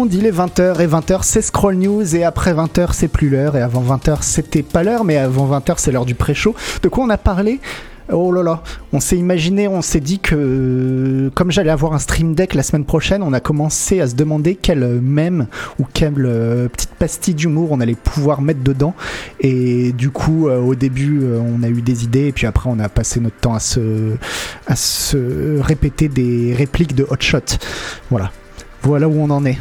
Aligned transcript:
monde, 0.00 0.14
il 0.14 0.24
est 0.24 0.30
20h 0.30 0.80
et 0.80 0.86
20h 0.86 1.18
c'est 1.24 1.42
Scroll 1.42 1.74
News 1.74 2.16
et 2.16 2.24
après 2.24 2.54
20h 2.54 2.92
c'est 2.92 3.08
plus 3.08 3.28
l'heure 3.28 3.54
et 3.54 3.60
avant 3.60 3.82
20h 3.82 4.22
c'était 4.22 4.62
pas 4.62 4.82
l'heure 4.82 5.04
mais 5.04 5.18
avant 5.18 5.46
20h 5.46 5.74
c'est 5.76 5.92
l'heure 5.92 6.06
du 6.06 6.14
pré-show. 6.14 6.54
De 6.82 6.88
quoi 6.88 7.04
on 7.04 7.10
a 7.10 7.18
parlé? 7.18 7.60
Oh 8.10 8.32
là 8.32 8.42
là, 8.42 8.62
on 8.94 8.98
s'est 8.98 9.18
imaginé, 9.18 9.68
on 9.68 9.82
s'est 9.82 10.00
dit 10.00 10.18
que 10.18 11.30
comme 11.34 11.52
j'allais 11.52 11.70
avoir 11.70 11.92
un 11.92 11.98
stream 11.98 12.34
deck 12.34 12.54
la 12.54 12.62
semaine 12.62 12.86
prochaine, 12.86 13.22
on 13.22 13.34
a 13.34 13.40
commencé 13.40 14.00
à 14.00 14.08
se 14.08 14.14
demander 14.14 14.54
quel 14.54 15.02
mème 15.02 15.48
ou 15.78 15.84
quelle 15.92 16.14
euh, 16.24 16.68
petite 16.68 16.94
pastille 16.94 17.34
d'humour 17.34 17.68
on 17.72 17.80
allait 17.80 17.94
pouvoir 17.94 18.40
mettre 18.40 18.62
dedans. 18.62 18.94
Et 19.38 19.92
du 19.92 20.10
coup, 20.10 20.48
euh, 20.48 20.58
au 20.60 20.74
début, 20.74 21.20
euh, 21.22 21.40
on 21.40 21.62
a 21.62 21.68
eu 21.68 21.82
des 21.82 22.04
idées 22.04 22.28
et 22.28 22.32
puis 22.32 22.46
après, 22.46 22.70
on 22.72 22.78
a 22.78 22.88
passé 22.88 23.20
notre 23.20 23.36
temps 23.36 23.54
à 23.54 23.60
se, 23.60 24.16
à 24.66 24.76
se 24.76 25.60
répéter 25.60 26.08
des 26.08 26.54
répliques 26.56 26.94
de 26.94 27.06
Hot 27.10 27.20
Shot. 27.20 27.58
Voilà. 28.10 28.32
Voilà 28.82 29.08
où 29.08 29.20
on 29.20 29.28
en 29.28 29.44
est. 29.44 29.58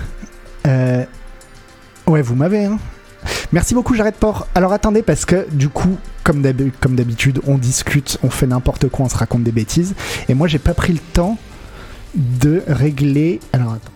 Ouais, 0.66 2.24
vous 2.24 2.36
m'avez, 2.36 2.66
hein 2.66 2.80
Merci 3.52 3.76
beaucoup, 3.76 3.94
Jared 3.94 4.16
Port. 4.16 4.48
Alors 4.56 4.74
attendez, 4.74 5.04
parce 5.04 5.26
que 5.26 5.48
du 5.52 5.70
coup, 5.70 5.98
comme 6.24 6.42
d'habitude, 6.42 7.40
on 7.46 7.58
discute, 7.58 8.18
on 8.24 8.32
fait 8.32 8.48
n'importe 8.48 8.90
quoi, 8.90 9.06
on 9.06 9.10
se 9.10 9.18
raconte 9.18 9.44
des 9.44 9.52
bêtises. 9.52 9.94
Et 10.28 10.34
moi, 10.34 10.48
j'ai 10.48 10.58
pas 10.60 10.74
pris 10.74 10.94
le 10.94 11.00
temps 11.00 11.38
de 12.16 12.64
régler. 12.68 13.40
Alors 13.54 13.74
attends. 13.74 13.92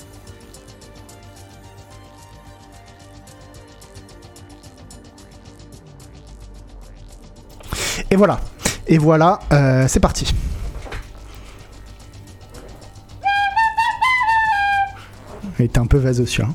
Et 8.11 8.15
voilà. 8.15 8.39
Et 8.85 8.99
voilà, 8.99 9.39
euh, 9.51 9.87
c'est 9.87 9.99
parti. 9.99 10.35
Il 15.59 15.65
était 15.65 15.79
un 15.79 15.85
peu 15.85 15.97
vaseux, 15.97 16.25
hein. 16.41 16.53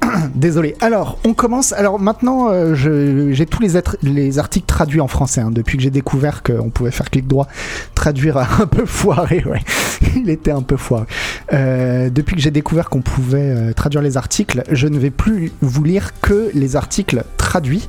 Désolé. 0.34 0.74
Alors, 0.80 1.18
on 1.24 1.34
commence. 1.34 1.72
Alors 1.72 1.98
maintenant, 1.98 2.48
euh, 2.50 2.74
j'ai 2.74 3.46
tous 3.46 3.62
les, 3.62 3.80
les, 4.02 4.38
articles 4.38 4.66
traduits 4.66 5.00
en 5.00 5.08
français. 5.08 5.40
Hein, 5.40 5.50
depuis 5.50 5.76
que 5.76 5.82
j'ai 5.82 5.90
découvert 5.90 6.42
qu'on 6.42 6.70
pouvait 6.70 6.90
faire 6.90 7.10
clic 7.10 7.26
droit, 7.26 7.48
traduire 7.94 8.36
un 8.38 8.66
peu 8.66 8.86
foiré. 8.86 9.44
Il 10.16 10.30
était 10.30 10.50
un 10.50 10.62
peu 10.62 10.76
foiré. 10.76 11.06
Euh, 11.52 12.10
depuis 12.10 12.36
que 12.36 12.42
j'ai 12.42 12.50
découvert 12.50 12.88
qu'on 12.88 13.02
pouvait 13.02 13.38
euh, 13.38 13.72
traduire 13.72 14.02
les 14.02 14.16
articles, 14.16 14.62
je 14.70 14.88
ne 14.88 14.98
vais 14.98 15.10
plus 15.10 15.52
vous 15.60 15.84
lire 15.84 16.12
que 16.20 16.50
les 16.54 16.76
articles 16.76 17.24
traduits. 17.36 17.88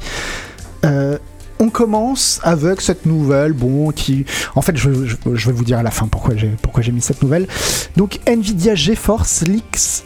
on 1.61 1.69
commence 1.69 2.39
avec 2.43 2.79
cette 2.79 3.05
nouvelle, 3.05 3.51
bon, 3.51 3.91
qui, 3.91 4.25
en 4.55 4.61
fait, 4.61 4.77
je, 4.77 4.89
vais 4.89 5.51
vous 5.51 5.65
dire 5.65 5.77
à 5.77 5.83
la 5.83 5.91
fin 5.91 6.07
pourquoi 6.07 6.33
j'ai 6.33 6.91
mis 6.91 7.01
cette 7.01 7.21
nouvelle. 7.21 7.47
Donc, 7.97 8.19
Nvidia 8.25 8.75
GeForce 8.75 9.43
leaks 9.45 10.05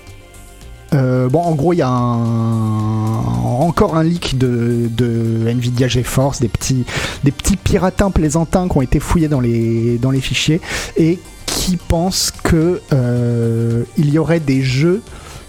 euh, 0.93 1.29
bon, 1.29 1.41
en 1.41 1.55
gros, 1.55 1.73
il 1.73 1.77
y 1.77 1.81
a 1.81 1.89
encore 1.89 3.95
un 3.95 4.03
leak 4.03 4.37
de, 4.37 4.89
Nvidia 5.47 5.87
GeForce, 5.87 6.39
des 6.39 6.47
petits, 6.47 6.85
des 7.23 7.31
petits 7.31 7.57
piratins 7.57 8.11
plaisantins 8.11 8.67
qui 8.67 8.77
ont 8.77 8.81
été 8.81 8.99
fouillés 8.99 9.27
dans 9.27 9.39
les, 9.39 9.97
dans 9.97 10.11
les 10.11 10.21
fichiers 10.21 10.61
et 10.97 11.19
qui 11.45 11.77
pensent 11.77 12.31
que 12.31 12.81
euh, 12.93 13.83
il 13.97 14.11
y 14.11 14.19
aurait 14.19 14.39
des 14.39 14.61
jeux 14.61 15.01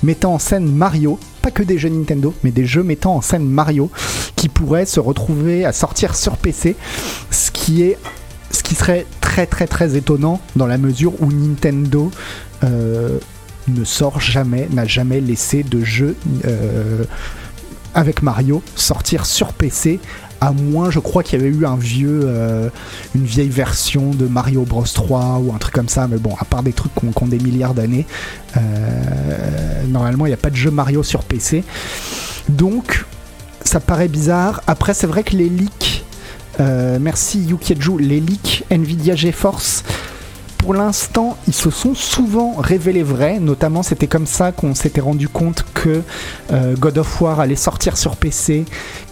mettant 0.03 0.35
en 0.35 0.39
scène 0.39 0.71
Mario, 0.71 1.19
pas 1.43 1.51
que 1.51 1.63
des 1.63 1.79
jeux 1.79 1.89
Nintendo, 1.89 2.35
mais 2.45 2.51
des 2.51 2.67
jeux 2.67 2.83
mettant 2.83 3.17
en 3.17 3.21
scène 3.21 3.45
Mario 3.45 3.91
qui 4.37 4.49
pourraient 4.49 4.87
se 4.87 5.01
retrouver 5.01 5.65
à 5.65 5.73
sortir 5.73 6.15
sur 6.15 6.37
PC, 6.37 6.77
ce 7.31 7.51
qui 7.51 7.83
est 7.83 7.99
ce 8.51 8.63
qui 8.63 8.77
serait 8.77 9.05
très 9.21 9.47
très 9.47 9.67
très 9.67 9.97
étonnant 9.97 10.41
dans 10.55 10.67
la 10.67 10.79
mesure 10.79 11.21
où 11.21 11.33
Nintendo 11.33 12.11
euh, 12.63 13.19
ne 13.69 13.85
sort 13.85 14.21
jamais, 14.21 14.69
n'a 14.73 14.85
jamais 14.85 15.21
laissé 15.21 15.63
de 15.63 15.83
jeu 15.85 16.17
euh, 16.47 17.05
avec 17.95 18.23
Mario 18.23 18.63
sortir 18.75 19.27
sur 19.27 19.53
PC 19.53 20.01
à 20.41 20.53
moins, 20.53 20.91
je 20.91 20.99
crois 20.99 21.23
qu'il 21.23 21.41
y 21.41 21.43
avait 21.43 21.57
eu 21.57 21.65
un 21.65 21.77
vieux, 21.77 22.23
euh, 22.25 22.69
une 23.15 23.25
vieille 23.25 23.49
version 23.49 24.11
de 24.11 24.27
Mario 24.27 24.65
Bros 24.65 24.85
3 24.85 25.41
ou 25.43 25.55
un 25.55 25.59
truc 25.59 25.73
comme 25.73 25.89
ça, 25.89 26.07
mais 26.07 26.19
bon, 26.19 26.35
à 26.39 26.45
part 26.45 26.63
des 26.63 26.75
trucs 26.75 26.93
qui 26.95 27.07
ont, 27.07 27.27
des 27.27 27.39
milliards 27.39 27.73
d'années, 27.73 28.05
euh, 28.59 28.61
normalement 29.89 30.27
il 30.27 30.31
n'y 30.31 30.35
a 30.35 30.39
pas 30.39 30.51
de 30.51 30.57
jeu 30.57 30.71
Mario 30.71 31.03
sur 31.03 31.23
PC. 31.23 31.65
Donc, 32.51 33.07
ça 33.65 33.81
paraît 33.81 34.09
bizarre. 34.09 34.61
Après, 34.67 34.93
c'est 34.93 35.07
vrai 35.07 35.23
que 35.23 35.35
les 35.35 35.49
leaks, 35.49 36.05
merci 36.59 37.41
Yukieju, 37.41 37.99
les 37.99 38.21
leaks 38.21 38.65
Nvidia 38.71 39.17
GeForce 39.17 39.83
pour 40.65 40.73
l'instant, 40.73 41.37
ils 41.47 41.53
se 41.53 41.69
sont 41.69 41.95
souvent 41.95 42.55
révélés 42.55 43.03
vrais. 43.03 43.39
Notamment, 43.39 43.83
c'était 43.83 44.07
comme 44.07 44.25
ça 44.25 44.51
qu'on 44.51 44.75
s'était 44.75 45.03
rendu 45.03 45.29
compte 45.29 45.67
que 45.75 46.01
euh, 46.53 46.75
God 46.79 46.97
of 46.97 47.21
War 47.21 47.39
allait 47.39 47.55
sortir 47.55 47.99
sur 47.99 48.17
PC, 48.17 48.65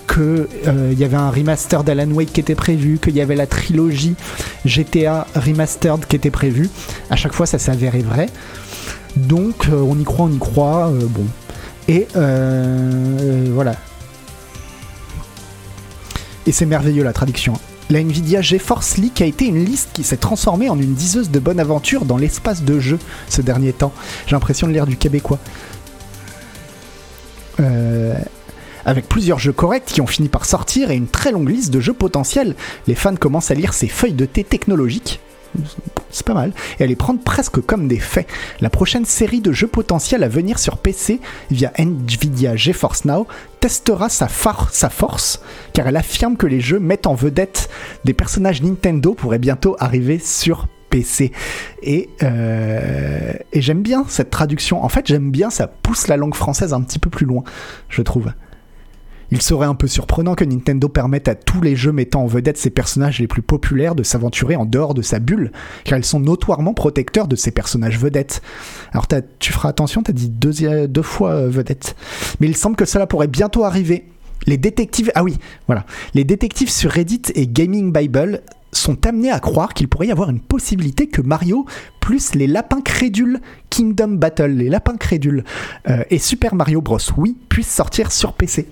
qu'il 0.08 0.46
euh, 0.66 0.94
y 0.96 1.04
avait 1.04 1.18
un 1.18 1.28
remaster 1.28 1.84
d'Alan 1.84 2.10
Wake 2.10 2.32
qui 2.32 2.40
était 2.40 2.54
prévu, 2.54 2.98
qu'il 2.98 3.14
y 3.14 3.20
avait 3.20 3.36
la 3.36 3.46
trilogie 3.46 4.14
GTA 4.64 5.26
Remastered 5.34 6.06
qui 6.06 6.16
était 6.16 6.30
prévue. 6.30 6.70
À 7.10 7.16
chaque 7.16 7.34
fois, 7.34 7.44
ça 7.44 7.58
s'avérait 7.58 8.00
vrai. 8.00 8.30
Donc, 9.16 9.68
euh, 9.68 9.76
on 9.76 9.98
y 9.98 10.04
croit, 10.04 10.24
on 10.24 10.32
y 10.32 10.38
croit. 10.38 10.90
bon. 11.10 11.26
Et 11.86 12.08
voilà. 12.14 13.74
Et 16.46 16.52
c'est 16.52 16.64
merveilleux 16.64 17.04
la 17.04 17.12
traduction. 17.12 17.60
La 17.92 18.00
Nvidia 18.00 18.40
GeForce 18.40 18.96
Leak 18.96 19.20
a 19.20 19.26
été 19.26 19.44
une 19.44 19.62
liste 19.62 19.90
qui 19.92 20.02
s'est 20.02 20.16
transformée 20.16 20.70
en 20.70 20.80
une 20.80 20.94
diseuse 20.94 21.30
de 21.30 21.38
bonne 21.38 21.60
aventure 21.60 22.06
dans 22.06 22.16
l'espace 22.16 22.62
de 22.62 22.80
jeu 22.80 22.98
ce 23.28 23.42
dernier 23.42 23.74
temps. 23.74 23.92
J'ai 24.26 24.34
l'impression 24.34 24.66
de 24.66 24.72
lire 24.72 24.86
du 24.86 24.96
québécois. 24.96 25.38
Euh, 27.60 28.14
avec 28.86 29.06
plusieurs 29.10 29.38
jeux 29.38 29.52
corrects 29.52 29.84
qui 29.84 30.00
ont 30.00 30.06
fini 30.06 30.30
par 30.30 30.46
sortir 30.46 30.90
et 30.90 30.96
une 30.96 31.06
très 31.06 31.32
longue 31.32 31.50
liste 31.50 31.70
de 31.70 31.80
jeux 31.80 31.92
potentiels, 31.92 32.56
les 32.86 32.94
fans 32.94 33.14
commencent 33.14 33.50
à 33.50 33.54
lire 33.54 33.74
ces 33.74 33.88
feuilles 33.88 34.14
de 34.14 34.24
thé 34.24 34.42
technologiques 34.42 35.20
c'est 36.10 36.26
pas 36.26 36.34
mal, 36.34 36.52
et 36.78 36.84
à 36.84 36.86
les 36.86 36.96
prendre 36.96 37.20
presque 37.20 37.60
comme 37.60 37.88
des 37.88 37.98
faits. 37.98 38.26
La 38.60 38.70
prochaine 38.70 39.04
série 39.04 39.40
de 39.40 39.52
jeux 39.52 39.66
potentiels 39.66 40.22
à 40.22 40.28
venir 40.28 40.58
sur 40.58 40.76
PC 40.76 41.20
via 41.50 41.72
Nvidia 41.78 42.56
GeForce 42.56 43.04
Now 43.04 43.26
testera 43.60 44.08
sa, 44.08 44.28
force, 44.28 45.40
car 45.72 45.86
elle 45.86 45.96
affirme 45.96 46.36
que 46.36 46.46
les 46.46 46.60
jeux 46.60 46.80
mettent 46.80 47.06
en 47.06 47.14
vedette 47.14 47.68
des 48.04 48.12
personnages 48.12 48.62
Nintendo 48.62 49.14
pourraient 49.14 49.38
bientôt 49.38 49.76
arriver 49.78 50.18
sur 50.18 50.66
PC. 50.90 51.32
Euh, 52.22 53.32
et 53.52 53.62
j'aime 53.62 53.82
bien 53.82 54.04
cette 54.08 54.30
traduction. 54.30 54.84
En 54.84 54.88
fait, 54.88 55.06
j'aime 55.06 55.30
bien, 55.30 55.48
ça 55.48 55.66
pousse 55.66 56.08
la 56.08 56.16
langue 56.16 56.34
française 56.34 56.74
un 56.74 56.82
petit 56.82 56.98
peu 56.98 57.08
plus 57.08 57.24
loin, 57.24 57.44
je 57.88 58.02
trouve. 58.02 58.32
Il 59.32 59.40
serait 59.40 59.64
un 59.64 59.74
peu 59.74 59.86
surprenant 59.86 60.34
que 60.34 60.44
Nintendo 60.44 60.90
permette 60.90 61.26
à 61.26 61.34
tous 61.34 61.62
les 61.62 61.74
jeux 61.74 61.90
mettant 61.90 62.20
en 62.20 62.26
vedette 62.26 62.58
ses 62.58 62.68
personnages 62.68 63.18
les 63.18 63.26
plus 63.26 63.40
populaires 63.40 63.94
de 63.94 64.02
s'aventurer 64.02 64.56
en 64.56 64.66
dehors 64.66 64.92
de 64.92 65.00
sa 65.00 65.20
bulle, 65.20 65.52
car 65.84 65.98
ils 65.98 66.04
sont 66.04 66.20
notoirement 66.20 66.74
protecteurs 66.74 67.26
de 67.28 67.34
ces 67.34 67.50
personnages 67.50 67.98
vedettes. 67.98 68.42
Alors 68.92 69.06
tu 69.38 69.54
feras 69.54 69.70
attention, 69.70 70.02
t'as 70.02 70.12
dit 70.12 70.28
deux, 70.28 70.86
deux 70.86 71.02
fois 71.02 71.30
euh, 71.30 71.48
vedette. 71.48 71.96
Mais 72.40 72.46
il 72.46 72.54
semble 72.54 72.76
que 72.76 72.84
cela 72.84 73.06
pourrait 73.06 73.26
bientôt 73.26 73.64
arriver. 73.64 74.04
Les 74.46 74.58
détectives, 74.58 75.10
ah 75.14 75.24
oui, 75.24 75.38
voilà. 75.66 75.86
Les 76.12 76.24
détectives 76.24 76.70
sur 76.70 76.90
Reddit 76.90 77.22
et 77.34 77.46
Gaming 77.46 77.90
Bible 77.90 78.42
sont 78.70 79.06
amenés 79.06 79.30
à 79.30 79.40
croire 79.40 79.72
qu'il 79.72 79.88
pourrait 79.88 80.08
y 80.08 80.12
avoir 80.12 80.28
une 80.28 80.40
possibilité 80.40 81.06
que 81.06 81.22
Mario 81.22 81.64
plus 82.00 82.34
les 82.34 82.46
lapins 82.46 82.82
crédules 82.82 83.40
Kingdom 83.70 84.08
Battle, 84.08 84.50
les 84.50 84.68
lapins 84.68 84.98
crédules 84.98 85.44
euh, 85.88 86.04
et 86.10 86.18
Super 86.18 86.54
Mario 86.54 86.82
Bros. 86.82 86.98
Oui 87.16 87.34
puissent 87.48 87.72
sortir 87.72 88.12
sur 88.12 88.34
PC. 88.34 88.68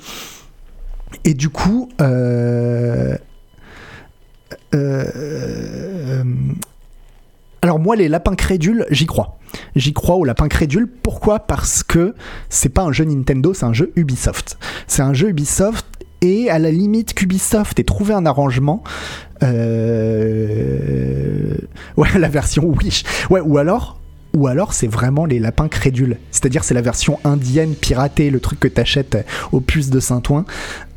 Et 1.25 1.35
du 1.35 1.49
coup, 1.49 1.89
euh, 2.01 3.17
euh, 4.75 6.25
alors 7.63 7.79
moi, 7.79 7.95
les 7.97 8.09
lapins 8.09 8.35
crédules, 8.35 8.87
j'y 8.91 9.07
crois. 9.07 9.39
J'y 9.77 9.93
crois 9.93 10.17
aux 10.17 10.25
lapins 10.25 10.49
crédules. 10.49 10.89
Pourquoi? 10.89 11.41
Parce 11.41 11.83
que 11.83 12.15
c'est 12.49 12.71
pas 12.71 12.83
un 12.83 12.93
jeu 12.93 13.05
Nintendo, 13.05 13.53
c'est 13.53 13.67
un 13.67 13.73
jeu 13.73 13.93
Ubisoft. 13.97 14.59
C'est 14.87 15.03
un 15.03 15.13
jeu 15.13 15.29
Ubisoft 15.29 15.87
et 16.23 16.51
à 16.51 16.59
la 16.59 16.71
limite 16.71 17.15
qu'Ubisoft 17.15 17.79
ait 17.79 17.85
trouvé 17.85 18.15
un 18.15 18.25
arrangement. 18.27 18.83
Euh, 19.43 20.47
ouais, 21.97 22.09
la 22.19 22.29
version 22.29 22.65
Wish. 22.65 23.05
Ouais, 23.31 23.41
ou 23.41 23.59
alors 23.59 24.00
ou 24.35 24.47
alors 24.47 24.73
c'est 24.73 24.87
vraiment 24.87 25.25
les 25.25 25.39
lapins 25.39 25.69
crédules. 25.69 26.19
C'est-à-dire 26.31 26.65
c'est 26.65 26.75
la 26.75 26.83
version 26.83 27.19
indienne 27.25 27.75
piratée, 27.75 28.31
le 28.31 28.41
truc 28.41 28.61
que 28.61 28.69
t'achètes 28.69 29.27
au 29.53 29.61
puce 29.61 29.91
de 29.91 30.01
Saint-Ouen, 30.01 30.45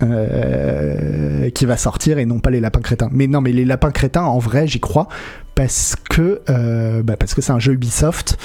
euh, 0.02 1.50
qui 1.50 1.66
va 1.66 1.78
sortir 1.78 2.18
et 2.20 2.26
non 2.26 2.40
pas 2.40 2.52
les 2.52 2.60
lapins 2.60 2.82
crétins. 2.82 3.10
Mais 3.12 3.28
non, 3.28 3.42
mais 3.42 3.52
les 3.52 3.66
lapins 3.66 3.92
crétins, 3.92 4.24
en 4.24 4.40
vrai, 4.40 4.68
j'y 4.68 4.80
crois 4.80 5.08
parce 5.56 5.96
que 6.10 6.42
euh, 6.50 7.04
bah, 7.04 7.16
parce 7.18 7.34
que 7.34 7.42
c'est 7.42 7.52
un 7.52 7.60
jeu 7.60 7.74
Ubisoft. 7.74 8.38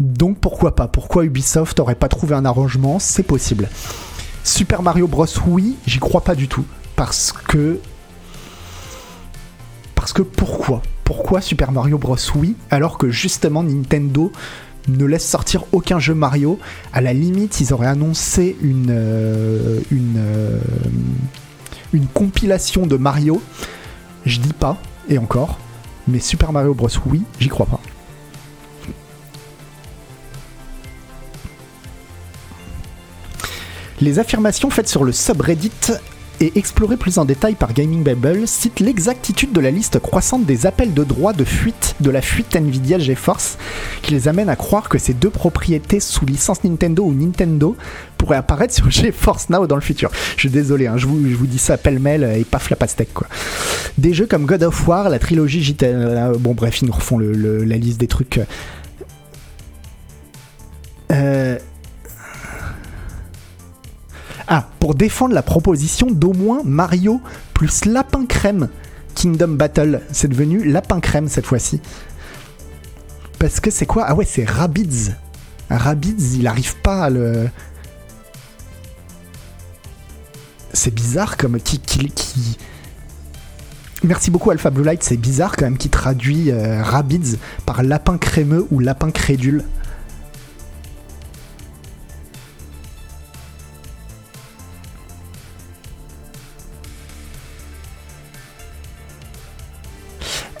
Donc 0.00 0.38
pourquoi 0.38 0.74
pas? 0.74 0.88
Pourquoi 0.88 1.24
Ubisoft 1.24 1.78
aurait 1.80 1.94
pas 1.94 2.08
trouvé 2.08 2.34
un 2.34 2.44
arrangement? 2.44 2.98
C'est 2.98 3.22
possible. 3.22 3.68
Super 4.44 4.82
Mario 4.82 5.06
Bros. 5.06 5.26
Oui, 5.46 5.76
j'y 5.86 5.98
crois 5.98 6.22
pas 6.22 6.34
du 6.34 6.48
tout 6.48 6.64
parce 6.96 7.32
que 7.32 7.78
parce 9.94 10.12
que 10.12 10.22
pourquoi? 10.22 10.82
Pourquoi 11.04 11.40
Super 11.40 11.72
Mario 11.72 11.98
Bros. 11.98 12.16
oui, 12.34 12.56
alors 12.70 12.98
que 12.98 13.10
justement 13.10 13.62
Nintendo 13.62 14.32
ne 14.88 15.04
laisse 15.04 15.28
sortir 15.28 15.64
aucun 15.72 15.98
jeu 15.98 16.14
Mario. 16.14 16.58
À 16.92 17.00
la 17.00 17.12
limite, 17.12 17.60
ils 17.60 17.72
auraient 17.72 17.86
annoncé 17.86 18.56
une, 18.62 18.90
euh, 18.90 19.80
euh, 19.92 20.58
compilation 22.14 22.86
de 22.86 22.96
Mario. 22.96 23.42
Je 24.26 24.40
dis 24.40 24.52
pas, 24.52 24.78
et 25.08 25.18
encore, 25.18 25.58
mais 26.08 26.20
Super 26.20 26.52
Mario 26.52 26.74
Bros. 26.74 26.88
oui, 27.06 27.22
j'y 27.38 27.48
crois 27.48 27.66
pas. 27.66 27.80
Les 34.00 34.18
affirmations 34.18 34.68
faites 34.68 34.88
sur 34.88 35.04
le 35.04 35.12
subreddit 35.12 35.70
et 36.42 36.52
explorées 36.56 36.96
plus 36.96 37.18
en 37.18 37.24
détail 37.24 37.54
par 37.54 37.72
Gaming 37.72 38.02
Bible 38.02 38.48
citent 38.48 38.80
l'exactitude 38.80 39.52
de 39.52 39.60
la 39.60 39.70
liste 39.70 40.00
croissante 40.00 40.44
des 40.44 40.66
appels 40.66 40.92
de 40.92 41.04
droit 41.04 41.32
de 41.32 41.44
fuite 41.44 41.94
de 42.00 42.10
la 42.10 42.20
fuite 42.20 42.56
Nvidia 42.56 42.98
GeForce 42.98 43.58
qui 44.02 44.12
les 44.12 44.26
amène 44.26 44.48
à 44.48 44.56
croire 44.56 44.88
que 44.88 44.98
ces 44.98 45.14
deux 45.14 45.30
propriétés 45.30 46.00
sous 46.00 46.26
licence 46.26 46.64
Nintendo 46.64 47.04
ou 47.04 47.14
Nintendo 47.14 47.76
pourraient 48.18 48.36
apparaître 48.36 48.74
sur 48.74 48.90
GeForce 48.90 49.50
Now 49.50 49.66
dans 49.66 49.76
le 49.76 49.82
futur. 49.82 50.10
Je 50.34 50.40
suis 50.40 50.50
désolé, 50.50 50.88
hein, 50.88 50.96
je, 50.96 51.06
vous, 51.06 51.46
dis 51.46 51.58
ça 51.58 51.76
pêle-mêle 51.76 52.24
et 52.36 52.44
paf 52.44 52.70
la 52.70 52.76
pastèque 52.76 53.14
quoi. 53.14 53.28
Des 53.98 54.12
jeux 54.12 54.26
comme 54.26 54.46
God 54.46 54.64
of 54.64 54.88
War, 54.88 55.08
la 55.08 55.20
trilogie 55.20 55.62
JT... 55.62 55.86
Euh, 55.86 56.34
bon 56.38 56.54
bref, 56.54 56.82
ils 56.82 56.86
nous 56.86 56.92
refont 56.92 57.18
le, 57.18 57.64
la 57.64 57.76
liste 57.76 58.00
des 58.00 58.08
trucs. 58.08 58.40
Euh... 61.12 61.58
Ah, 64.54 64.68
pour 64.80 64.94
défendre 64.94 65.34
la 65.34 65.40
proposition 65.40 66.08
d'au 66.10 66.34
moins 66.34 66.60
Mario 66.62 67.22
plus 67.54 67.86
Lapin 67.86 68.26
Crème 68.26 68.68
Kingdom 69.14 69.48
Battle. 69.48 70.02
C'est 70.12 70.28
devenu 70.28 70.62
Lapin 70.62 71.00
Crème 71.00 71.28
cette 71.28 71.46
fois-ci. 71.46 71.80
Parce 73.38 73.60
que 73.60 73.70
c'est 73.70 73.86
quoi? 73.86 74.04
Ah 74.06 74.14
ouais, 74.14 74.26
c'est 74.26 74.44
Rabbids. 74.44 75.12
Rabbids, 75.70 76.36
il 76.36 76.46
arrive 76.46 76.76
pas 76.82 77.04
à 77.04 77.08
le. 77.08 77.48
C'est 80.74 80.92
bizarre 80.92 81.38
comme. 81.38 81.58
Qui. 81.58 81.80
Merci 84.04 84.30
beaucoup 84.30 84.50
Alpha 84.50 84.68
Blue 84.68 84.84
Light, 84.84 85.02
c'est 85.02 85.16
bizarre 85.16 85.56
quand 85.56 85.64
même 85.64 85.78
qui 85.78 85.88
traduit 85.88 86.50
euh, 86.50 86.82
Rabbids 86.82 87.38
par 87.64 87.82
lapin 87.82 88.18
crémeux 88.18 88.66
ou 88.70 88.80
lapin 88.80 89.10
crédule. 89.10 89.64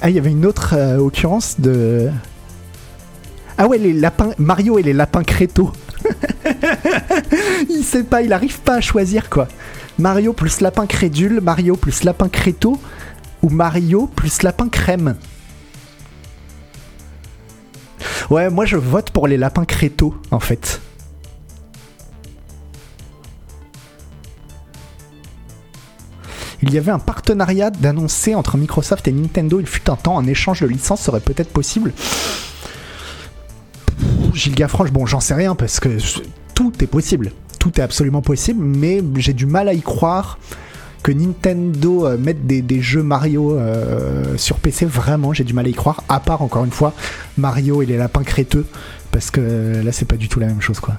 Ah, 0.04 0.10
il 0.10 0.16
y 0.16 0.18
avait 0.18 0.32
une 0.32 0.46
autre 0.46 0.74
euh, 0.76 0.98
occurrence 0.98 1.60
de. 1.60 2.10
Ah 3.56 3.68
ouais, 3.68 3.78
les 3.78 3.92
lapins. 3.92 4.32
Mario 4.36 4.76
et 4.76 4.82
les 4.82 4.92
lapins 4.92 5.22
créto. 5.22 5.70
il 7.70 7.84
sait 7.84 8.02
pas, 8.02 8.20
il 8.22 8.32
arrive 8.32 8.58
pas 8.62 8.74
à 8.74 8.80
choisir 8.80 9.30
quoi. 9.30 9.46
Mario 10.00 10.32
plus 10.32 10.60
lapin 10.60 10.86
crédule, 10.86 11.40
Mario 11.40 11.76
plus 11.76 12.02
lapin 12.02 12.28
créto, 12.28 12.80
ou 13.42 13.48
Mario 13.48 14.08
plus 14.08 14.42
lapin 14.42 14.68
crème. 14.68 15.14
Ouais, 18.28 18.50
moi 18.50 18.64
je 18.64 18.76
vote 18.76 19.10
pour 19.10 19.28
les 19.28 19.36
lapins 19.36 19.64
créto 19.64 20.16
en 20.32 20.40
fait. 20.40 20.80
Il 26.62 26.72
y 26.72 26.78
avait 26.78 26.92
un 26.92 26.98
partenariat 26.98 27.70
d'annoncer 27.70 28.34
entre 28.34 28.56
Microsoft 28.56 29.08
et 29.08 29.12
Nintendo. 29.12 29.58
Il 29.58 29.66
fut 29.66 29.90
un 29.90 29.96
temps, 29.96 30.18
un 30.18 30.26
échange 30.26 30.60
de 30.60 30.66
licences 30.66 31.02
serait 31.02 31.20
peut-être 31.20 31.50
possible. 31.50 31.92
Gilles 34.32 34.54
Gaffranche, 34.54 34.92
bon, 34.92 35.04
j'en 35.04 35.20
sais 35.20 35.34
rien 35.34 35.54
parce 35.54 35.80
que 35.80 35.98
tout 36.54 36.72
est 36.80 36.86
possible. 36.86 37.32
Tout 37.58 37.80
est 37.80 37.82
absolument 37.82 38.22
possible, 38.22 38.64
mais 38.64 39.02
j'ai 39.16 39.32
du 39.32 39.46
mal 39.46 39.68
à 39.68 39.74
y 39.74 39.82
croire 39.82 40.38
que 41.02 41.10
Nintendo 41.10 42.06
euh, 42.06 42.16
mette 42.16 42.46
des, 42.46 42.80
jeux 42.80 43.02
Mario 43.02 43.56
euh, 43.56 44.36
sur 44.36 44.58
PC. 44.58 44.86
Vraiment, 44.86 45.32
j'ai 45.32 45.44
du 45.44 45.52
mal 45.52 45.66
à 45.66 45.68
y 45.68 45.74
croire. 45.74 46.04
À 46.08 46.20
part, 46.20 46.42
encore 46.42 46.64
une 46.64 46.70
fois, 46.70 46.94
Mario 47.36 47.82
et 47.82 47.86
les 47.86 47.96
lapins 47.96 48.22
créteux. 48.22 48.66
Parce 49.10 49.30
que 49.30 49.82
là, 49.84 49.92
c'est 49.92 50.06
pas 50.06 50.16
du 50.16 50.28
tout 50.28 50.38
la 50.38 50.46
même 50.46 50.60
chose, 50.60 50.80
quoi. 50.80 50.94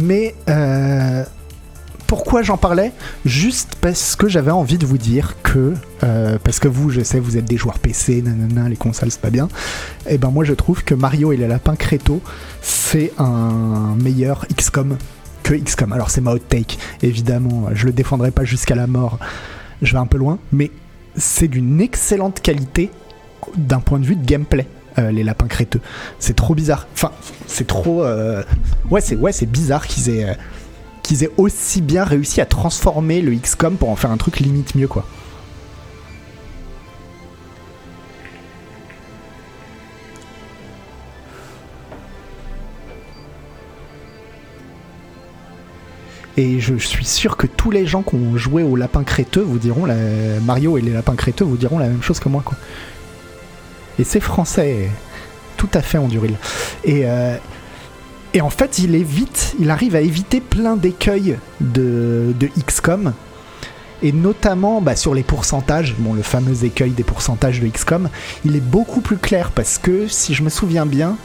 Mais 0.00 0.34
euh, 0.48 1.24
pourquoi 2.06 2.42
j'en 2.42 2.56
parlais? 2.56 2.92
Juste 3.24 3.76
parce 3.80 4.16
que 4.16 4.28
j'avais 4.28 4.50
envie 4.50 4.78
de 4.78 4.86
vous 4.86 4.98
dire 4.98 5.36
que, 5.42 5.74
euh, 6.04 6.38
parce 6.42 6.58
que 6.58 6.68
vous, 6.68 6.90
je 6.90 7.02
sais, 7.02 7.20
vous 7.20 7.36
êtes 7.36 7.44
des 7.44 7.56
joueurs 7.56 7.78
PC, 7.78 8.22
nanana, 8.22 8.68
les 8.68 8.76
consoles, 8.76 9.10
c'est 9.10 9.20
pas 9.20 9.30
bien. 9.30 9.48
Et 10.06 10.14
eh 10.14 10.18
ben 10.18 10.30
moi, 10.30 10.44
je 10.44 10.54
trouve 10.54 10.84
que 10.84 10.94
Mario 10.94 11.32
et 11.32 11.36
les 11.36 11.48
lapins 11.48 11.76
Créto, 11.76 12.20
c'est 12.62 13.12
un 13.18 13.94
meilleur 14.02 14.46
XCOM 14.56 14.96
que 15.42 15.54
XCOM. 15.54 15.92
Alors 15.92 16.10
c'est 16.10 16.20
ma 16.20 16.32
hot 16.32 16.38
take, 16.38 16.78
évidemment, 17.02 17.68
je 17.72 17.86
le 17.86 17.92
défendrai 17.92 18.30
pas 18.30 18.44
jusqu'à 18.44 18.74
la 18.74 18.86
mort, 18.86 19.18
je 19.82 19.92
vais 19.92 19.98
un 19.98 20.06
peu 20.06 20.18
loin, 20.18 20.38
mais 20.52 20.70
c'est 21.16 21.48
d'une 21.48 21.80
excellente 21.80 22.40
qualité 22.40 22.90
d'un 23.56 23.80
point 23.80 23.98
de 23.98 24.06
vue 24.06 24.16
de 24.16 24.24
gameplay. 24.24 24.66
Euh, 24.98 25.12
les 25.12 25.22
lapins 25.22 25.46
créteux. 25.46 25.80
C'est 26.18 26.34
trop 26.34 26.54
bizarre. 26.54 26.86
Enfin, 26.92 27.12
c'est 27.46 27.66
trop. 27.66 28.04
Euh... 28.04 28.42
Ouais, 28.90 29.00
c'est 29.00 29.16
ouais, 29.16 29.32
bizarre 29.46 29.86
qu'ils 29.86 30.10
aient, 30.10 30.30
euh, 30.30 30.34
qu'ils 31.02 31.22
aient 31.22 31.30
aussi 31.36 31.82
bien 31.82 32.04
réussi 32.04 32.40
à 32.40 32.46
transformer 32.46 33.20
le 33.20 33.34
XCOM 33.34 33.76
pour 33.76 33.90
en 33.90 33.96
faire 33.96 34.10
un 34.10 34.16
truc 34.16 34.40
limite 34.40 34.74
mieux, 34.74 34.88
quoi. 34.88 35.06
Et 46.36 46.60
je 46.60 46.76
suis 46.76 47.04
sûr 47.04 47.36
que 47.36 47.48
tous 47.48 47.72
les 47.72 47.84
gens 47.84 48.02
qui 48.02 48.14
ont 48.14 48.36
joué 48.36 48.62
au 48.62 48.76
lapin 48.76 49.02
créteux 49.02 49.40
vous 49.42 49.58
diront. 49.58 49.86
Mario 50.44 50.78
et 50.78 50.80
les 50.80 50.92
lapins 50.92 51.16
créteux 51.16 51.44
vous 51.44 51.56
diront 51.56 51.78
la 51.78 51.88
même 51.88 52.02
chose 52.02 52.20
que 52.20 52.28
moi 52.28 52.42
quoi. 52.44 52.56
Et 53.98 54.04
c'est 54.04 54.20
français, 54.20 54.90
tout 55.56 55.68
à 55.74 55.82
fait 55.82 55.98
Enduril. 55.98 56.36
Et, 56.84 57.02
euh, 57.04 57.36
et 58.34 58.40
en 58.40 58.50
fait, 58.50 58.78
il 58.78 58.94
évite, 58.94 59.56
il 59.58 59.70
arrive 59.70 59.96
à 59.96 60.00
éviter 60.00 60.40
plein 60.40 60.76
d'écueils 60.76 61.38
de, 61.60 62.34
de 62.38 62.48
XCOM. 62.66 63.12
Et 64.00 64.12
notamment 64.12 64.80
bah, 64.80 64.94
sur 64.94 65.14
les 65.14 65.24
pourcentages, 65.24 65.96
bon, 65.98 66.14
le 66.14 66.22
fameux 66.22 66.64
écueil 66.64 66.92
des 66.92 67.02
pourcentages 67.02 67.60
de 67.60 67.66
XCOM, 67.66 68.08
il 68.44 68.54
est 68.54 68.60
beaucoup 68.60 69.00
plus 69.00 69.16
clair 69.16 69.50
parce 69.50 69.78
que 69.78 70.06
si 70.06 70.34
je 70.34 70.44
me 70.44 70.50
souviens 70.50 70.86
bien, 70.86 71.16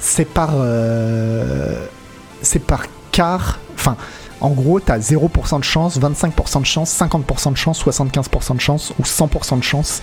c'est 0.00 0.24
par, 0.24 0.54
euh, 0.54 1.86
c'est 2.42 2.58
par 2.58 2.86
quart, 3.12 3.60
enfin, 3.74 3.96
en 4.40 4.50
gros, 4.50 4.80
tu 4.80 4.90
as 4.90 4.98
0% 4.98 5.58
de 5.58 5.64
chance, 5.64 6.00
25% 6.00 6.60
de 6.60 6.66
chance, 6.66 7.00
50% 7.00 7.52
de 7.52 7.56
chance, 7.56 7.84
75% 7.84 8.56
de 8.56 8.60
chance 8.60 8.92
ou 8.98 9.02
100% 9.02 9.58
de 9.58 9.64
chance 9.64 10.02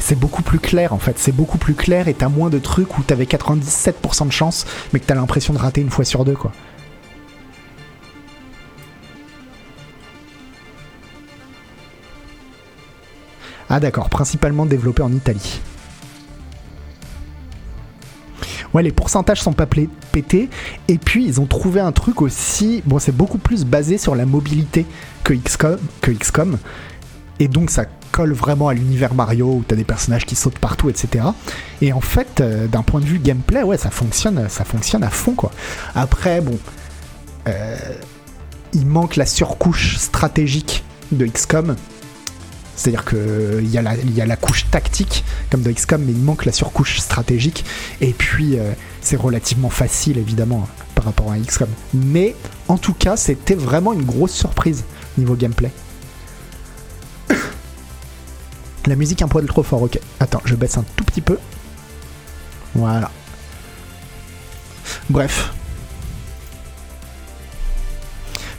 c'est 0.00 0.18
beaucoup 0.18 0.42
plus 0.42 0.58
clair 0.58 0.92
en 0.92 0.98
fait. 0.98 1.18
C'est 1.18 1.32
beaucoup 1.32 1.58
plus 1.58 1.74
clair 1.74 2.08
et 2.08 2.14
t'as 2.14 2.28
moins 2.28 2.50
de 2.50 2.58
trucs 2.58 2.98
où 2.98 3.02
t'avais 3.02 3.26
97% 3.26 4.26
de 4.26 4.32
chance, 4.32 4.66
mais 4.92 4.98
que 4.98 5.06
t'as 5.06 5.14
l'impression 5.14 5.52
de 5.52 5.58
rater 5.58 5.80
une 5.80 5.90
fois 5.90 6.04
sur 6.04 6.24
deux 6.24 6.34
quoi. 6.34 6.52
Ah 13.68 13.78
d'accord, 13.78 14.10
principalement 14.10 14.66
développé 14.66 15.02
en 15.02 15.12
Italie. 15.12 15.60
Ouais, 18.74 18.82
les 18.82 18.92
pourcentages 18.92 19.40
sont 19.42 19.52
pas 19.52 19.66
pétés. 19.66 20.48
Et 20.88 20.98
puis, 20.98 21.24
ils 21.24 21.40
ont 21.40 21.46
trouvé 21.46 21.80
un 21.80 21.92
truc 21.92 22.22
aussi. 22.22 22.82
Bon, 22.86 22.98
c'est 22.98 23.14
beaucoup 23.14 23.38
plus 23.38 23.64
basé 23.64 23.98
sur 23.98 24.14
la 24.14 24.26
mobilité 24.26 24.86
que 25.24 25.34
XCOM. 25.34 25.78
Que 26.00 26.10
XCOM 26.12 26.58
et 27.40 27.48
donc, 27.48 27.70
ça 27.70 27.86
colle 28.12 28.34
vraiment 28.34 28.68
à 28.68 28.74
l'univers 28.74 29.14
Mario 29.14 29.46
où 29.46 29.64
t'as 29.66 29.74
des 29.74 29.84
personnages 29.84 30.26
qui 30.26 30.36
sautent 30.36 30.58
partout, 30.58 30.90
etc. 30.90 31.24
Et 31.80 31.94
en 31.94 32.02
fait, 32.02 32.40
euh, 32.40 32.66
d'un 32.66 32.82
point 32.82 33.00
de 33.00 33.06
vue 33.06 33.18
gameplay, 33.18 33.62
ouais, 33.62 33.78
ça 33.78 33.90
fonctionne, 33.90 34.46
ça 34.50 34.64
fonctionne 34.64 35.02
à 35.02 35.08
fond, 35.08 35.32
quoi. 35.32 35.50
Après, 35.94 36.42
bon, 36.42 36.58
euh, 37.48 37.76
il 38.74 38.86
manque 38.86 39.16
la 39.16 39.24
surcouche 39.24 39.96
stratégique 39.96 40.84
de 41.12 41.26
XCOM. 41.26 41.76
C'est-à-dire 42.76 43.06
qu'il 43.06 43.68
y, 43.70 43.78
a 43.78 43.82
la, 43.82 43.96
y 43.96 44.20
a 44.20 44.26
la 44.26 44.36
couche 44.36 44.66
tactique 44.70 45.24
comme 45.50 45.62
de 45.62 45.72
XCOM, 45.72 46.02
mais 46.04 46.12
il 46.12 46.18
manque 46.18 46.44
la 46.44 46.52
surcouche 46.52 46.98
stratégique. 46.98 47.64
Et 48.02 48.12
puis, 48.12 48.58
euh, 48.58 48.72
c'est 49.00 49.16
relativement 49.16 49.70
facile, 49.70 50.18
évidemment, 50.18 50.68
par 50.94 51.06
rapport 51.06 51.32
à 51.32 51.38
XCOM. 51.38 51.68
Mais 51.94 52.36
en 52.68 52.76
tout 52.76 52.94
cas, 52.94 53.16
c'était 53.16 53.54
vraiment 53.54 53.94
une 53.94 54.04
grosse 54.04 54.32
surprise 54.32 54.84
niveau 55.16 55.36
gameplay. 55.36 55.70
La 58.86 58.96
musique 58.96 59.22
un 59.22 59.28
poil 59.28 59.46
trop 59.46 59.62
fort, 59.62 59.82
ok. 59.82 59.98
Attends, 60.20 60.42
je 60.44 60.54
baisse 60.54 60.76
un 60.78 60.84
tout 60.96 61.04
petit 61.04 61.20
peu. 61.20 61.38
Voilà. 62.74 63.10
Bref. 65.08 65.52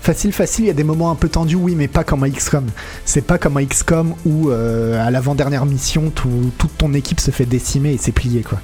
Facile, 0.01 0.33
facile, 0.33 0.65
il 0.65 0.67
y 0.67 0.71
a 0.71 0.73
des 0.73 0.83
moments 0.83 1.11
un 1.11 1.15
peu 1.15 1.29
tendus, 1.29 1.55
oui, 1.55 1.75
mais 1.75 1.87
pas 1.87 2.03
comme 2.03 2.23
à 2.23 2.29
XCOM. 2.29 2.65
C'est 3.05 3.21
pas 3.21 3.37
comme 3.37 3.57
à 3.57 3.63
XCOM 3.63 4.15
où 4.25 4.49
euh, 4.49 5.05
à 5.05 5.11
l'avant-dernière 5.11 5.65
mission, 5.65 6.09
toute 6.09 6.77
ton 6.77 6.93
équipe 6.93 7.19
se 7.19 7.29
fait 7.29 7.45
décimer 7.45 7.93
et 7.93 7.97
c'est 7.97 8.11
plié, 8.11 8.41
quoi. 8.41 8.59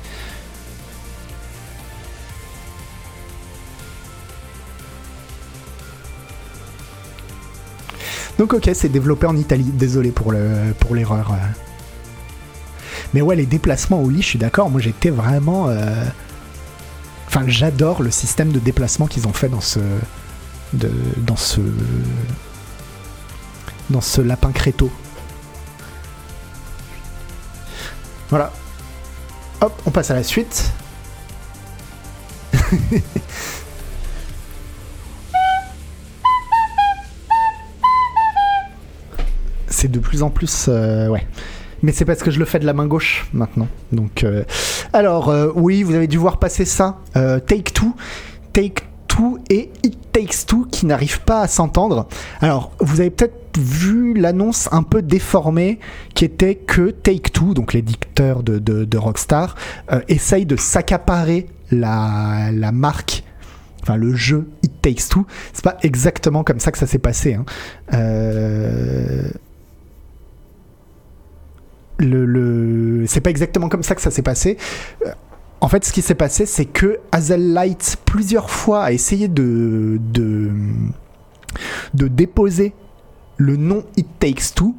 Donc 8.37 8.53
ok, 8.53 8.69
c'est 8.73 8.89
développé 8.89 9.25
en 9.27 9.35
Italie. 9.35 9.63
Désolé 9.63 10.11
pour 10.11 10.31
le 10.31 10.73
pour 10.79 10.95
l'erreur. 10.95 11.31
Euh. 11.31 11.37
Mais 13.13 13.21
ouais, 13.21 13.35
les 13.35 13.45
déplacements 13.45 14.01
au 14.01 14.09
lit, 14.09 14.21
je 14.21 14.27
suis 14.27 14.39
d'accord. 14.39 14.69
Moi, 14.69 14.81
j'étais 14.81 15.09
vraiment. 15.09 15.69
Euh, 15.69 16.03
enfin, 17.27 17.43
j'adore 17.47 18.03
le 18.03 18.11
système 18.11 18.51
de 18.51 18.59
déplacement 18.59 19.07
qu'ils 19.07 19.27
ont 19.27 19.33
fait 19.33 19.49
dans 19.49 19.61
ce 19.61 19.79
de, 20.73 20.91
dans 21.17 21.35
ce 21.35 21.61
dans 23.89 24.01
ce 24.01 24.21
lapin 24.21 24.51
créto. 24.51 24.91
Voilà. 28.29 28.51
Hop, 29.61 29.81
on 29.85 29.91
passe 29.91 30.11
à 30.11 30.15
la 30.15 30.23
suite. 30.23 30.71
c'est 39.77 39.91
de 39.91 39.99
plus 39.99 40.23
en 40.23 40.29
plus. 40.29 40.65
Euh, 40.67 41.07
ouais. 41.07 41.25
Mais 41.83 41.91
c'est 41.91 42.05
parce 42.05 42.23
que 42.23 42.31
je 42.31 42.39
le 42.39 42.45
fais 42.45 42.57
de 42.57 42.65
la 42.65 42.73
main 42.73 42.87
gauche 42.87 43.27
maintenant. 43.33 43.67
Donc, 43.91 44.23
euh, 44.23 44.43
alors, 44.93 45.29
euh, 45.29 45.51
oui, 45.55 45.83
vous 45.83 45.93
avez 45.93 46.07
dû 46.07 46.17
voir 46.17 46.39
passer 46.39 46.65
ça. 46.65 46.97
Take 47.13 47.71
Two. 47.73 47.93
Take 48.53 48.83
Two 49.07 49.37
et 49.49 49.69
It 49.83 50.11
Takes 50.11 50.47
Two 50.47 50.65
qui 50.71 50.87
n'arrivent 50.87 51.21
pas 51.21 51.41
à 51.41 51.47
s'entendre. 51.47 52.07
Alors, 52.41 52.71
vous 52.79 52.99
avez 52.99 53.11
peut-être 53.11 53.35
vu 53.59 54.15
l'annonce 54.15 54.67
un 54.71 54.83
peu 54.83 55.03
déformée 55.03 55.79
qui 56.15 56.25
était 56.25 56.55
que 56.55 56.89
Take 56.89 57.31
Two, 57.31 57.53
donc 57.53 57.73
l'éditeur 57.73 58.41
de, 58.41 58.57
de, 58.59 58.97
Rockstar, 58.97 59.55
essaye 60.07 60.45
de 60.45 60.55
s'accaparer 60.55 61.47
la, 61.71 62.49
la 62.51 62.71
marque 62.71 63.23
enfin 63.87 63.97
le 63.97 64.13
jeu 64.13 64.47
It 64.63 64.81
Takes 64.81 65.09
Two, 65.09 65.25
c'est 65.53 65.63
pas 65.63 65.77
exactement 65.81 66.43
comme 66.43 66.59
ça 66.59 66.71
que 66.71 66.77
ça 66.77 66.87
s'est 66.87 66.99
passé. 66.99 67.35
Hein. 67.35 67.45
Euh, 67.93 69.29
le, 71.99 73.05
c'est 73.07 73.21
pas 73.21 73.29
exactement 73.29 73.69
comme 73.69 73.83
ça 73.83 73.95
que 73.95 74.01
ça 74.01 74.11
s'est 74.11 74.21
passé. 74.21 74.57
Euh, 75.05 75.11
en 75.61 75.67
fait, 75.67 75.85
ce 75.85 75.91
qui 75.91 76.01
s'est 76.01 76.15
passé, 76.15 76.45
c'est 76.45 76.65
que 76.65 76.99
Hazel 77.11 77.53
Light, 77.53 77.97
plusieurs 78.05 78.49
fois, 78.49 78.83
a 78.83 78.91
essayé 78.91 79.27
de, 79.27 79.99
de, 80.13 80.51
de 81.93 82.07
déposer 82.07 82.73
le 83.37 83.55
nom 83.55 83.83
It 83.97 84.07
Takes 84.19 84.53
Two, 84.55 84.75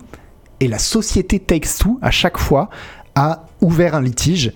et 0.61 0.69
la 0.69 0.79
société 0.79 1.39
Takes 1.39 1.79
Two, 1.79 1.99
à 2.03 2.11
chaque 2.11 2.39
fois, 2.39 2.71
a 3.15 3.47
ouvert 3.61 3.95
un 3.95 4.03
litige 4.03 4.53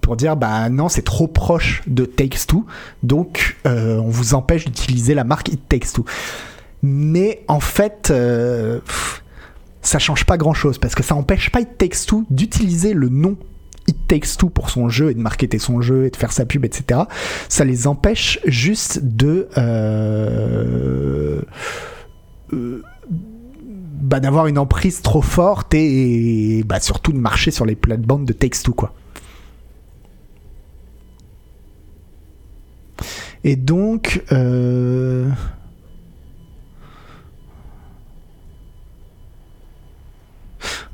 pour 0.00 0.16
dire 0.16 0.36
bah 0.36 0.68
non 0.68 0.88
c'est 0.88 1.02
trop 1.02 1.28
proche 1.28 1.82
de 1.86 2.04
Takes 2.04 2.46
Two 2.48 2.66
donc 3.04 3.56
euh, 3.66 3.98
on 3.98 4.08
vous 4.08 4.34
empêche 4.34 4.64
d'utiliser 4.64 5.14
la 5.14 5.22
marque 5.22 5.48
It 5.48 5.68
Takes 5.68 5.92
Two 5.94 6.04
mais 6.82 7.44
en 7.46 7.60
fait 7.60 8.10
euh, 8.10 8.80
ça 9.82 9.98
change 9.98 10.24
pas 10.24 10.38
grand 10.38 10.54
chose 10.54 10.78
parce 10.78 10.94
que 10.94 11.02
ça 11.02 11.14
empêche 11.14 11.50
pas 11.50 11.60
It 11.60 11.76
Takes 11.76 12.06
Two 12.06 12.24
d'utiliser 12.30 12.94
le 12.94 13.08
nom 13.08 13.36
It 13.88 13.96
Takes 14.06 14.36
Two 14.38 14.48
pour 14.48 14.70
son 14.70 14.88
jeu 14.88 15.10
et 15.10 15.14
de 15.14 15.20
marketer 15.20 15.58
son 15.58 15.80
jeu 15.80 16.06
et 16.06 16.10
de 16.10 16.16
faire 16.16 16.32
sa 16.32 16.46
pub, 16.46 16.64
etc. 16.64 17.00
Ça 17.48 17.64
les 17.64 17.86
empêche 17.86 18.38
juste 18.44 19.00
de. 19.02 19.48
Euh, 19.58 21.42
euh, 22.52 22.82
bah, 23.10 24.20
d'avoir 24.20 24.46
une 24.46 24.58
emprise 24.58 25.02
trop 25.02 25.22
forte 25.22 25.74
et, 25.74 26.62
bah, 26.66 26.80
surtout 26.80 27.12
de 27.12 27.18
marcher 27.18 27.50
sur 27.50 27.64
les 27.64 27.74
plates-bandes 27.76 28.24
de 28.24 28.32
Takes 28.32 28.62
Two, 28.62 28.72
quoi. 28.72 28.94
Et 33.42 33.56
donc. 33.56 34.22
Euh, 34.30 35.28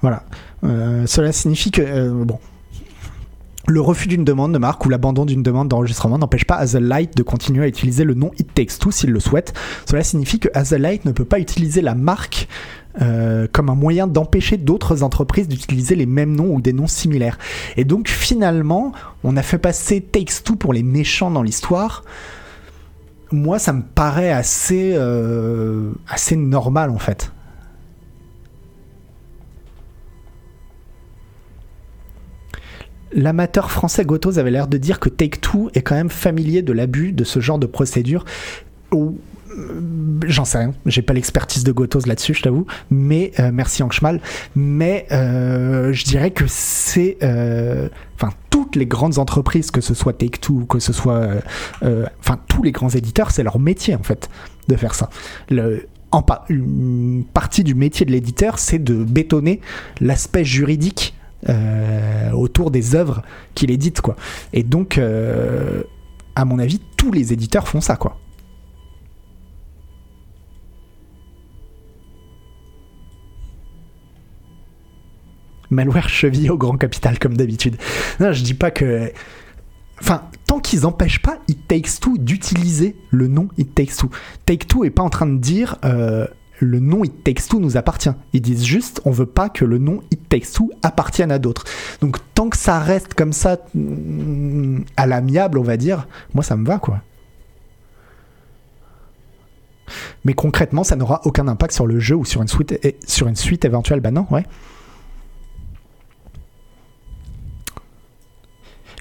Voilà. 0.01 0.23
Euh, 0.65 1.07
cela 1.07 1.33
signifie 1.33 1.71
que, 1.71 1.83
euh, 1.83 2.25
le 3.67 3.81
refus 3.81 4.09
d'une 4.09 4.25
demande 4.25 4.53
de 4.53 4.59
marque 4.59 4.87
ou 4.87 4.89
l'abandon 4.89 5.27
d'une 5.27 5.43
demande 5.43 5.69
d'enregistrement 5.69 6.17
n'empêche 6.19 6.47
pas 6.47 6.65
Light 6.65 7.17
de 7.17 7.23
continuer 7.23 7.65
à 7.65 7.69
utiliser 7.69 8.05
le 8.05 8.15
nom 8.15 8.31
It 8.39 8.55
Takes 8.55 8.79
Two 8.81 8.91
s'il 8.91 9.11
le 9.11 9.21
souhaite. 9.21 9.53
Cela 9.85 10.03
signifie 10.03 10.39
que 10.39 10.49
Light 10.75 11.05
ne 11.05 11.13
peut 11.13 11.27
pas 11.27 11.39
utiliser 11.39 11.83
la 11.83 11.95
marque 11.95 12.49
euh, 13.03 13.47
comme 13.53 13.69
un 13.69 13.75
moyen 13.75 14.07
d'empêcher 14.07 14.57
d'autres 14.57 15.03
entreprises 15.03 15.49
d'utiliser 15.49 15.95
les 15.95 16.07
mêmes 16.07 16.35
noms 16.35 16.55
ou 16.55 16.63
des 16.63 16.73
noms 16.73 16.87
similaires. 16.87 17.39
Et 17.77 17.85
donc 17.85 18.09
finalement, 18.09 18.93
on 19.23 19.37
a 19.37 19.43
fait 19.43 19.59
passer 19.59 20.01
Takes 20.01 20.43
Two 20.45 20.57
pour 20.57 20.73
les 20.73 20.83
méchants 20.83 21.31
dans 21.31 21.43
l'histoire. 21.43 22.05
Moi, 23.31 23.59
ça 23.59 23.75
me 23.75 23.83
paraît 23.83 24.33
assez 24.33 24.97
normal 26.37 26.89
en 26.89 26.99
fait. 26.99 27.31
L'amateur 33.13 33.71
français 33.71 34.05
Gotos 34.05 34.39
avait 34.39 34.51
l'air 34.51 34.69
de 34.69 34.77
dire 34.77 35.01
que 35.01 35.09
Take-Two 35.09 35.71
est 35.75 35.83
quand 35.83 35.95
même 35.95 36.11
familier 36.11 36.63
de 36.63 36.73
l'abus 36.73 37.13
de 37.13 37.25
ce 37.25 37.41
genre 37.41 37.59
de 37.59 37.67
procédure. 37.67 38.25
Euh, 39.59 40.21
j'en 40.27 40.45
sais 40.45 40.59
rien, 40.59 40.75
j'ai 40.87 41.03
pas 41.03 41.15
l'expertise 41.15 41.65
de 41.65 41.73
Gotos 41.73 42.07
là-dessus, 42.07 42.35
je 42.35 42.43
t'avoue, 42.43 42.67
mais 42.91 43.33
euh, 43.39 43.51
merci 43.53 43.83
Anchmal. 43.83 44.21
Mais 44.55 45.07
euh, 45.13 45.93
je 45.93 46.05
dirais 46.05 46.31
que 46.31 46.45
c'est. 46.47 47.17
Enfin, 48.15 48.33
toutes 48.51 48.77
les 48.77 48.87
grandes 48.87 49.19
entreprises, 49.19 49.71
que 49.71 49.81
ce 49.81 49.95
soit 49.95 50.13
Take-Two, 50.13 50.67
que 50.67 50.79
ce 50.79 50.93
soit. 50.93 51.29
Enfin, 51.83 52.39
tous 52.49 52.63
les 52.63 52.73
grands 52.73 52.91
éditeurs, 52.91 53.31
c'est 53.31 53.43
leur 53.43 53.59
métier 53.59 53.95
en 53.95 54.03
fait 54.03 54.29
de 54.69 54.77
faire 54.77 54.95
ça. 54.95 55.09
En 56.11 56.25
une 56.49 57.25
partie 57.35 57.65
du 57.65 57.75
métier 57.75 58.07
de 58.07 58.13
l'éditeur, 58.13 58.59
c'est 58.59 58.79
de 58.79 59.05
bétonner 59.05 59.61
l'aspect 60.01 60.45
juridique 60.45 61.15
euh, 61.49 62.33
autour 62.33 62.71
des 62.71 62.95
œuvres 62.95 63.23
qu'il 63.55 63.71
édite, 63.71 64.01
quoi. 64.01 64.17
Et 64.53 64.63
donc, 64.63 64.99
euh, 64.99 65.83
à 66.35 66.45
mon 66.45 66.59
avis, 66.59 66.81
tous 66.97 67.13
les 67.13 67.33
éditeurs 67.33 67.69
font 67.69 67.81
ça, 67.81 67.97
quoi. 67.97 68.19
Malware 75.71 76.09
cheville 76.09 76.51
au 76.51 76.57
grand 76.57 76.77
capital, 76.77 77.19
comme 77.19 77.37
d'habitude. 77.37 77.77
Non, 78.21 78.33
je 78.33 78.43
dis 78.43 78.55
pas 78.55 78.71
que. 78.71 79.13
Enfin, 80.01 80.23
tant 80.47 80.61
qu'ils 80.61 80.87
empêchent 80.87 81.23
pas 81.23 81.39
It 81.49 81.69
Takes 81.69 82.01
Two 82.01 82.17
d'utiliser 82.19 82.97
le 83.11 83.29
nom 83.29 83.49
It 83.59 83.75
Takes 83.75 83.97
Two. 83.99 84.11
Take 84.47 84.67
Two 84.67 84.85
est 84.85 84.91
pas 84.91 85.03
en 85.03 85.11
train 85.11 85.27
de 85.27 85.39
dire 85.39 85.77
euh, 85.85 86.27
le 86.61 86.81
nom 86.81 87.05
It 87.05 87.25
Takes 87.25 87.49
Two 87.49 87.61
nous 87.61 87.77
appartient. 87.77 88.11
Ils 88.33 88.41
disent 88.41 88.65
juste, 88.65 89.01
on 89.05 89.11
veut 89.11 89.27
pas 89.27 89.49
que 89.49 89.65
le 89.65 89.79
nom 89.79 90.03
It 90.11 90.29
Takes 90.29 90.53
Two 90.55 90.71
appartienne 90.83 91.31
à 91.31 91.39
d'autres. 91.39 91.65
Donc 92.01 92.19
tant 92.35 92.49
que 92.49 92.57
ça 92.57 92.79
reste 92.79 93.15
comme 93.15 93.33
ça, 93.33 93.59
mm, 93.75 94.83
à 94.97 95.07
l'amiable, 95.07 95.59
on 95.59 95.63
va 95.63 95.77
dire, 95.77 96.09
moi 96.35 96.43
ça 96.43 96.57
me 96.57 96.67
va, 96.67 96.79
quoi. 96.79 97.01
Mais 100.25 100.35
concrètement, 100.35 100.85
ça 100.85 100.97
n'aura 100.97 101.23
aucun 101.25 101.49
impact 101.49 101.73
sur 101.73 101.87
le 101.87 101.99
jeu 101.99 102.15
ou 102.15 102.25
sur 102.25 102.43
une 102.43 102.49
suite, 102.49 102.79
sur 103.07 103.29
une 103.29 103.37
suite 103.37 103.65
éventuelle. 103.65 104.01
Bah 104.01 104.11
non, 104.11 104.27
ouais. 104.31 104.45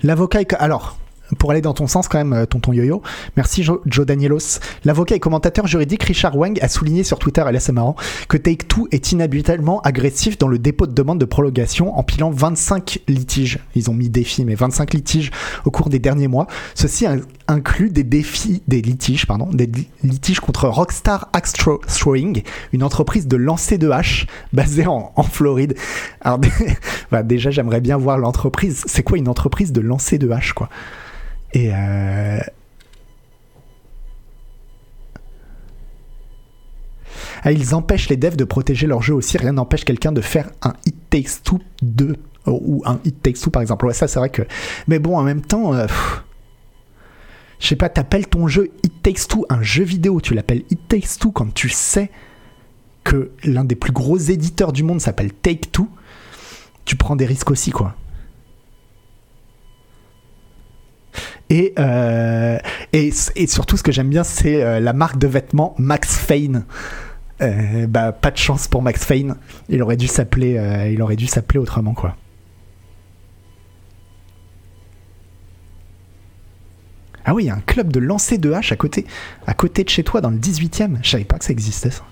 L'avocat. 0.03 0.39
Alors, 0.59 0.97
pour 1.37 1.51
aller 1.51 1.61
dans 1.61 1.73
ton 1.73 1.87
sens 1.87 2.07
quand 2.07 2.17
même, 2.17 2.33
euh, 2.33 2.45
tonton 2.45 2.73
Yo-Yo. 2.73 3.01
Merci 3.35 3.63
Joe, 3.63 4.05
Danielos. 4.05 4.59
L'avocat 4.85 5.15
et 5.15 5.19
commentateur 5.19 5.67
juridique 5.67 6.03
Richard 6.03 6.35
Wang 6.37 6.57
a 6.61 6.67
souligné 6.67 7.03
sur 7.03 7.19
Twitter, 7.19 7.43
et 7.47 7.51
là 7.51 7.59
c'est 7.59 7.71
marrant, 7.71 7.95
que 8.29 8.37
Take-Two 8.37 8.87
est 8.91 9.11
inhabituellement 9.11 9.81
agressif 9.81 10.37
dans 10.37 10.47
le 10.47 10.59
dépôt 10.59 10.87
de 10.87 10.93
demande 10.93 11.19
de 11.19 11.25
prolongation, 11.25 11.97
empilant 11.97 12.29
25 12.29 12.99
litiges. 13.07 13.59
Ils 13.75 13.89
ont 13.89 13.93
mis 13.93 14.09
défi, 14.09 14.45
mais 14.45 14.55
25 14.55 14.93
litiges 14.93 15.31
au 15.65 15.71
cours 15.71 15.89
des 15.89 15.99
derniers 15.99 16.27
mois. 16.27 16.47
Ceci 16.75 17.05
inclut 17.47 17.89
des 17.89 18.03
défis, 18.03 18.61
des 18.67 18.81
litiges, 18.81 19.25
pardon, 19.25 19.47
des 19.51 19.69
litiges 20.03 20.39
contre 20.39 20.67
Rockstar 20.67 21.29
Axe 21.33 21.53
Throwing, 21.53 22.43
une 22.73 22.83
entreprise 22.83 23.27
de 23.27 23.37
lancer 23.37 23.77
de 23.77 23.89
hache 23.89 24.27
basée 24.53 24.87
en, 24.87 25.11
Floride. 25.23 25.75
Alors, 26.21 26.39
bah, 27.11 27.23
déjà, 27.23 27.51
j'aimerais 27.51 27.81
bien 27.81 27.97
voir 27.97 28.17
l'entreprise. 28.17 28.83
C'est 28.87 29.03
quoi 29.03 29.17
une 29.17 29.27
entreprise 29.27 29.71
de 29.71 29.81
lancer 29.81 30.17
de 30.17 30.29
hache, 30.29 30.53
quoi? 30.53 30.69
Et 31.53 31.73
euh, 31.73 32.39
ah, 37.43 37.51
ils 37.51 37.73
empêchent 37.73 38.09
les 38.09 38.17
devs 38.17 38.35
de 38.35 38.43
protéger 38.43 38.87
leur 38.87 39.01
jeu 39.01 39.13
aussi. 39.13 39.37
Rien 39.37 39.53
n'empêche 39.53 39.85
quelqu'un 39.85 40.11
de 40.11 40.21
faire 40.21 40.49
un 40.61 40.73
It 40.85 40.95
Takes 41.09 41.43
Two 41.43 41.59
2 41.81 42.15
ou 42.47 42.81
un 42.85 42.99
It 43.05 43.21
Takes 43.21 43.39
Two 43.41 43.49
par 43.49 43.61
exemple. 43.61 43.85
Ouais, 43.85 43.93
ça 43.93 44.07
c'est 44.07 44.19
vrai 44.19 44.29
que. 44.29 44.43
Mais 44.87 44.99
bon, 44.99 45.17
en 45.17 45.23
même 45.23 45.41
temps, 45.41 45.73
euh, 45.73 45.87
Je 47.59 47.67
sais 47.67 47.75
pas, 47.75 47.89
t'appelles 47.89 48.27
ton 48.27 48.47
jeu 48.47 48.71
It 48.83 49.01
Takes 49.01 49.27
Two, 49.27 49.45
un 49.49 49.63
jeu 49.63 49.83
vidéo, 49.83 50.21
tu 50.21 50.33
l'appelles 50.33 50.63
It 50.69 50.87
Takes 50.87 51.17
Two 51.19 51.31
quand 51.31 51.53
tu 51.53 51.69
sais 51.69 52.11
que 53.03 53.31
l'un 53.43 53.63
des 53.63 53.75
plus 53.75 53.93
gros 53.93 54.17
éditeurs 54.17 54.73
du 54.73 54.83
monde 54.83 54.99
s'appelle 54.99 55.31
Take 55.33 55.69
Two, 55.71 55.87
tu 56.85 56.97
prends 56.97 57.15
des 57.15 57.25
risques 57.25 57.49
aussi, 57.49 57.71
quoi. 57.71 57.95
Et, 61.49 61.73
euh, 61.79 62.57
et, 62.93 63.11
et, 63.35 63.47
surtout, 63.47 63.77
ce 63.77 63.83
que 63.83 63.91
j'aime 63.91 64.09
bien, 64.09 64.23
c'est 64.23 64.63
euh, 64.63 64.79
la 64.79 64.93
marque 64.93 65.17
de 65.17 65.27
vêtements 65.27 65.75
Max 65.77 66.17
Fane. 66.17 66.65
Euh, 67.41 67.87
bah, 67.87 68.11
pas 68.11 68.31
de 68.31 68.37
chance 68.37 68.67
pour 68.67 68.81
Max 68.81 69.05
Fane. 69.05 69.35
Il 69.69 69.81
aurait 69.81 69.97
dû 69.97 70.07
s'appeler, 70.07 70.89
il 70.91 71.01
aurait 71.01 71.15
dû 71.15 71.27
s'appeler 71.27 71.59
autrement, 71.59 71.93
quoi. 71.93 72.15
Ah 77.29 77.33
oui, 77.33 77.43
il 77.43 77.47
y 77.47 77.49
a 77.49 77.55
un 77.55 77.61
club 77.61 77.91
de 77.91 77.99
lancer 77.99 78.37
de 78.37 78.53
hache 78.53 78.71
à 78.71 78.77
côté, 78.77 79.05
à 79.45 79.53
côté 79.53 79.83
de 79.83 79.89
chez 79.89 80.03
toi, 80.03 80.21
dans 80.21 80.29
le 80.29 80.37
18e. 80.37 80.97
Je 81.03 81.09
savais 81.09 81.25
pas 81.25 81.37
que 81.37 81.43
ça 81.43 81.51
existait, 81.51 81.89
ça. 81.89 82.03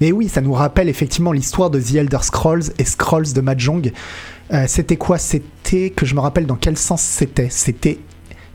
Mais 0.00 0.12
oui, 0.12 0.28
ça 0.28 0.40
nous 0.40 0.52
rappelle 0.52 0.88
effectivement 0.88 1.32
l'histoire 1.32 1.70
de 1.70 1.80
The 1.80 1.94
Elder 1.94 2.18
Scrolls 2.22 2.64
et 2.78 2.84
Scrolls 2.84 3.32
de 3.32 3.40
Mahjong. 3.40 3.92
Euh, 4.52 4.64
c'était 4.66 4.96
quoi? 4.96 5.18
C'était 5.18 5.90
que 5.90 6.06
je 6.06 6.14
me 6.14 6.20
rappelle 6.20 6.46
dans 6.46 6.56
quel 6.56 6.76
sens 6.76 7.02
c'était. 7.02 7.48
C'était 7.50 7.98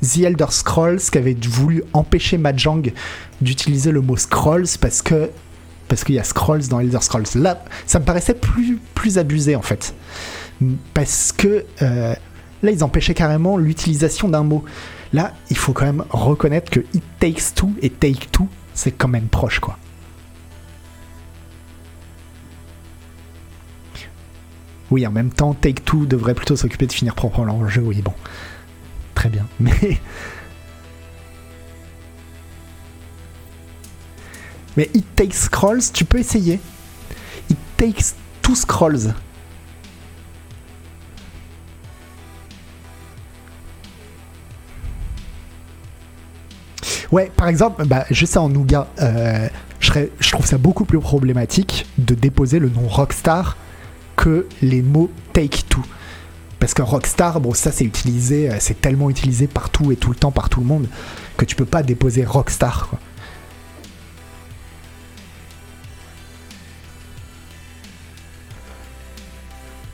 The 0.02 0.20
Elder 0.20 0.48
Scrolls 0.50 1.00
qui 1.00 1.18
avait 1.18 1.38
voulu 1.50 1.84
empêcher 1.94 2.38
Mahjong 2.38 2.92
d'utiliser 3.42 3.92
le 3.92 4.02
mot 4.02 4.18
Scrolls 4.18 4.68
parce 4.80 5.02
que 5.02 5.30
parce 5.88 6.04
qu'il 6.04 6.16
y 6.16 6.20
a 6.20 6.24
Scrolls 6.24 6.68
dans 6.70 6.80
Elder 6.80 7.02
Scrolls. 7.02 7.26
Là, 7.36 7.64
ça 7.86 8.00
me 8.00 8.06
paraissait 8.06 8.34
plus 8.34 8.80
plus 8.96 9.18
abusé 9.18 9.56
en 9.56 9.62
fait, 9.62 9.94
parce 10.94 11.32
que 11.32 11.66
euh, 11.82 12.16
là 12.64 12.72
ils 12.72 12.84
empêchaient 12.84 13.14
carrément 13.14 13.58
l'utilisation 13.58 14.28
d'un 14.28 14.44
mot. 14.44 14.64
Là, 15.14 15.34
il 15.52 15.58
faut 15.58 15.74
quand 15.74 15.86
même 15.86 16.04
reconnaître 16.10 16.72
que 16.72 16.80
It 16.94 17.04
Takes 17.20 17.54
Two 17.56 17.72
et 17.82 17.90
Take 17.90 18.28
Two, 18.32 18.48
c'est 18.74 18.92
quand 18.92 19.08
même 19.08 19.28
proche 19.28 19.60
quoi. 19.60 19.78
Oui, 24.94 25.08
en 25.08 25.12
même 25.12 25.32
temps, 25.32 25.56
Take-Two 25.56 26.06
devrait 26.06 26.36
plutôt 26.36 26.56
s'occuper 26.56 26.86
de 26.86 26.94
finir 26.94 27.16
propre 27.16 27.44
leur 27.44 27.68
jeu. 27.68 27.82
Oui, 27.82 28.04
bon. 28.04 28.14
Très 29.16 29.28
bien. 29.28 29.48
Mais. 29.60 30.00
Mais 34.78 34.92
It 34.94 35.04
Takes 35.16 35.34
Scrolls, 35.34 35.82
tu 35.92 36.06
peux 36.06 36.20
essayer. 36.20 36.60
It 37.50 37.58
Takes 37.76 38.14
Two 38.44 38.54
Scrolls. 38.54 39.16
Ouais, 47.12 47.32
par 47.36 47.48
exemple, 47.48 47.84
bah, 47.88 48.06
je 48.12 48.28
sais 48.28 48.38
en 48.38 48.50
Nougat, 48.50 48.88
euh, 49.02 49.50
je, 49.80 49.92
je 50.20 50.32
trouve 50.32 50.46
ça 50.46 50.60
beaucoup 50.60 50.86
plus 50.86 51.00
problématique 51.00 51.88
de 51.98 52.14
déposer 52.14 52.60
le 52.60 52.70
nom 52.70 52.88
Rockstar 52.88 53.58
les 54.62 54.82
mots 54.82 55.12
Take 55.34 55.64
Two. 55.70 55.82
Parce 56.60 56.74
que 56.74 56.82
Rockstar, 56.82 57.42
bon, 57.42 57.54
ça 57.54 57.72
c'est 57.72 57.84
utilisé, 57.84 58.50
euh, 58.50 58.56
c'est 58.60 58.80
tellement 58.80 59.10
utilisé 59.10 59.48
partout 59.48 59.92
et 59.92 59.98
tout 59.98 60.10
le 60.10 60.16
temps 60.16 60.32
par 60.32 60.50
tout 60.50 60.62
le 60.62 60.66
monde 60.66 60.88
que 61.36 61.46
tu 61.46 61.56
peux 61.56 61.66
pas 61.66 61.84
déposer 61.84 62.24
Rockstar. 62.24 62.90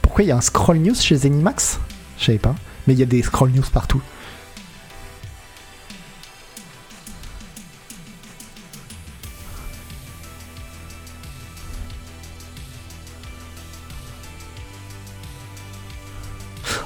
Pourquoi 0.02 0.24
il 0.24 0.28
y 0.28 0.32
a 0.32 0.38
un 0.38 0.42
scroll 0.42 0.78
news 0.78 0.96
chez 0.96 1.16
Zenimax? 1.16 1.80
Je 2.20 2.26
savais 2.26 2.38
pas, 2.38 2.56
mais 2.86 2.94
il 2.94 3.00
y 3.00 3.04
a 3.04 3.08
des 3.08 3.24
scroll 3.24 3.52
news 3.52 3.64
partout. 3.72 4.02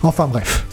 Enfin 0.03 0.27
bref. 0.27 0.65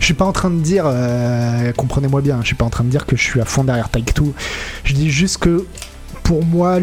Je 0.00 0.08
suis 0.08 0.14
pas 0.14 0.26
en 0.26 0.32
train 0.32 0.50
de 0.50 0.60
dire, 0.60 0.84
euh, 0.86 1.72
comprenez-moi 1.72 2.20
bien, 2.20 2.40
je 2.42 2.48
suis 2.48 2.56
pas 2.56 2.66
en 2.66 2.70
train 2.70 2.84
de 2.84 2.90
dire 2.90 3.06
que 3.06 3.16
je 3.16 3.22
suis 3.22 3.40
à 3.40 3.46
fond 3.46 3.64
derrière 3.64 3.88
Take 3.88 4.12
Two. 4.12 4.34
Je 4.82 4.92
dis 4.92 5.10
juste 5.10 5.38
que 5.38 5.64
pour 6.24 6.44
moi, 6.44 6.78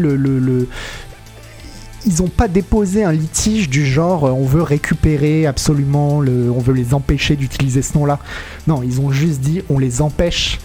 ils 2.04 2.22
ont 2.22 2.28
pas 2.28 2.48
déposé 2.48 3.04
un 3.04 3.12
litige 3.12 3.68
du 3.68 3.86
genre 3.86 4.24
euh, 4.24 4.30
on 4.30 4.44
veut 4.44 4.62
récupérer 4.62 5.46
absolument, 5.46 6.16
on 6.16 6.58
veut 6.58 6.72
les 6.72 6.94
empêcher 6.94 7.36
d'utiliser 7.36 7.82
ce 7.82 7.96
nom-là. 7.96 8.18
Non, 8.66 8.82
ils 8.82 9.00
ont 9.00 9.12
juste 9.12 9.40
dit 9.40 9.62
on 9.70 9.78
les 9.78 10.02
empêche 10.02 10.58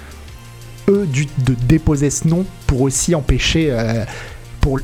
eux 0.90 1.08
de 1.38 1.54
déposer 1.54 2.10
ce 2.10 2.28
nom 2.28 2.44
pour 2.66 2.82
aussi 2.82 3.14
empêcher 3.14 3.68
euh, 3.70 4.04
pour 4.62 4.80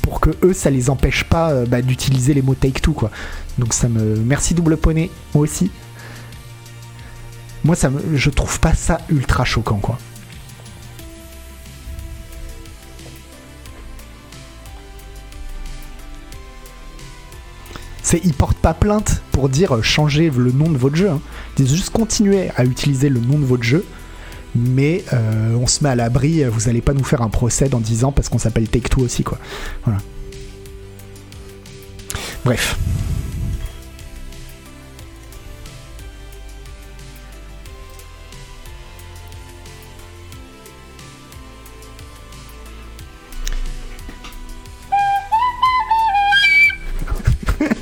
pour 0.00 0.20
que 0.20 0.30
eux 0.42 0.54
ça 0.54 0.70
les 0.70 0.88
empêche 0.88 1.24
pas 1.24 1.66
bah, 1.66 1.82
d'utiliser 1.82 2.32
les 2.32 2.40
mots 2.40 2.54
Take 2.54 2.80
Two 2.80 2.94
quoi. 2.94 3.10
Donc 3.58 3.74
ça 3.74 3.90
me 3.90 4.16
merci 4.16 4.54
double 4.54 4.78
poney 4.78 5.10
moi 5.34 5.42
aussi 5.42 5.70
moi, 7.64 7.76
ça 7.76 7.90
me, 7.90 8.16
je 8.16 8.30
trouve 8.30 8.60
pas 8.60 8.74
ça 8.74 8.98
ultra 9.08 9.44
choquant, 9.44 9.78
quoi. 9.78 9.98
C'est, 18.02 18.24
ils 18.24 18.32
portent 18.32 18.56
pas 18.56 18.72
plainte 18.72 19.20
pour 19.32 19.50
dire 19.50 19.76
euh, 19.76 19.82
changer 19.82 20.30
le 20.30 20.50
nom 20.50 20.70
de 20.70 20.78
votre 20.78 20.96
jeu. 20.96 21.10
Hein. 21.10 21.20
Ils 21.58 21.66
disent 21.66 21.76
juste 21.76 21.90
continuer 21.90 22.48
à 22.56 22.64
utiliser 22.64 23.10
le 23.10 23.20
nom 23.20 23.38
de 23.38 23.44
votre 23.44 23.64
jeu, 23.64 23.84
mais 24.54 25.04
euh, 25.12 25.54
on 25.60 25.66
se 25.66 25.84
met 25.84 25.90
à 25.90 25.94
l'abri. 25.94 26.42
Vous 26.44 26.70
allez 26.70 26.80
pas 26.80 26.94
nous 26.94 27.04
faire 27.04 27.20
un 27.20 27.28
procès 27.28 27.68
dans 27.68 27.80
10 27.80 28.04
ans 28.04 28.12
parce 28.12 28.30
qu'on 28.30 28.38
s'appelle 28.38 28.66
Take 28.66 28.88
Two 28.88 29.02
aussi, 29.02 29.24
quoi. 29.24 29.38
Voilà. 29.84 30.00
Bref. 32.46 32.78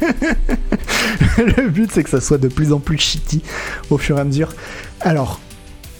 le 1.38 1.68
but, 1.68 1.90
c'est 1.92 2.04
que 2.04 2.10
ça 2.10 2.20
soit 2.20 2.38
de 2.38 2.48
plus 2.48 2.72
en 2.72 2.78
plus 2.78 2.98
shitty 2.98 3.42
au 3.90 3.98
fur 3.98 4.18
et 4.18 4.20
à 4.20 4.24
mesure. 4.24 4.52
Alors, 5.00 5.40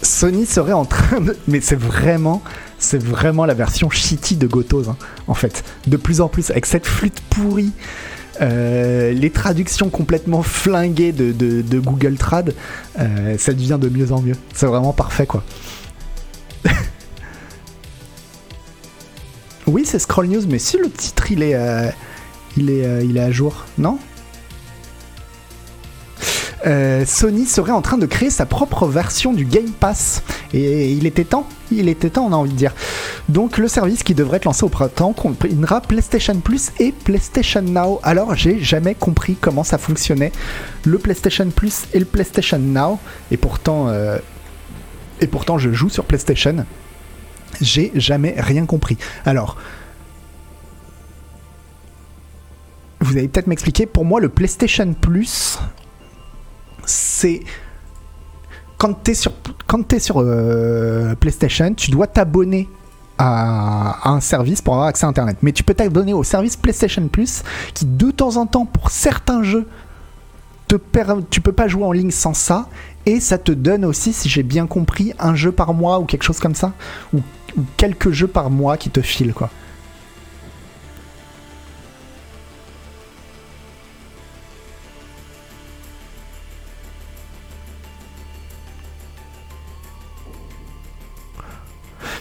Sony 0.03 0.47
serait 0.47 0.73
en 0.73 0.85
train 0.85 1.21
de. 1.21 1.37
Mais 1.49 1.61
c'est 1.61 1.79
vraiment. 1.79 2.43
C'est 2.79 3.03
vraiment 3.03 3.47
la 3.47 3.55
version 3.55 3.89
shitty 3.89 4.37
de 4.37 4.47
Gotos, 4.47 4.89
hein, 4.89 4.97
en 5.29 5.35
fait. 5.35 5.65
De 5.87 5.97
plus 5.97 6.21
en 6.21 6.29
plus, 6.29 6.51
avec 6.51 6.67
cette 6.67 6.87
flûte 6.87 7.21
pourrie. 7.31 7.73
Euh, 8.43 9.13
les 9.13 9.31
traductions 9.31 9.89
complètement 9.89 10.43
flinguées 10.43 11.13
de, 11.13 11.79
Google 11.79 12.17
Trad, 12.17 12.55
euh, 12.99 13.39
ça 13.39 13.53
devient 13.55 13.79
de 13.81 13.89
mieux 13.89 14.13
en 14.13 14.21
mieux. 14.21 14.37
C'est 14.53 14.67
vraiment 14.67 14.93
parfait, 14.93 15.25
quoi. 15.27 15.43
oui, 19.67 19.85
c'est 19.87 19.99
Scroll 19.99 20.27
News, 20.27 20.43
mais 20.49 20.59
si 20.59 20.77
le 20.77 20.91
titre 20.91 21.33
il 21.33 21.43
est, 21.43 21.55
euh, 21.55 21.89
il 22.57 22.71
est, 22.71 23.05
il 23.05 23.17
est 23.17 23.23
à 23.23 23.31
jour, 23.31 23.65
non 23.79 23.99
euh, 26.67 27.05
Sony 27.07 27.47
serait 27.47 27.73
en 27.73 27.83
train 27.83 27.99
de 27.99 28.07
créer 28.07 28.31
sa 28.31 28.45
propre 28.45 28.87
version 28.87 29.33
du 29.33 29.45
Game 29.45 29.71
Pass. 29.71 30.23
Et 30.53 30.93
il 30.93 31.07
était 31.07 31.25
temps, 31.25 31.47
il 31.71 31.89
était 31.89 32.11
temps, 32.11 32.27
on 32.27 32.33
a 32.33 32.37
envie 32.37 32.53
de 32.53 32.57
dire. 32.57 32.75
Donc 33.29 33.59
le 33.59 33.69
service 33.69 34.03
qui 34.03 34.15
devrait 34.15 34.39
être 34.39 34.47
lancé 34.47 34.65
au 34.65 34.69
printemps 34.69 35.13
combinera 35.13 35.81
PlayStation 35.81 36.41
Plus 36.41 36.73
et 36.81 36.93
PlayStation 36.93 37.63
Now. 37.63 38.01
Alors 38.03 38.35
j'ai 38.35 38.61
jamais 38.61 38.95
compris 38.95 39.37
comment 39.41 39.65
ça 39.65 39.79
fonctionnait, 39.79 40.33
le 40.85 40.99
PlayStation 40.99 41.49
Plus 41.51 41.85
et 41.93 41.99
le 42.01 42.05
PlayStation 42.05 42.59
Now. 42.59 42.99
Et 43.31 43.37
pourtant, 43.37 43.89
euh, 43.89 44.19
et 45.21 45.27
pourtant 45.27 45.59
je 45.59 45.73
joue 45.73 45.89
sur 45.89 46.05
PlayStation. 46.05 46.65
J'ai 47.61 47.93
jamais 47.95 48.35
rien 48.37 48.67
compris. 48.67 48.99
Alors, 49.25 49.57
vous 53.01 53.17
allez 53.17 53.29
peut-être 53.29 53.47
m'expliquer. 53.47 53.87
Pour 53.87 54.05
moi, 54.05 54.21
le 54.21 54.29
PlayStation 54.29 54.93
Plus, 54.95 55.59
c'est 56.85 57.43
quand 58.79 59.03
tu 59.03 59.11
es 59.11 59.99
sur, 59.99 60.19
euh, 60.19 61.15
PlayStation, 61.15 61.73
tu 61.75 61.91
dois 61.91 62.07
t'abonner 62.07 62.69
à, 63.19 64.11
un 64.11 64.21
service 64.21 64.61
pour 64.61 64.75
avoir 64.75 64.89
accès 64.89 65.07
à 65.07 65.09
Internet. 65.09 65.39
Mais 65.43 65.53
tu 65.53 65.63
peux 65.63 65.75
t'abonner 65.75 66.13
au 66.13 66.23
service 66.23 66.57
PlayStation 66.57 67.09
Plus 67.09 67.43
qui, 67.75 67.87
de 67.87 68.11
temps 68.11 68.37
en 68.37 68.47
temps, 68.47 68.67
pour 68.67 68.91
certains 68.91 69.43
jeux, 69.43 69.67
te 70.69 70.77
tu 71.31 71.41
peux 71.41 71.53
pas 71.53 71.69
jouer 71.69 71.85
en 71.85 71.93
ligne 71.93 72.11
sans 72.11 72.35
ça. 72.35 72.69
Et 73.07 73.21
ça 73.21 73.39
te 73.39 73.53
donne 73.53 73.85
aussi, 73.85 74.13
si 74.13 74.29
j'ai 74.29 74.43
bien 74.43 74.67
compris, 74.67 75.13
un 75.19 75.35
jeu 75.35 75.53
par 75.53 75.73
mois 75.75 76.01
ou 76.01 76.05
quelque 76.05 76.25
chose 76.25 76.41
comme 76.41 76.57
ça. 76.57 76.73
Ou, 77.15 77.21
ou 77.57 77.63
quelques 77.77 78.11
jeux 78.11 78.27
par 78.27 78.51
mois 78.51 78.77
qui 78.77 78.91
te 78.91 79.01
filent, 79.01 79.33
quoi. 79.33 79.51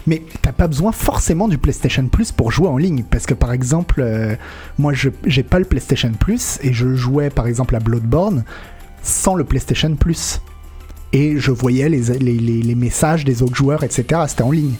Mais 0.06 0.22
t'as 0.42 0.52
pas 0.52 0.68
besoin 0.68 0.92
forcément 0.92 1.48
du 1.48 1.58
PlayStation 1.58 2.06
Plus 2.06 2.32
pour 2.32 2.52
jouer 2.52 2.68
en 2.68 2.78
ligne. 2.78 3.04
Parce 3.10 3.26
que 3.26 3.34
par 3.34 3.52
exemple, 3.52 4.00
euh, 4.00 4.36
moi 4.78 4.92
j'ai 4.94 5.42
pas 5.42 5.58
le 5.58 5.64
PlayStation 5.64 6.12
Plus 6.12 6.58
et 6.62 6.72
je 6.72 6.94
jouais 6.94 7.30
par 7.30 7.46
exemple 7.46 7.74
à 7.74 7.80
Bloodborne 7.80 8.44
sans 9.02 9.34
le 9.34 9.44
PlayStation 9.44 9.94
Plus. 9.96 10.40
Et 11.12 11.38
je 11.38 11.50
voyais 11.50 11.88
les 11.88 12.74
messages 12.74 13.24
des 13.24 13.42
autres 13.42 13.54
joueurs, 13.54 13.84
etc. 13.84 14.22
C'était 14.28 14.42
en 14.42 14.50
ligne. 14.50 14.74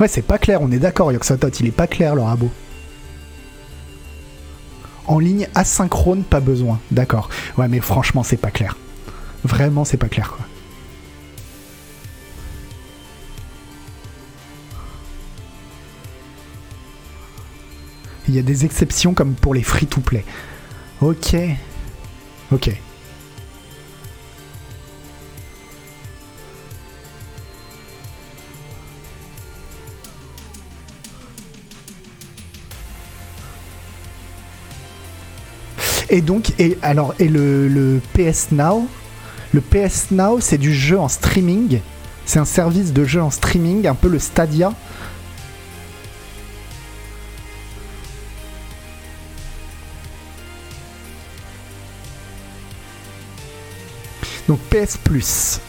Ouais, 0.00 0.08
c'est 0.08 0.22
pas 0.22 0.38
clair, 0.38 0.62
on 0.62 0.72
est 0.72 0.78
d'accord, 0.78 1.12
Yoxotot, 1.12 1.50
il 1.60 1.66
est 1.66 1.72
pas 1.72 1.86
clair 1.86 2.14
le 2.14 2.22
rabot. 2.22 2.50
En 5.10 5.18
ligne 5.18 5.48
asynchrone, 5.56 6.22
pas 6.22 6.38
besoin. 6.38 6.78
D'accord. 6.92 7.30
Ouais, 7.58 7.66
mais 7.66 7.80
franchement, 7.80 8.22
c'est 8.22 8.36
pas 8.36 8.52
clair. 8.52 8.76
Vraiment, 9.42 9.84
c'est 9.84 9.96
pas 9.96 10.08
clair, 10.08 10.30
quoi. 10.30 10.46
Il 18.28 18.36
y 18.36 18.38
a 18.38 18.42
des 18.42 18.64
exceptions 18.64 19.12
comme 19.12 19.34
pour 19.34 19.52
les 19.52 19.64
free-to-play. 19.64 20.24
Ok. 21.00 21.34
Ok. 22.52 22.70
Et 36.10 36.22
donc, 36.22 36.52
et 36.58 36.76
alors, 36.82 37.14
et 37.20 37.28
le, 37.28 37.68
le 37.68 38.00
PS 38.14 38.50
Now, 38.50 38.86
le 39.54 39.60
PS 39.60 40.10
Now, 40.10 40.40
c'est 40.40 40.58
du 40.58 40.74
jeu 40.74 40.98
en 40.98 41.08
streaming. 41.08 41.80
C'est 42.26 42.40
un 42.40 42.44
service 42.44 42.92
de 42.92 43.04
jeu 43.04 43.22
en 43.22 43.30
streaming, 43.30 43.86
un 43.86 43.94
peu 43.94 44.08
le 44.08 44.18
Stadia. 44.18 44.72
Donc 54.48 54.58
PS 54.68 54.96
Plus. 54.96 55.60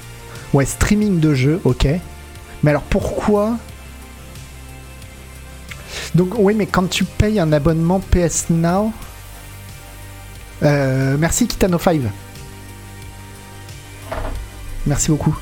Ouais, 0.54 0.65
streaming 0.65 1.19
de 1.19 1.36
jeu, 1.36 1.62
ok. 1.63 1.88
Mais 2.63 2.71
alors 2.71 2.82
pourquoi? 2.82 3.58
Donc 6.15 6.34
oui, 6.38 6.56
mais 6.56 6.65
quand 6.65 6.89
tu 6.89 7.04
payes 7.04 7.39
un 7.39 7.51
abonnement 7.54 7.99
PS 7.99 8.49
Now, 8.49 8.91
euh, 10.63 11.17
merci 11.17 11.45
Kitano5. 11.45 12.02
Merci 14.86 15.12
beaucoup. 15.12 15.38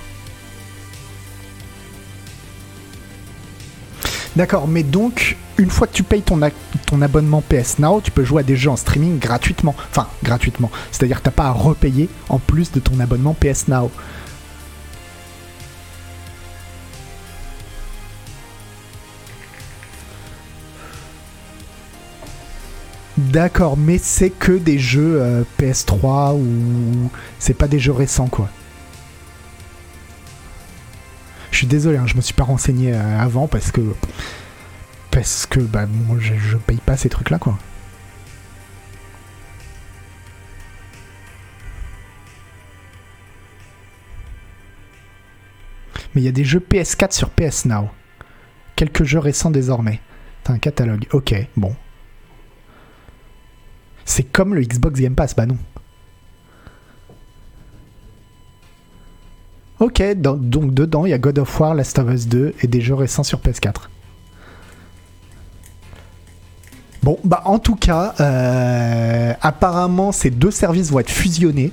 D'accord, 4.36 4.67
mais 4.67 4.84
donc, 4.84 5.38
une 5.58 5.69
fois 5.69 5.88
que 5.88 5.93
tu 5.93 6.03
payes 6.03 6.21
ton, 6.21 6.41
abonnement 7.01 7.41
PS 7.41 7.79
Now, 7.79 7.99
tu 8.01 8.12
peux 8.12 8.23
jouer 8.23 8.41
à 8.41 8.43
des 8.43 8.55
jeux 8.55 8.69
en 8.69 8.77
streaming 8.77 9.17
gratuitement. 9.19 9.75
Enfin, 9.89 10.08
gratuitement. 10.23 10.71
C'est-à-dire 10.91 11.17
que 11.17 11.23
t'as 11.23 11.32
pas 11.32 11.47
à 11.47 11.51
repayer 11.51 12.10
en 12.29 12.39
plus 12.39 12.71
de 12.71 12.79
ton 12.79 12.99
abonnement 12.99 13.34
PS 13.34 13.67
Now. 13.67 13.91
D'accord, 23.19 23.75
mais 23.75 23.97
c'est 23.97 24.29
que 24.29 24.53
des 24.53 24.79
jeux 24.79 25.21
euh, 25.21 25.43
PS3 25.60 26.38
ou 26.38 27.12
c'est 27.38 27.53
pas 27.53 27.67
des 27.67 27.77
jeux 27.77 27.91
récents 27.91 28.27
quoi. 28.29 28.47
Je 31.51 31.58
suis 31.58 31.67
désolé, 31.67 31.97
hein, 31.97 32.08
je 32.08 32.15
me 32.15 32.21
suis 32.21 32.34
pas 32.34 32.45
renseigné 32.45 32.93
euh, 32.93 33.19
avant 33.19 33.47
parce 33.47 33.71
que 33.71 33.82
parce 35.12 35.45
que 35.45 35.60
bah 35.60 35.86
moi 35.86 36.15
je, 36.21 36.34
je 36.36 36.55
paye 36.55 36.77
pas 36.77 36.95
ces 36.95 37.10
trucs 37.10 37.29
là 37.29 37.39
quoi. 37.39 37.58
Mais 46.15 46.21
il 46.21 46.23
y 46.23 46.29
a 46.29 46.32
des 46.32 46.45
jeux 46.45 46.62
PS4 46.62 47.12
sur 47.12 47.32
PS 47.32 47.65
Now. 47.65 47.89
Quelques 48.77 49.03
jeux 49.03 49.19
récents 49.19 49.51
désormais. 49.51 49.99
T'as 50.45 50.53
un 50.53 50.58
catalogue. 50.58 51.05
Ok, 51.12 51.36
bon. 51.58 51.75
C'est 54.10 54.24
comme 54.24 54.56
le 54.56 54.62
Xbox 54.63 55.00
Game 55.00 55.13
Pass, 55.13 55.36
bah 55.36 55.45
non. 55.45 55.56
Ok, 59.80 60.02
donc 60.15 60.74
dedans 60.74 61.06
il 61.06 61.12
y 61.12 61.13
a 61.13 61.19
God 61.19 61.38
of 61.38 61.60
War, 61.60 61.76
Last 61.76 62.00
of 62.00 62.12
Us 62.12 62.28
2 62.28 62.56
et 62.60 62.67
des 62.67 62.82
jeux 62.82 62.95
récents 62.95 63.22
sur 63.22 63.39
PS4. 63.39 63.88
Bon, 67.04 67.19
bah 67.24 67.43
en 67.45 67.60
tout 67.60 67.76
cas, 67.76 68.15
euh, 68.19 69.34
apparemment 69.41 70.12
ces 70.12 70.32
deux 70.32 70.52
services 70.52 70.89
vont 70.89 71.00
être 71.00 71.12
fusionnés 71.12 71.72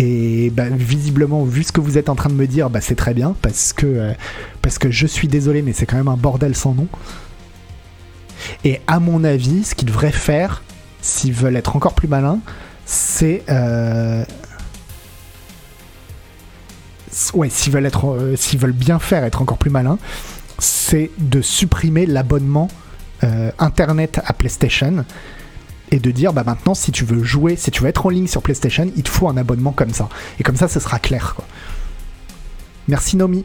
et 0.00 0.50
bah, 0.50 0.68
visiblement, 0.68 1.44
vu 1.44 1.62
ce 1.62 1.70
que 1.70 1.80
vous 1.80 1.98
êtes 1.98 2.08
en 2.08 2.16
train 2.16 2.30
de 2.30 2.34
me 2.34 2.48
dire, 2.48 2.68
bah, 2.68 2.80
c'est 2.80 2.96
très 2.96 3.14
bien 3.14 3.36
parce 3.42 3.72
que 3.72 3.86
euh, 3.86 4.12
parce 4.60 4.80
que 4.80 4.90
je 4.90 5.06
suis 5.06 5.28
désolé, 5.28 5.62
mais 5.62 5.72
c'est 5.72 5.86
quand 5.86 5.96
même 5.96 6.08
un 6.08 6.16
bordel 6.16 6.56
sans 6.56 6.74
nom. 6.74 6.88
Et 8.64 8.80
à 8.88 8.98
mon 8.98 9.22
avis, 9.22 9.62
ce 9.62 9.76
qu'ils 9.76 9.86
devraient 9.86 10.10
faire, 10.10 10.64
s'ils 11.06 11.32
veulent 11.32 11.56
être 11.56 11.76
encore 11.76 11.94
plus 11.94 12.08
malins, 12.08 12.40
c'est 12.84 13.44
euh, 13.48 14.24
ouais, 17.34 17.48
s'ils 17.48 17.72
veulent 17.72 17.88
euh, 18.04 18.36
veulent 18.54 18.72
bien 18.72 18.98
faire, 18.98 19.24
être 19.24 19.40
encore 19.40 19.58
plus 19.58 19.70
malins, 19.70 19.98
c'est 20.58 21.10
de 21.18 21.40
supprimer 21.40 22.06
l'abonnement 22.06 22.68
euh, 23.22 23.52
internet 23.58 24.20
à 24.26 24.32
PlayStation 24.32 25.04
et 25.92 26.00
de 26.00 26.10
dire 26.10 26.32
bah 26.32 26.42
maintenant 26.44 26.74
si 26.74 26.90
tu 26.90 27.04
veux 27.04 27.22
jouer, 27.22 27.54
si 27.54 27.70
tu 27.70 27.82
veux 27.82 27.88
être 27.88 28.04
en 28.04 28.10
ligne 28.10 28.26
sur 28.26 28.42
PlayStation, 28.42 28.90
il 28.96 29.02
te 29.04 29.08
faut 29.08 29.28
un 29.28 29.36
abonnement 29.36 29.72
comme 29.72 29.92
ça. 29.92 30.08
Et 30.40 30.42
comme 30.42 30.56
ça, 30.56 30.66
ce 30.66 30.80
sera 30.80 30.98
clair. 30.98 31.36
Merci 32.88 33.16
Nomi. 33.16 33.44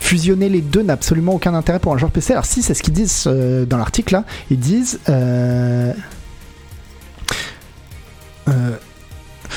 Fusionner 0.00 0.48
les 0.48 0.60
deux 0.60 0.82
n'a 0.82 0.94
absolument 0.94 1.34
aucun 1.34 1.54
intérêt 1.54 1.78
pour 1.78 1.92
un 1.92 1.98
joueur 1.98 2.10
PC. 2.10 2.32
Alors 2.32 2.44
si, 2.46 2.62
c'est 2.62 2.74
ce 2.74 2.82
qu'ils 2.82 2.94
disent 2.94 3.24
euh, 3.26 3.66
dans 3.66 3.76
l'article 3.76 4.14
là. 4.14 4.24
Ils 4.50 4.58
disent... 4.58 5.00
euh, 5.08 5.92
euh, 8.48 8.70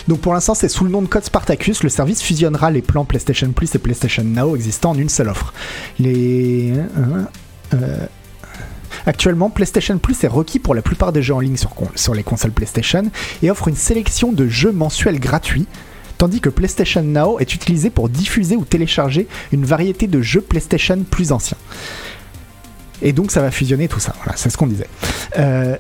donc 0.08 0.20
pour 0.20 0.34
l'instant, 0.34 0.56
c'est 0.56 0.68
sous 0.68 0.84
le 0.84 0.90
nom 0.90 1.02
de 1.02 1.08
code 1.08 1.24
Spartacus. 1.24 1.84
Le 1.84 1.90
service 1.90 2.22
fusionnera 2.22 2.72
les 2.72 2.82
plans 2.82 3.06
PlayStation 3.06 3.52
Plus 3.52 3.76
et 3.76 3.80
PlayStation 3.80 4.24
Now 4.24 4.56
existants 4.56 4.92
en 4.92 4.98
une 4.98 5.10
seule 5.10 5.30
offre. 5.30 5.54
Euh, 6.02 6.84
euh, 7.74 8.06
Actuellement, 9.06 9.50
PlayStation 9.50 9.98
Plus 9.98 10.24
est 10.24 10.28
requis 10.28 10.60
pour 10.60 10.76
la 10.76 10.82
plupart 10.82 11.12
des 11.12 11.24
jeux 11.24 11.34
en 11.34 11.40
ligne 11.40 11.58
sur 11.96 12.14
les 12.14 12.24
consoles 12.24 12.52
PlayStation 12.52 13.04
et 13.42 13.50
offre 13.50 13.68
une 13.68 13.76
sélection 13.76 14.32
de 14.32 14.48
jeux 14.48 14.72
mensuels 14.72 15.20
gratuits, 15.20 15.66
tandis 16.22 16.40
que 16.40 16.50
PlayStation 16.50 17.02
Now 17.02 17.40
est 17.40 17.56
utilisé 17.56 17.90
pour 17.90 18.08
diffuser 18.08 18.56
ou 18.56 18.64
télécharger 18.64 19.28
une 19.52 19.66
variété 19.66 20.06
de 20.06 20.22
jeux 20.22 20.42
PlayStation 20.42 21.04
plus 21.10 21.32
anciens. 21.32 21.58
Et 23.02 23.12
donc 23.12 23.32
ça 23.32 23.42
va 23.42 23.50
fusionner 23.50 23.88
tout 23.88 24.00
ça, 24.00 24.14
voilà, 24.18 24.38
c'est 24.38 24.52
ce 24.52 24.56
qu'on 24.56 24.68
disait. 24.68 24.86
Euh, 25.40 25.76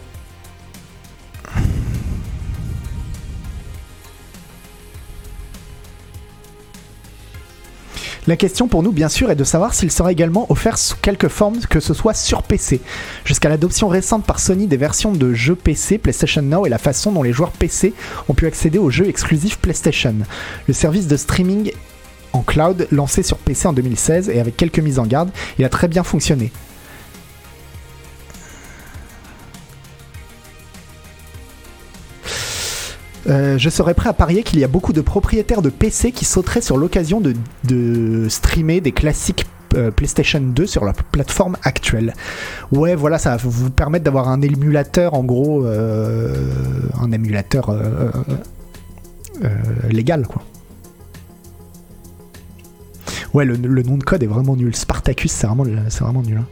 La 8.28 8.36
question 8.36 8.68
pour 8.68 8.84
nous, 8.84 8.92
bien 8.92 9.10
sûr, 9.10 9.32
est 9.32 9.36
de 9.36 9.44
savoir 9.44 9.74
s'il 9.74 9.90
sera 9.90 10.12
également 10.12 10.46
offert 10.52 10.78
sous 10.78 10.96
quelque 10.96 11.28
forme 11.28 11.58
que 11.62 11.80
ce 11.80 11.96
soit 11.96 12.14
sur 12.14 12.44
PC. 12.44 12.80
Jusqu'à 13.26 13.50
l'adoption 13.50 13.88
récente 13.88 14.26
par 14.26 14.40
Sony 14.40 14.68
des 14.68 14.78
versions 14.78 15.12
de 15.12 15.34
jeux 15.34 15.56
PC, 15.56 15.98
PlayStation 15.98 16.44
Now 16.44 16.68
est 16.68 16.70
la 16.70 16.78
façon 16.78 17.12
dont 17.12 17.24
les 17.24 17.34
joueurs 17.34 17.52
PC 17.52 17.96
ont 18.30 18.36
pu 18.36 18.46
accéder 18.46 18.78
aux 18.78 18.92
jeux 18.92 19.10
exclusifs 19.10 19.58
PlayStation. 19.58 20.14
Le 20.68 20.74
service 20.74 21.08
de 21.08 21.18
streaming 21.18 21.72
en 22.34 22.42
cloud 22.42 22.88
lancé 22.92 23.24
sur 23.24 23.38
PC 23.38 23.68
en 23.68 23.74
2016 23.74 24.30
et 24.30 24.40
avec 24.40 24.56
quelques 24.56 24.80
mises 24.80 25.00
en 25.00 25.08
garde, 25.08 25.32
il 25.58 25.66
a 25.66 25.70
très 25.70 25.88
bien 25.88 26.04
fonctionné. 26.04 26.52
Euh, 33.28 33.58
je 33.58 33.70
serais 33.70 33.94
prêt 33.94 34.10
à 34.10 34.14
parier 34.14 34.44
qu'il 34.44 34.60
y 34.60 34.64
a 34.64 34.68
beaucoup 34.68 34.94
de 34.94 35.02
propriétaires 35.02 35.62
de 35.62 35.70
PC 35.70 36.12
qui 36.12 36.26
sauteraient 36.26 36.62
sur 36.62 36.78
l'occasion 36.78 37.22
de, 37.22 38.28
streamer 38.30 38.82
des 38.82 38.92
classiques 38.92 39.46
euh, 39.76 39.92
PlayStation 39.92 40.42
2 40.42 40.66
sur 40.66 40.84
leur 40.84 40.96
plateforme 40.96 41.56
actuelle. 41.64 42.14
Ouais, 42.72 42.96
voilà, 42.96 43.18
ça 43.18 43.32
va 43.32 43.38
vous 43.38 43.70
permettre 43.70 44.04
d'avoir 44.04 44.28
un 44.28 44.42
émulateur, 44.42 45.14
en 45.14 45.24
gros, 45.24 45.66
euh, 45.66 46.36
un 47.00 47.12
émulateur 47.12 47.76
légal, 49.90 50.28
quoi. 50.28 50.42
Ouais, 53.34 53.46
le, 53.46 53.56
nom 53.84 53.98
de 53.98 54.04
code 54.04 54.24
est 54.24 54.28
vraiment 54.28 54.58
nul. 54.58 54.76
Spartacus, 54.76 55.32
c'est 55.32 55.48
vraiment, 55.48 55.64
vraiment 55.64 56.22
nul. 56.22 56.38
hein. 56.38 56.46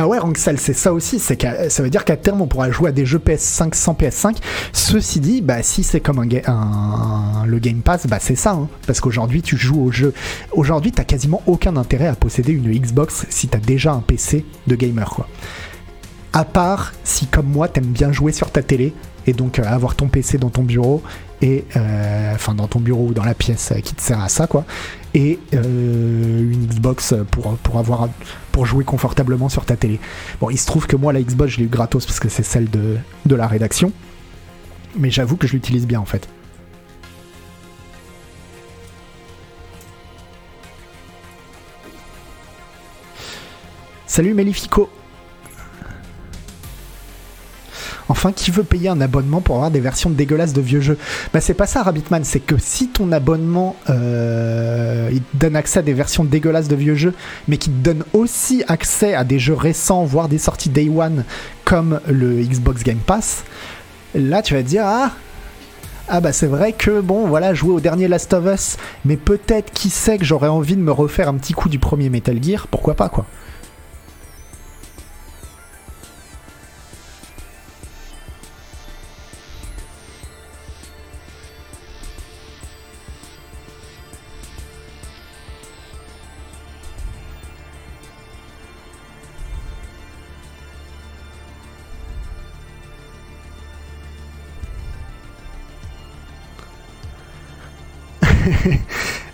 Bah 0.00 0.06
ouais, 0.06 0.18
Ranksel, 0.18 0.58
c'est 0.58 0.72
ça 0.72 0.94
aussi. 0.94 1.18
C'est 1.18 1.36
que 1.36 1.68
ça 1.68 1.82
veut 1.82 1.90
dire 1.90 2.06
qu'à 2.06 2.16
terme, 2.16 2.40
on 2.40 2.46
pourra 2.46 2.70
jouer 2.70 2.88
à 2.88 2.92
des 2.92 3.04
jeux 3.04 3.18
PS5 3.18 3.74
sans 3.74 3.92
PS5. 3.92 4.38
Ceci 4.72 5.20
dit, 5.20 5.42
bah 5.42 5.62
si 5.62 5.82
c'est 5.82 6.00
comme 6.00 6.20
un, 6.20 7.44
le 7.44 7.58
Game 7.58 7.82
Pass, 7.82 8.06
bah 8.06 8.16
c'est 8.18 8.34
ça. 8.34 8.52
Hein. 8.52 8.70
parce 8.86 8.98
qu'aujourd'hui, 8.98 9.42
tu 9.42 9.58
joues 9.58 9.78
au 9.78 9.90
jeu. 9.92 10.14
Aujourd'hui, 10.52 10.90
t'as 10.90 11.04
quasiment 11.04 11.42
aucun 11.46 11.76
intérêt 11.76 12.06
à 12.06 12.14
posséder 12.14 12.52
une 12.52 12.72
Xbox 12.72 13.26
si 13.28 13.48
t'as 13.48 13.58
déjà 13.58 13.92
un 13.92 14.00
PC 14.00 14.46
de 14.66 14.74
gamer. 14.74 15.28
À 16.32 16.46
part 16.46 16.94
si, 17.04 17.26
comme 17.26 17.48
moi, 17.48 17.68
t'aimes 17.68 17.84
bien 17.84 18.10
jouer 18.10 18.32
sur 18.32 18.50
ta 18.50 18.62
télé 18.62 18.94
et 19.26 19.34
donc 19.34 19.58
euh, 19.58 19.64
avoir 19.66 19.96
ton 19.96 20.08
PC 20.08 20.38
dans 20.38 20.48
ton 20.48 20.62
bureau 20.62 21.02
et 21.42 21.64
euh, 21.76 22.34
enfin 22.34 22.54
dans 22.54 22.66
ton 22.66 22.80
bureau 22.80 23.08
ou 23.08 23.14
dans 23.14 23.24
la 23.24 23.34
pièce 23.34 23.72
qui 23.82 23.94
te 23.94 24.02
sert 24.02 24.20
à 24.20 24.28
ça, 24.28 24.46
quoi 24.46 24.64
et 25.14 25.38
euh, 25.54 26.52
une 26.52 26.66
Xbox 26.66 27.14
pour, 27.30 27.56
pour, 27.58 27.78
avoir, 27.78 28.08
pour 28.52 28.66
jouer 28.66 28.84
confortablement 28.84 29.48
sur 29.48 29.64
ta 29.64 29.76
télé. 29.76 29.98
Bon, 30.40 30.50
il 30.50 30.58
se 30.58 30.66
trouve 30.66 30.86
que 30.86 30.96
moi, 30.96 31.12
la 31.12 31.22
Xbox, 31.22 31.52
je 31.52 31.58
l'ai 31.58 31.64
eu 31.64 31.68
gratos 31.68 32.06
parce 32.06 32.20
que 32.20 32.28
c'est 32.28 32.42
celle 32.42 32.70
de, 32.70 32.96
de 33.26 33.34
la 33.34 33.46
rédaction. 33.46 33.92
Mais 34.96 35.10
j'avoue 35.10 35.36
que 35.36 35.46
je 35.46 35.52
l'utilise 35.52 35.86
bien 35.86 36.00
en 36.00 36.04
fait. 36.04 36.28
Salut 44.06 44.34
Melifico 44.34 44.90
Enfin, 48.10 48.32
qui 48.32 48.50
veut 48.50 48.64
payer 48.64 48.88
un 48.88 49.00
abonnement 49.00 49.40
pour 49.40 49.54
avoir 49.54 49.70
des 49.70 49.78
versions 49.78 50.10
dégueulasses 50.10 50.52
de 50.52 50.60
vieux 50.60 50.80
jeux 50.80 50.98
Bah, 51.32 51.40
c'est 51.40 51.54
pas 51.54 51.66
ça, 51.66 51.84
Rabbitman. 51.84 52.24
C'est 52.24 52.40
que 52.40 52.56
si 52.58 52.88
ton 52.88 53.12
abonnement 53.12 53.76
euh, 53.88 55.08
il 55.12 55.22
te 55.22 55.36
donne 55.36 55.54
accès 55.54 55.78
à 55.78 55.82
des 55.82 55.92
versions 55.92 56.24
dégueulasses 56.24 56.66
de 56.66 56.74
vieux 56.74 56.96
jeux, 56.96 57.14
mais 57.46 57.56
qui 57.56 57.70
te 57.70 57.84
donne 57.84 58.02
aussi 58.12 58.64
accès 58.66 59.14
à 59.14 59.22
des 59.22 59.38
jeux 59.38 59.54
récents, 59.54 60.04
voire 60.04 60.28
des 60.28 60.38
sorties 60.38 60.70
Day 60.70 60.88
One, 60.88 61.22
comme 61.64 62.00
le 62.08 62.42
Xbox 62.42 62.82
Game 62.82 62.98
Pass, 62.98 63.44
là, 64.16 64.42
tu 64.42 64.54
vas 64.54 64.62
te 64.64 64.66
dire 64.66 64.82
Ah, 64.84 65.12
ah 66.08 66.20
bah 66.20 66.32
c'est 66.32 66.48
vrai 66.48 66.72
que 66.72 67.00
bon 67.00 67.28
voilà 67.28 67.54
jouer 67.54 67.70
au 67.70 67.78
dernier 67.78 68.08
Last 68.08 68.32
of 68.32 68.44
Us 68.52 68.76
mais 69.04 69.16
peut-être 69.16 69.72
qui 69.72 69.90
sait 69.90 70.18
que 70.18 70.24
j'aurais 70.24 70.48
envie 70.48 70.74
de 70.74 70.80
me 70.80 70.90
refaire 70.90 71.28
un 71.28 71.34
petit 71.34 71.52
coup 71.52 71.68
du 71.68 71.78
premier 71.78 72.10
Metal 72.10 72.42
Gear 72.42 72.66
pourquoi 72.66 72.94
pas 72.94 73.08
quoi 73.08 73.26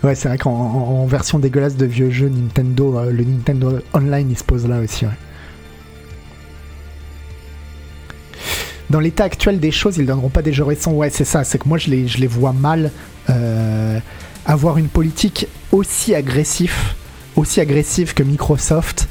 ouais, 0.07 0.15
c'est 0.15 0.29
vrai 0.29 0.37
qu'en 0.37 1.05
version 1.05 1.37
dégueulasse 1.37 1.75
de 1.75 1.85
vieux 1.85 2.09
jeux 2.09 2.29
Nintendo, 2.29 2.97
euh, 2.97 3.11
le 3.11 3.23
Nintendo 3.23 3.79
Online 3.93 4.31
il 4.31 4.37
se 4.37 4.43
pose 4.43 4.65
là 4.67 4.79
aussi. 4.79 5.05
Dans 8.89 9.01
l'état 9.01 9.25
actuel 9.25 9.59
des 9.59 9.71
choses, 9.71 9.97
ils 9.97 10.05
donneront 10.05 10.29
pas 10.29 10.41
des 10.41 10.53
jeux 10.53 10.63
récents. 10.63 10.93
Ouais, 10.93 11.09
c'est 11.09 11.25
ça. 11.25 11.43
C'est 11.43 11.57
que 11.57 11.67
moi, 11.67 11.77
je 11.77 11.89
les, 11.89 12.07
je 12.07 12.19
les 12.19 12.27
vois 12.27 12.53
mal 12.53 12.89
euh, 13.29 13.99
avoir 14.45 14.77
une 14.77 14.87
politique 14.87 15.45
aussi 15.73 16.15
agressive, 16.15 16.73
aussi 17.35 17.59
agressive 17.59 18.13
que 18.13 18.23
Microsoft. 18.23 19.07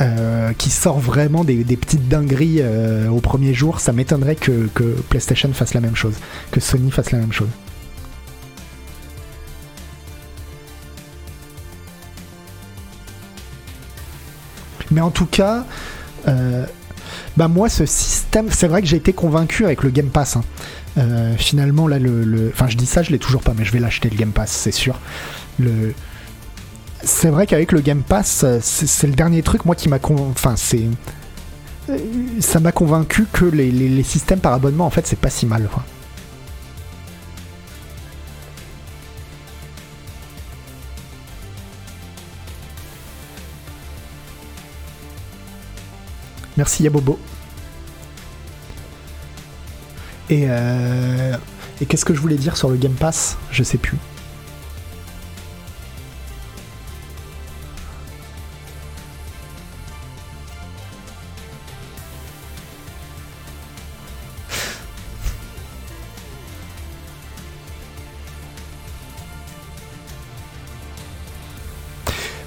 Euh, 0.00 0.52
qui 0.54 0.70
sort 0.70 0.98
vraiment 0.98 1.44
des, 1.44 1.62
petites 1.76 2.08
dingueries 2.08 2.60
au 3.08 3.20
premier 3.20 3.54
jour, 3.54 3.78
ça 3.78 3.92
m'étonnerait 3.92 4.34
que, 4.34 4.68
que 4.74 4.82
PlayStation 5.08 5.52
fasse 5.52 5.72
la 5.72 5.80
même 5.80 5.94
chose, 5.94 6.14
que 6.50 6.58
Sony 6.58 6.90
fasse 6.90 7.12
la 7.12 7.18
même 7.18 7.32
chose. 7.32 7.46
Mais 14.94 15.00
en 15.00 15.10
tout 15.10 15.26
cas, 15.26 15.64
euh, 16.28 16.64
bah 17.36 17.48
moi, 17.48 17.68
ce 17.68 17.84
système, 17.84 18.48
c'est 18.50 18.68
vrai 18.68 18.80
que 18.80 18.86
j'ai 18.86 18.96
été 18.96 19.12
convaincu 19.12 19.64
avec 19.64 19.82
le 19.82 19.90
Game 19.90 20.08
Pass. 20.08 20.36
Hein. 20.36 20.44
Euh, 20.96 21.34
finalement, 21.36 21.88
là, 21.88 21.98
le, 21.98 22.52
enfin, 22.54 22.68
je 22.68 22.76
dis 22.76 22.86
ça, 22.86 23.02
je 23.02 23.10
l'ai 23.10 23.18
toujours 23.18 23.42
pas, 23.42 23.52
mais 23.56 23.64
je 23.64 23.72
vais 23.72 23.80
l'acheter 23.80 24.08
le 24.08 24.16
Game 24.16 24.30
Pass, 24.30 24.50
c'est 24.50 24.72
sûr. 24.72 25.00
C'est 27.02 27.28
vrai 27.28 27.46
qu'avec 27.46 27.72
le 27.72 27.80
Game 27.80 28.02
Pass, 28.02 28.44
c'est, 28.60 29.06
le 29.08 29.14
dernier 29.14 29.42
truc, 29.42 29.64
moi, 29.64 29.74
qui 29.74 29.88
m'a, 29.88 29.98
enfin, 30.30 30.54
c'est, 30.56 30.84
ça 32.38 32.60
m'a 32.60 32.70
convaincu 32.70 33.26
que 33.32 33.44
les, 33.44 33.72
les, 33.72 34.02
systèmes 34.04 34.38
par 34.38 34.52
abonnement, 34.52 34.86
en 34.86 34.90
fait, 34.90 35.06
c'est 35.06 35.18
pas 35.18 35.30
si 35.30 35.46
mal. 35.46 35.68
Merci 46.64 46.82
Yabobo. 46.84 47.18
Et, 50.30 50.46
euh, 50.48 51.36
et 51.82 51.84
qu'est-ce 51.84 52.06
que 52.06 52.14
je 52.14 52.20
voulais 52.20 52.36
dire 52.36 52.56
sur 52.56 52.70
le 52.70 52.76
Game 52.78 52.94
Pass? 52.94 53.36
Je 53.50 53.62
sais 53.62 53.76
plus. 53.76 53.98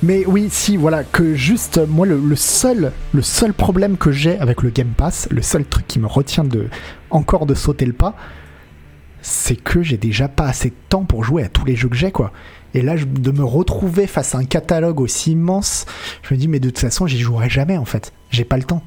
Mais 0.08 0.26
oui, 0.26 0.48
si, 0.50 0.78
voilà, 0.78 1.04
que 1.04 1.36
juste, 1.36 1.82
moi, 1.86 2.08
le, 2.08 2.36
seul, 2.38 2.94
le 3.12 3.22
seul 3.22 3.52
problème 3.52 3.98
que 3.98 4.10
j'ai 4.10 4.40
avec 4.40 4.62
le 4.62 4.70
Game 4.70 4.94
Pass, 4.96 5.28
le 5.32 5.42
seul 5.42 5.66
truc 5.66 5.86
qui 5.86 6.00
me 6.00 6.08
retient 6.08 6.46
de, 6.46 6.70
encore 7.10 7.46
de 7.46 7.54
sauter 7.54 7.86
le 7.86 7.92
pas, 7.92 8.16
c'est 9.22 9.58
que 9.58 9.84
j'ai 9.84 9.98
déjà 9.98 10.30
pas 10.30 10.46
assez 10.46 10.70
de 10.70 10.76
temps 10.88 11.04
pour 11.04 11.26
jouer 11.26 11.44
à 11.44 11.50
tous 11.50 11.66
les 11.66 11.76
jeux 11.76 11.90
que 11.90 11.98
j'ai, 11.98 12.14
quoi. 12.14 12.32
Et 12.74 12.82
là, 12.84 12.96
de 12.96 13.32
me 13.32 13.44
retrouver 13.44 14.08
face 14.08 14.34
à 14.34 14.38
un 14.38 14.46
catalogue 14.46 15.02
aussi 15.02 15.34
immense, 15.34 15.86
je 16.24 16.34
me 16.34 16.40
dis, 16.40 16.48
mais 16.48 16.62
de 16.62 16.70
toute 16.70 16.80
façon, 16.80 17.06
j'y 17.06 17.20
jouerai 17.20 17.50
jamais, 17.50 17.76
en 17.76 17.84
fait. 17.84 18.14
J'ai 18.30 18.46
pas 18.46 18.56
le 18.56 18.64
temps. 18.64 18.84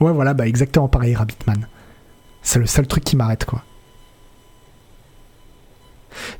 Ouais, 0.00 0.12
voilà, 0.12 0.34
bah 0.34 0.46
exactement 0.46 0.88
pareil, 0.88 1.14
Rabbitman. 1.14 1.66
C'est 2.42 2.58
le 2.58 2.66
seul 2.66 2.86
truc 2.86 3.04
qui 3.04 3.16
m'arrête, 3.16 3.46
quoi. 3.46 3.64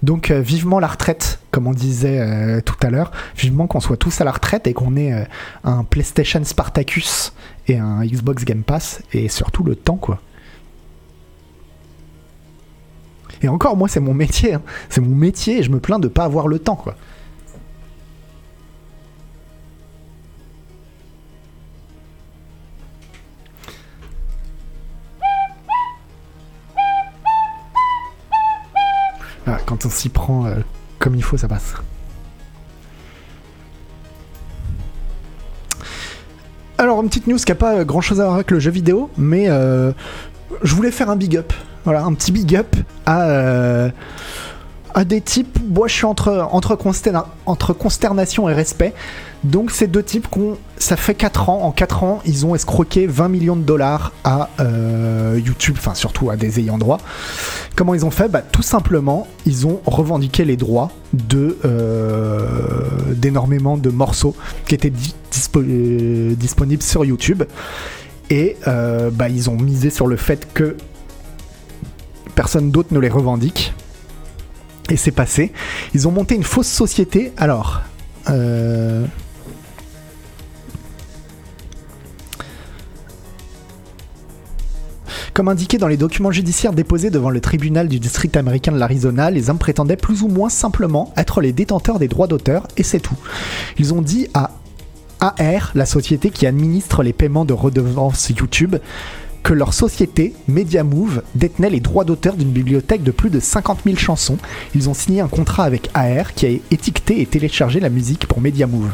Donc 0.02 0.30
euh, 0.30 0.40
vivement 0.40 0.80
la 0.80 0.86
retraite, 0.86 1.40
comme 1.50 1.66
on 1.66 1.72
disait 1.72 2.20
euh, 2.20 2.60
tout 2.60 2.76
à 2.82 2.90
l'heure, 2.90 3.12
vivement 3.36 3.66
qu'on 3.66 3.80
soit 3.80 3.96
tous 3.96 4.20
à 4.20 4.24
la 4.24 4.32
retraite 4.32 4.66
et 4.66 4.72
qu'on 4.72 4.96
ait 4.96 5.12
euh, 5.12 5.24
un 5.64 5.84
PlayStation 5.84 6.42
Spartacus 6.44 7.32
et 7.68 7.78
un 7.78 8.04
Xbox 8.04 8.44
Game 8.44 8.62
Pass 8.62 9.02
et 9.12 9.28
surtout 9.28 9.64
le 9.64 9.76
temps 9.76 9.96
quoi. 9.96 10.20
Et 13.42 13.48
encore 13.48 13.76
moi 13.76 13.88
c'est 13.88 14.00
mon 14.00 14.14
métier, 14.14 14.54
hein. 14.54 14.62
c'est 14.88 15.00
mon 15.00 15.14
métier 15.14 15.58
et 15.58 15.62
je 15.62 15.70
me 15.70 15.80
plains 15.80 15.98
de 15.98 16.08
pas 16.08 16.24
avoir 16.24 16.48
le 16.48 16.58
temps 16.58 16.76
quoi. 16.76 16.96
Ah, 29.52 29.58
quand 29.66 29.84
on 29.84 29.90
s'y 29.90 30.08
prend 30.08 30.46
euh, 30.46 30.54
comme 31.00 31.16
il 31.16 31.24
faut, 31.24 31.36
ça 31.36 31.48
passe. 31.48 31.74
Alors, 36.78 37.02
une 37.02 37.08
petite 37.08 37.26
news 37.26 37.36
qui 37.36 37.50
n'a 37.50 37.56
pas 37.56 37.84
grand 37.84 38.00
chose 38.00 38.20
à 38.20 38.24
voir 38.24 38.36
avec 38.36 38.52
le 38.52 38.60
jeu 38.60 38.70
vidéo, 38.70 39.10
mais 39.18 39.46
euh, 39.48 39.92
je 40.62 40.74
voulais 40.74 40.92
faire 40.92 41.10
un 41.10 41.16
big 41.16 41.36
up. 41.36 41.52
Voilà, 41.84 42.04
un 42.04 42.14
petit 42.14 42.30
big 42.30 42.54
up 42.54 42.76
à, 43.06 43.22
euh, 43.22 43.90
à 44.94 45.04
des 45.04 45.20
types. 45.20 45.58
Moi, 45.68 45.88
je 45.88 45.94
suis 45.94 46.04
entre, 46.04 46.84
consternation 47.74 48.48
et 48.48 48.54
respect. 48.54 48.94
Donc 49.42 49.70
ces 49.70 49.86
deux 49.86 50.02
types, 50.02 50.26
ça 50.76 50.96
fait 50.96 51.14
4 51.14 51.48
ans, 51.48 51.62
en 51.62 51.72
4 51.72 52.04
ans, 52.04 52.20
ils 52.26 52.44
ont 52.44 52.54
escroqué 52.54 53.06
20 53.06 53.28
millions 53.28 53.56
de 53.56 53.62
dollars 53.62 54.12
à 54.22 54.50
euh, 54.60 55.40
YouTube, 55.42 55.76
enfin 55.78 55.94
surtout 55.94 56.28
à 56.28 56.36
des 56.36 56.60
ayants 56.60 56.76
droit. 56.76 56.98
Comment 57.74 57.94
ils 57.94 58.04
ont 58.04 58.10
fait? 58.10 58.28
Bah, 58.28 58.42
Tout 58.42 58.62
simplement, 58.62 59.26
ils 59.46 59.66
ont 59.66 59.80
revendiqué 59.86 60.44
les 60.44 60.58
droits 60.58 60.90
euh, 61.34 62.46
d'énormément 63.14 63.78
de 63.78 63.88
morceaux 63.88 64.36
qui 64.66 64.74
étaient 64.74 64.92
euh, 65.56 66.34
disponibles 66.34 66.82
sur 66.82 67.06
YouTube. 67.06 67.44
Et 68.28 68.56
bah, 68.64 69.28
ils 69.28 69.50
ont 69.50 69.56
misé 69.56 69.90
sur 69.90 70.06
le 70.06 70.16
fait 70.16 70.46
que 70.52 70.76
personne 72.34 72.70
d'autre 72.70 72.94
ne 72.94 73.00
les 73.00 73.08
revendique. 73.08 73.72
Et 74.90 74.96
c'est 74.96 75.12
passé. 75.12 75.52
Ils 75.94 76.08
ont 76.08 76.10
monté 76.10 76.34
une 76.34 76.44
fausse 76.44 76.68
société. 76.68 77.32
Alors. 77.36 77.82
Euh, 78.28 79.06
comme 85.32 85.48
indiqué 85.48 85.78
dans 85.78 85.88
les 85.88 85.96
documents 85.96 86.32
judiciaires 86.32 86.72
déposés 86.72 87.08
devant 87.08 87.30
le 87.30 87.40
tribunal 87.40 87.88
du 87.88 87.98
district 87.98 88.36
américain 88.36 88.72
de 88.72 88.78
l'Arizona, 88.78 89.30
les 89.30 89.48
hommes 89.48 89.58
prétendaient 89.58 89.96
plus 89.96 90.22
ou 90.22 90.28
moins 90.28 90.50
simplement 90.50 91.14
être 91.16 91.40
les 91.40 91.52
détenteurs 91.52 91.98
des 91.98 92.08
droits 92.08 92.26
d'auteur, 92.26 92.66
et 92.76 92.82
c'est 92.82 93.00
tout. 93.00 93.16
Ils 93.78 93.94
ont 93.94 94.02
dit 94.02 94.28
à 94.34 94.50
AR, 95.20 95.70
la 95.74 95.86
société 95.86 96.30
qui 96.30 96.46
administre 96.46 97.02
les 97.02 97.12
paiements 97.12 97.44
de 97.44 97.52
redevances 97.52 98.28
YouTube, 98.30 98.76
que 99.42 99.52
leur 99.52 99.74
société, 99.74 100.34
MediaMove, 100.48 101.22
détenait 101.34 101.70
les 101.70 101.80
droits 101.80 102.04
d'auteur 102.04 102.34
d'une 102.36 102.50
bibliothèque 102.50 103.02
de 103.02 103.10
plus 103.10 103.30
de 103.30 103.40
50 103.40 103.80
000 103.84 103.96
chansons. 103.96 104.38
Ils 104.74 104.88
ont 104.88 104.94
signé 104.94 105.20
un 105.20 105.28
contrat 105.28 105.64
avec 105.64 105.90
AR 105.94 106.34
qui 106.34 106.46
a 106.46 106.50
étiqueté 106.70 107.20
et 107.20 107.26
téléchargé 107.26 107.80
la 107.80 107.90
musique 107.90 108.26
pour 108.26 108.40
MediaMove. 108.40 108.90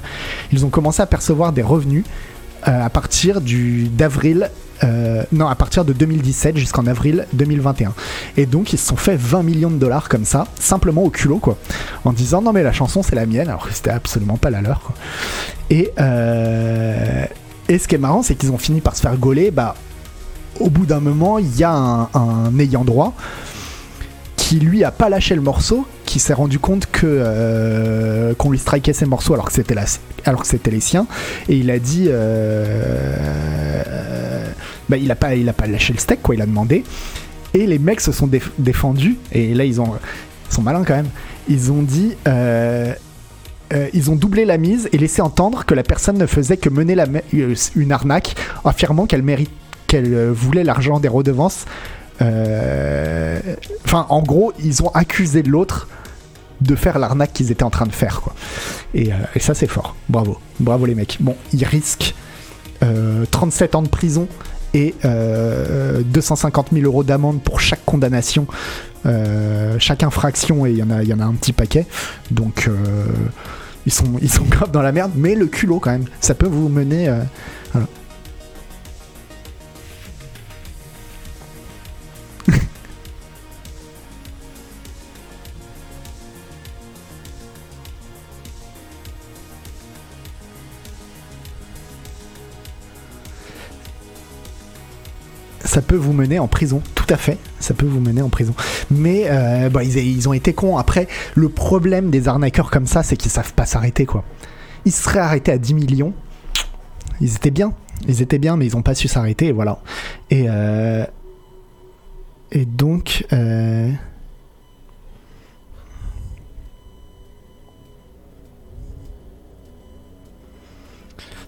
Ils 0.52 0.64
ont 0.64 0.70
commencé 0.70 1.02
à 1.02 1.06
percevoir 1.06 1.52
des 1.52 1.62
revenus 1.62 2.04
euh, 2.68 2.84
à 2.84 2.90
partir 2.90 3.40
d'avril 3.40 4.50
euh, 4.84 5.22
non, 5.32 5.46
à 5.46 5.54
partir 5.54 5.84
de 5.84 5.92
2017 5.92 6.56
jusqu'en 6.56 6.86
avril 6.86 7.26
2021. 7.32 7.94
Et 8.36 8.46
donc 8.46 8.72
ils 8.72 8.78
se 8.78 8.86
sont 8.86 8.96
fait 8.96 9.16
20 9.16 9.42
millions 9.42 9.70
de 9.70 9.76
dollars 9.76 10.08
comme 10.08 10.24
ça, 10.24 10.46
simplement 10.58 11.02
au 11.02 11.10
culot, 11.10 11.38
quoi. 11.38 11.56
En 12.04 12.12
disant 12.12 12.42
non 12.42 12.52
mais 12.52 12.62
la 12.62 12.72
chanson 12.72 13.02
c'est 13.02 13.14
la 13.14 13.26
mienne, 13.26 13.48
alors 13.48 13.68
que 13.68 13.74
c'était 13.74 13.90
absolument 13.90 14.36
pas 14.36 14.50
la 14.50 14.60
leur. 14.60 14.92
Et, 15.70 15.92
euh, 15.98 17.24
et 17.68 17.78
ce 17.78 17.88
qui 17.88 17.94
est 17.94 17.98
marrant, 17.98 18.22
c'est 18.22 18.34
qu'ils 18.34 18.52
ont 18.52 18.58
fini 18.58 18.80
par 18.80 18.96
se 18.96 19.00
faire 19.00 19.16
gauler, 19.16 19.50
bah 19.50 19.74
au 20.60 20.70
bout 20.70 20.86
d'un 20.86 21.00
moment, 21.00 21.38
il 21.38 21.56
y 21.56 21.64
a 21.64 21.72
un, 21.72 22.58
ayant 22.58 22.84
droit 22.84 23.14
qui 24.36 24.60
lui 24.60 24.84
a 24.84 24.90
pas 24.92 25.08
lâché 25.08 25.34
le 25.34 25.40
morceau, 25.40 25.86
qui 26.04 26.20
s'est 26.20 26.34
rendu 26.34 26.60
compte 26.60 26.86
que 26.86 27.06
euh, 27.06 28.32
qu'on 28.34 28.50
lui 28.50 28.58
strikait 28.58 28.92
ses 28.92 29.06
morceaux 29.06 29.34
alors 29.34 29.46
que 29.46 29.52
c'était 29.52 29.74
alors 30.24 30.42
que 30.42 30.46
c'était 30.46 30.70
les 30.70 30.80
siens, 30.80 31.06
et 31.48 31.56
il 31.56 31.70
a 31.70 31.80
dit, 31.80 32.06
euh, 32.08 33.16
bah, 34.88 34.98
il 34.98 35.10
a 35.10 35.16
pas 35.16 35.34
il 35.34 35.48
a 35.48 35.52
pas 35.52 35.66
lâché 35.66 35.92
le 35.92 35.98
steak 35.98 36.22
quoi, 36.22 36.36
il 36.36 36.42
a 36.42 36.46
demandé, 36.46 36.84
et 37.54 37.66
les 37.66 37.80
mecs 37.80 38.00
se 38.00 38.12
sont 38.12 38.30
défendus 38.58 39.16
et 39.32 39.52
là 39.52 39.64
ils 39.64 39.80
ont 39.80 39.94
sont 40.48 40.62
malins 40.62 40.84
quand 40.84 40.94
même, 40.94 41.10
ils 41.48 41.72
ont 41.72 41.82
dit 41.82 42.14
euh, 42.28 42.94
ils 43.92 44.12
ont 44.12 44.16
doublé 44.16 44.44
la 44.44 44.58
mise 44.58 44.88
et 44.92 44.98
laissé 44.98 45.22
entendre 45.22 45.64
que 45.64 45.74
la 45.74 45.82
personne 45.82 46.18
ne 46.18 46.26
faisait 46.26 46.56
que 46.56 46.68
mener 46.68 46.94
la 46.94 47.06
une 47.74 47.90
arnaque, 47.90 48.36
affirmant 48.64 49.06
qu'elle 49.06 49.24
mérite 49.24 49.50
qu'elle 49.86 50.12
euh, 50.12 50.32
voulait 50.32 50.64
l'argent 50.64 51.00
des 51.00 51.08
redevances. 51.08 51.64
Euh, 52.22 53.40
enfin, 53.84 54.06
en 54.08 54.22
gros, 54.22 54.52
ils 54.62 54.82
ont 54.82 54.88
accusé 54.88 55.42
l'autre 55.42 55.88
de 56.60 56.74
faire 56.74 56.98
l'arnaque 56.98 57.32
qu'ils 57.34 57.50
étaient 57.50 57.64
en 57.64 57.70
train 57.70 57.86
de 57.86 57.92
faire. 57.92 58.22
Quoi. 58.22 58.34
Et, 58.94 59.12
euh, 59.12 59.16
ça, 59.40 59.54
c'est 59.54 59.66
fort. 59.66 59.94
Bravo. 60.08 60.38
Bravo 60.60 60.86
les 60.86 60.94
mecs. 60.94 61.18
Bon, 61.20 61.36
ils 61.52 61.64
risquent 61.64 62.14
37 63.30 63.74
ans 63.74 63.82
de 63.82 63.88
prison 63.88 64.28
et 64.74 64.94
250 65.02 66.68
000 66.72 66.84
euros 66.84 67.02
d'amende 67.02 67.40
pour 67.42 67.58
chaque 67.58 67.84
condamnation, 67.86 68.46
chaque 69.78 70.02
infraction, 70.02 70.66
et 70.66 70.72
il 70.72 70.76
y, 70.76 70.82
en 70.82 70.90
a, 70.90 71.02
y 71.02 71.12
en 71.14 71.20
a 71.20 71.24
un 71.24 71.32
petit 71.32 71.54
paquet. 71.54 71.86
Donc, 72.30 72.68
ils, 73.86 73.92
sont, 73.92 74.04
ils 74.20 74.30
sont 74.30 74.44
grave 74.44 74.70
dans 74.70 74.82
la 74.82 74.92
merde, 74.92 75.12
mais 75.16 75.34
le 75.34 75.46
culot 75.46 75.80
quand 75.80 75.90
même, 75.90 76.04
ça 76.20 76.34
peut 76.34 76.46
vous 76.46 76.68
mener. 76.68 77.10
Ça 95.76 95.82
peut 95.82 95.96
vous 95.96 96.14
mener 96.14 96.38
en 96.38 96.48
prison, 96.48 96.80
tout 96.94 97.04
à 97.10 97.18
fait, 97.18 97.36
ça 97.60 97.74
peut 97.74 97.84
vous 97.84 98.00
mener 98.00 98.22
en 98.22 98.30
prison. 98.30 98.54
Mais 98.90 99.24
euh, 99.26 99.68
bah, 99.68 99.84
ils, 99.84 100.26
ont 100.26 100.32
été 100.32 100.54
cons. 100.54 100.78
Après, 100.78 101.06
le 101.34 101.50
problème 101.50 102.08
des 102.08 102.28
arnaqueurs 102.28 102.70
comme 102.70 102.86
ça, 102.86 103.02
c'est 103.02 103.18
qu'ils 103.18 103.30
savent 103.30 103.52
pas 103.52 103.66
s'arrêter, 103.66 104.06
quoi. 104.06 104.24
Ils 104.86 104.92
seraient 104.92 105.18
arrêtés 105.18 105.52
à 105.52 105.58
10 105.58 105.74
millions, 105.74 106.14
ils 107.20 107.34
étaient 107.34 107.50
bien, 107.50 107.74
ils 108.08 108.22
étaient 108.22 108.38
bien, 108.38 108.56
mais 108.56 108.64
ils 108.64 108.74
ont 108.74 108.80
pas 108.80 108.94
su 108.94 109.06
s'arrêter, 109.06 109.48
et 109.48 109.52
voilà. 109.52 109.80
Et, 110.30 110.46
euh, 110.48 111.04
et 112.52 112.64
donc... 112.64 113.26
Euh, 113.34 113.90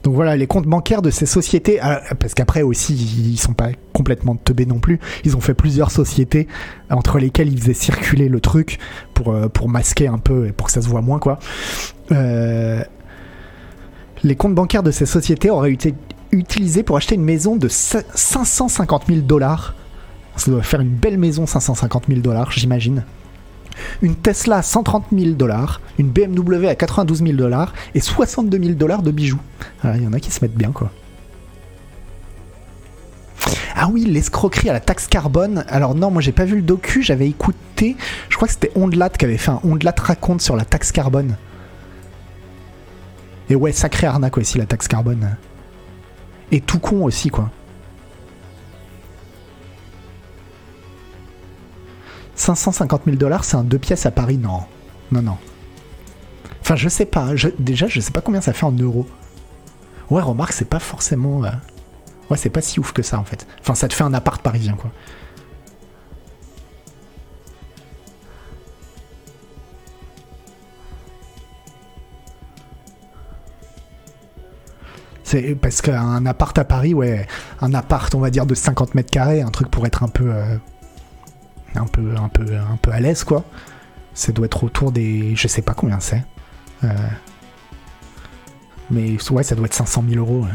Donc 0.08 0.14
voilà, 0.14 0.38
les 0.38 0.46
comptes 0.46 0.64
bancaires 0.64 1.02
de 1.02 1.10
ces 1.10 1.26
sociétés, 1.26 1.84
euh, 1.84 1.96
parce 2.18 2.32
qu'après 2.32 2.62
aussi, 2.62 2.94
ils 2.94 3.36
sont 3.36 3.52
pas 3.52 3.68
complètement 3.92 4.36
teubés 4.36 4.64
non 4.64 4.78
plus. 4.78 5.00
Ils 5.26 5.36
ont 5.36 5.42
fait 5.42 5.52
plusieurs 5.52 5.90
sociétés 5.90 6.48
entre 6.88 7.18
lesquelles 7.18 7.52
ils 7.52 7.60
faisaient 7.60 7.74
circuler 7.74 8.30
le 8.30 8.40
truc 8.40 8.78
pour, 9.12 9.34
euh, 9.34 9.48
masquer 9.66 10.08
un 10.08 10.16
peu 10.16 10.46
et 10.46 10.52
pour 10.52 10.68
que 10.68 10.72
ça 10.72 10.80
se 10.80 10.88
voit 10.88 11.02
moins, 11.02 11.18
quoi. 11.18 11.38
Euh, 12.10 12.82
les 14.22 14.34
comptes 14.34 14.54
bancaires 14.54 14.82
de 14.82 14.92
ces 14.92 15.04
sociétés 15.04 15.50
auraient 15.50 15.74
été 15.74 15.94
utilisés 16.32 16.84
pour 16.84 16.96
acheter 16.96 17.14
une 17.14 17.24
maison 17.24 17.56
de 17.56 17.68
550 17.68 19.08
000 19.08 19.20
dollars. 19.20 19.74
Ça 20.36 20.50
doit 20.50 20.62
faire 20.62 20.80
une 20.80 20.88
belle 20.88 21.18
maison, 21.18 21.44
550 21.44 22.04
000 22.08 22.20
dollars, 22.20 22.50
j'imagine 22.50 23.04
une 24.02 24.14
Tesla 24.14 24.58
à 24.58 24.62
130 24.62 25.06
000 25.12 25.32
dollars, 25.32 25.80
une 25.98 26.08
BMW 26.08 26.66
à 26.68 26.74
92 26.74 27.22
000 27.22 27.32
dollars 27.32 27.72
et 27.94 28.00
62 28.00 28.58
000 28.58 28.70
dollars 28.74 29.02
de 29.02 29.10
bijoux. 29.10 29.40
Ah, 29.82 29.96
il 29.96 30.04
y 30.04 30.06
en 30.06 30.12
a 30.12 30.20
qui 30.20 30.30
se 30.30 30.44
mettent 30.44 30.56
bien, 30.56 30.72
quoi. 30.72 30.90
Ah 33.80 33.88
oui, 33.92 34.04
l'escroquerie 34.04 34.70
à 34.70 34.72
la 34.72 34.80
taxe 34.80 35.06
carbone. 35.06 35.64
Alors 35.68 35.94
non, 35.94 36.10
moi 36.10 36.20
j'ai 36.20 36.32
pas 36.32 36.44
vu 36.44 36.56
le 36.56 36.62
docu, 36.62 37.02
j'avais 37.02 37.28
écouté. 37.28 37.96
Je 38.28 38.36
crois 38.36 38.48
que 38.48 38.54
c'était 38.54 38.72
Ondelat 38.74 39.10
qui 39.10 39.24
avait 39.24 39.36
fait 39.36 39.52
un 39.52 39.60
Ondelat 39.62 39.94
raconte 39.96 40.40
sur 40.40 40.56
la 40.56 40.64
taxe 40.64 40.90
carbone. 40.90 41.36
Et 43.50 43.54
ouais, 43.54 43.72
sacré 43.72 44.06
arnaque 44.06 44.36
aussi 44.36 44.58
la 44.58 44.66
taxe 44.66 44.88
carbone. 44.88 45.36
Et 46.50 46.60
tout 46.60 46.80
con 46.80 47.04
aussi, 47.04 47.30
quoi. 47.30 47.50
550 52.38 53.02
000 53.04 53.16
dollars, 53.16 53.44
c'est 53.44 53.56
un 53.56 53.64
deux 53.64 53.78
pièces 53.78 54.06
à 54.06 54.10
Paris 54.10 54.38
Non. 54.38 54.62
Non, 55.10 55.22
non. 55.22 55.36
Enfin, 56.60 56.76
je 56.76 56.88
sais 56.88 57.06
pas. 57.06 57.30
déjà, 57.58 57.86
je 57.88 58.00
sais 58.00 58.10
pas 58.10 58.20
combien 58.20 58.40
ça 58.40 58.52
fait 58.52 58.66
en 58.66 58.72
euros. 58.72 59.06
Ouais, 60.10 60.22
remarque, 60.22 60.52
c'est 60.52 60.68
pas 60.68 60.78
forcément. 60.78 61.44
Euh, 61.44 61.50
ouais, 62.30 62.36
c'est 62.36 62.50
pas 62.50 62.60
si 62.60 62.80
ouf 62.80 62.92
que 62.92 63.02
ça 63.02 63.18
en 63.18 63.24
fait. 63.24 63.46
Enfin, 63.60 63.74
ça 63.74 63.88
te 63.88 63.94
fait 63.94 64.04
un 64.04 64.14
appart 64.14 64.40
parisien 64.40 64.74
quoi. 64.74 64.90
C'est 75.24 75.54
parce 75.56 75.82
qu'un 75.82 76.24
appart 76.24 76.56
à 76.56 76.64
Paris, 76.64 76.94
ouais, 76.94 77.26
un 77.60 77.74
appart, 77.74 78.14
on 78.14 78.20
va 78.20 78.30
dire, 78.30 78.46
de 78.46 78.54
50 78.54 78.94
mètres 78.94 79.10
carrés, 79.10 79.42
un 79.42 79.50
truc 79.50 79.70
pour 79.70 79.84
être 79.86 80.02
un 80.02 80.08
peu. 80.08 80.30
Euh, 80.32 80.56
un 81.74 81.86
peu, 81.86 82.92
à 82.92 83.00
l'aise, 83.00 83.24
quoi. 83.24 83.44
Ça 84.14 84.32
doit 84.32 84.46
être 84.46 84.64
autour 84.64 84.92
des. 84.92 85.34
Je 85.36 85.48
sais 85.48 85.62
pas 85.62 85.74
combien 85.74 86.00
c'est. 86.00 86.24
Euh, 86.84 86.88
mais 88.90 89.16
ouais, 89.30 89.42
ça 89.42 89.54
doit 89.54 89.66
être 89.66 89.74
500 89.74 90.04
000 90.08 90.20
euros. 90.20 90.46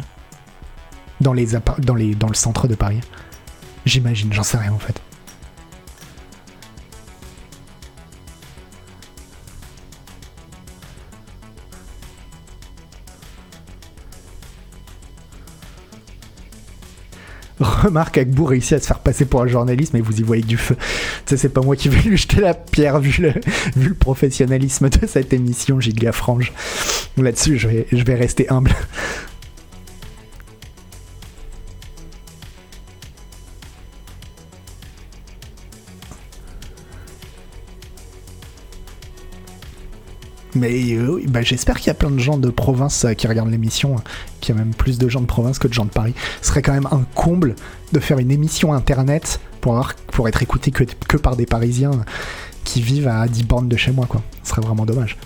Dans, 1.22 1.34
les 1.34 1.48
dans, 1.80 1.96
les, 1.96 2.16
dans 2.16 2.28
le 2.28 2.34
centre 2.34 2.68
de 2.68 2.76
Paris. 2.76 3.00
J'imagine, 3.86 4.34
j'en 4.34 4.44
sais 4.44 4.58
rien 4.58 4.74
en 4.74 4.80
fait. 4.80 5.02
Remarque, 17.60 18.18
Agbour 18.18 18.50
réussit 18.50 18.74
à 18.74 18.80
se 18.80 18.88
faire 18.88 19.00
passer 19.00 19.26
pour 19.26 19.42
un 19.42 19.48
journaliste, 19.48 19.94
mais 19.94 20.02
vous 20.02 20.20
y 20.20 20.24
voyez 20.24 20.44
du 20.44 20.58
feu. 20.58 20.76
Tu 21.26 21.38
c'est 21.38 21.50
pas 21.50 21.62
moi 21.62 21.76
qui 21.76 21.90
vais 21.90 22.02
lui 22.02 22.18
jeter 22.18 22.42
la 22.42 22.54
pierre 22.54 23.00
vu 23.00 23.22
le, 23.22 23.34
vu 23.76 23.94
professionnalisme 23.94 24.90
de 24.90 25.06
cette 25.08 25.34
émission, 25.34 25.80
Giga 25.80 26.12
Frange. 26.12 26.52
Là-dessus, 27.18 27.58
je 27.58 27.68
vais, 27.68 27.88
je 27.92 28.04
vais 28.04 28.16
rester 28.16 28.50
humble. 28.50 28.76
Mais 40.56 40.94
euh, 40.94 41.22
bah, 41.28 41.42
j'espère 41.42 41.78
qu'il 41.78 41.88
y 41.88 41.90
a 41.90 41.96
plein 41.96 42.12
de 42.12 42.20
gens 42.20 42.38
de 42.38 42.50
province 42.50 43.06
euh, 43.06 43.14
qui 43.14 43.28
regardent 43.28 43.50
l'émission, 43.50 43.98
hein, 43.98 44.04
qu'il 44.44 44.56
y 44.56 44.58
a 44.58 44.62
même 44.62 44.74
plus 44.74 44.98
de 44.98 45.08
gens 45.08 45.22
de 45.22 45.26
province 45.26 45.58
que 45.58 45.68
de 45.68 45.74
gens 45.74 45.86
de 45.86 45.90
Paris. 45.90 46.14
Ce 46.42 46.50
serait 46.50 46.62
quand 46.62 46.74
même 46.74 46.88
un 46.92 47.06
comble 47.16 47.56
de 47.92 48.00
faire 48.00 48.20
une 48.20 48.32
émission 48.32 48.74
internet 48.74 49.40
pour, 49.62 49.94
pour 50.08 50.28
être 50.28 50.44
écouté 50.44 50.72
que, 50.72 50.84
que 50.84 51.18
par 51.18 51.36
des 51.36 51.46
Parisiens 51.46 51.92
qui 52.64 52.82
vivent 52.82 53.08
à 53.08 53.28
10 53.28 53.44
bornes 53.46 53.70
de 53.70 53.78
chez 53.78 53.92
moi. 53.92 54.08
Ce 54.44 54.50
serait 54.50 54.62
vraiment 54.62 54.86
dommage. 54.86 55.18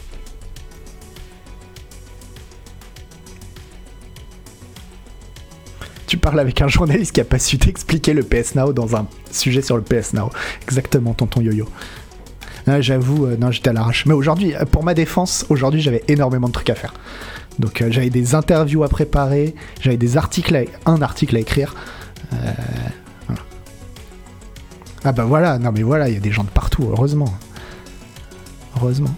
tu 6.08 6.18
parles 6.18 6.40
avec 6.40 6.62
un 6.62 6.70
journaliste 6.70 7.12
qui 7.12 7.20
a 7.20 7.26
pas 7.26 7.38
su 7.38 7.58
t'expliquer 7.58 8.14
le 8.14 8.24
PS 8.24 8.56
Now 8.56 8.72
dans 8.72 8.96
un 8.96 9.08
sujet 9.30 9.62
sur 9.62 9.76
le 9.76 9.84
PS 9.84 10.14
Now. 10.14 10.30
Exactement, 10.64 11.14
tonton 11.14 11.42
yo-yo. 11.42 11.68
Ah, 12.66 12.82
j'avoue, 12.82 13.26
euh, 13.26 13.38
non, 13.38 13.52
j'étais 13.52 13.70
à 13.70 13.74
l'arrache. 13.74 14.06
Mais 14.06 14.14
aujourd'hui, 14.14 14.56
euh, 14.56 14.66
pour 14.66 14.84
ma 14.84 14.94
défense, 14.94 15.46
aujourd'hui, 15.50 15.82
j'avais 15.82 16.04
énormément 16.08 16.48
de 16.48 16.54
trucs 16.54 16.70
à 16.70 16.76
faire. 16.76 16.94
Donc, 17.60 17.82
euh, 17.82 17.92
j'avais 17.92 18.10
des 18.10 18.36
interviews 18.36 18.84
à 18.84 18.90
préparer, 18.90 19.56
j'avais 19.82 19.98
des 19.98 20.18
articles, 20.18 20.66
un 20.86 21.02
article 21.02 21.36
à 21.36 21.40
écrire. 21.40 21.76
Ah 25.04 25.12
bah 25.14 25.24
voilà, 25.24 25.58
non 25.58 25.72
mais 25.72 25.84
voilà, 25.84 26.10
il 26.10 26.16
y 26.16 26.18
a 26.18 26.20
des 26.20 26.32
gens 26.32 26.44
de 26.44 26.50
partout, 26.50 26.90
heureusement. 26.92 27.34
Heureusement. 28.76 29.16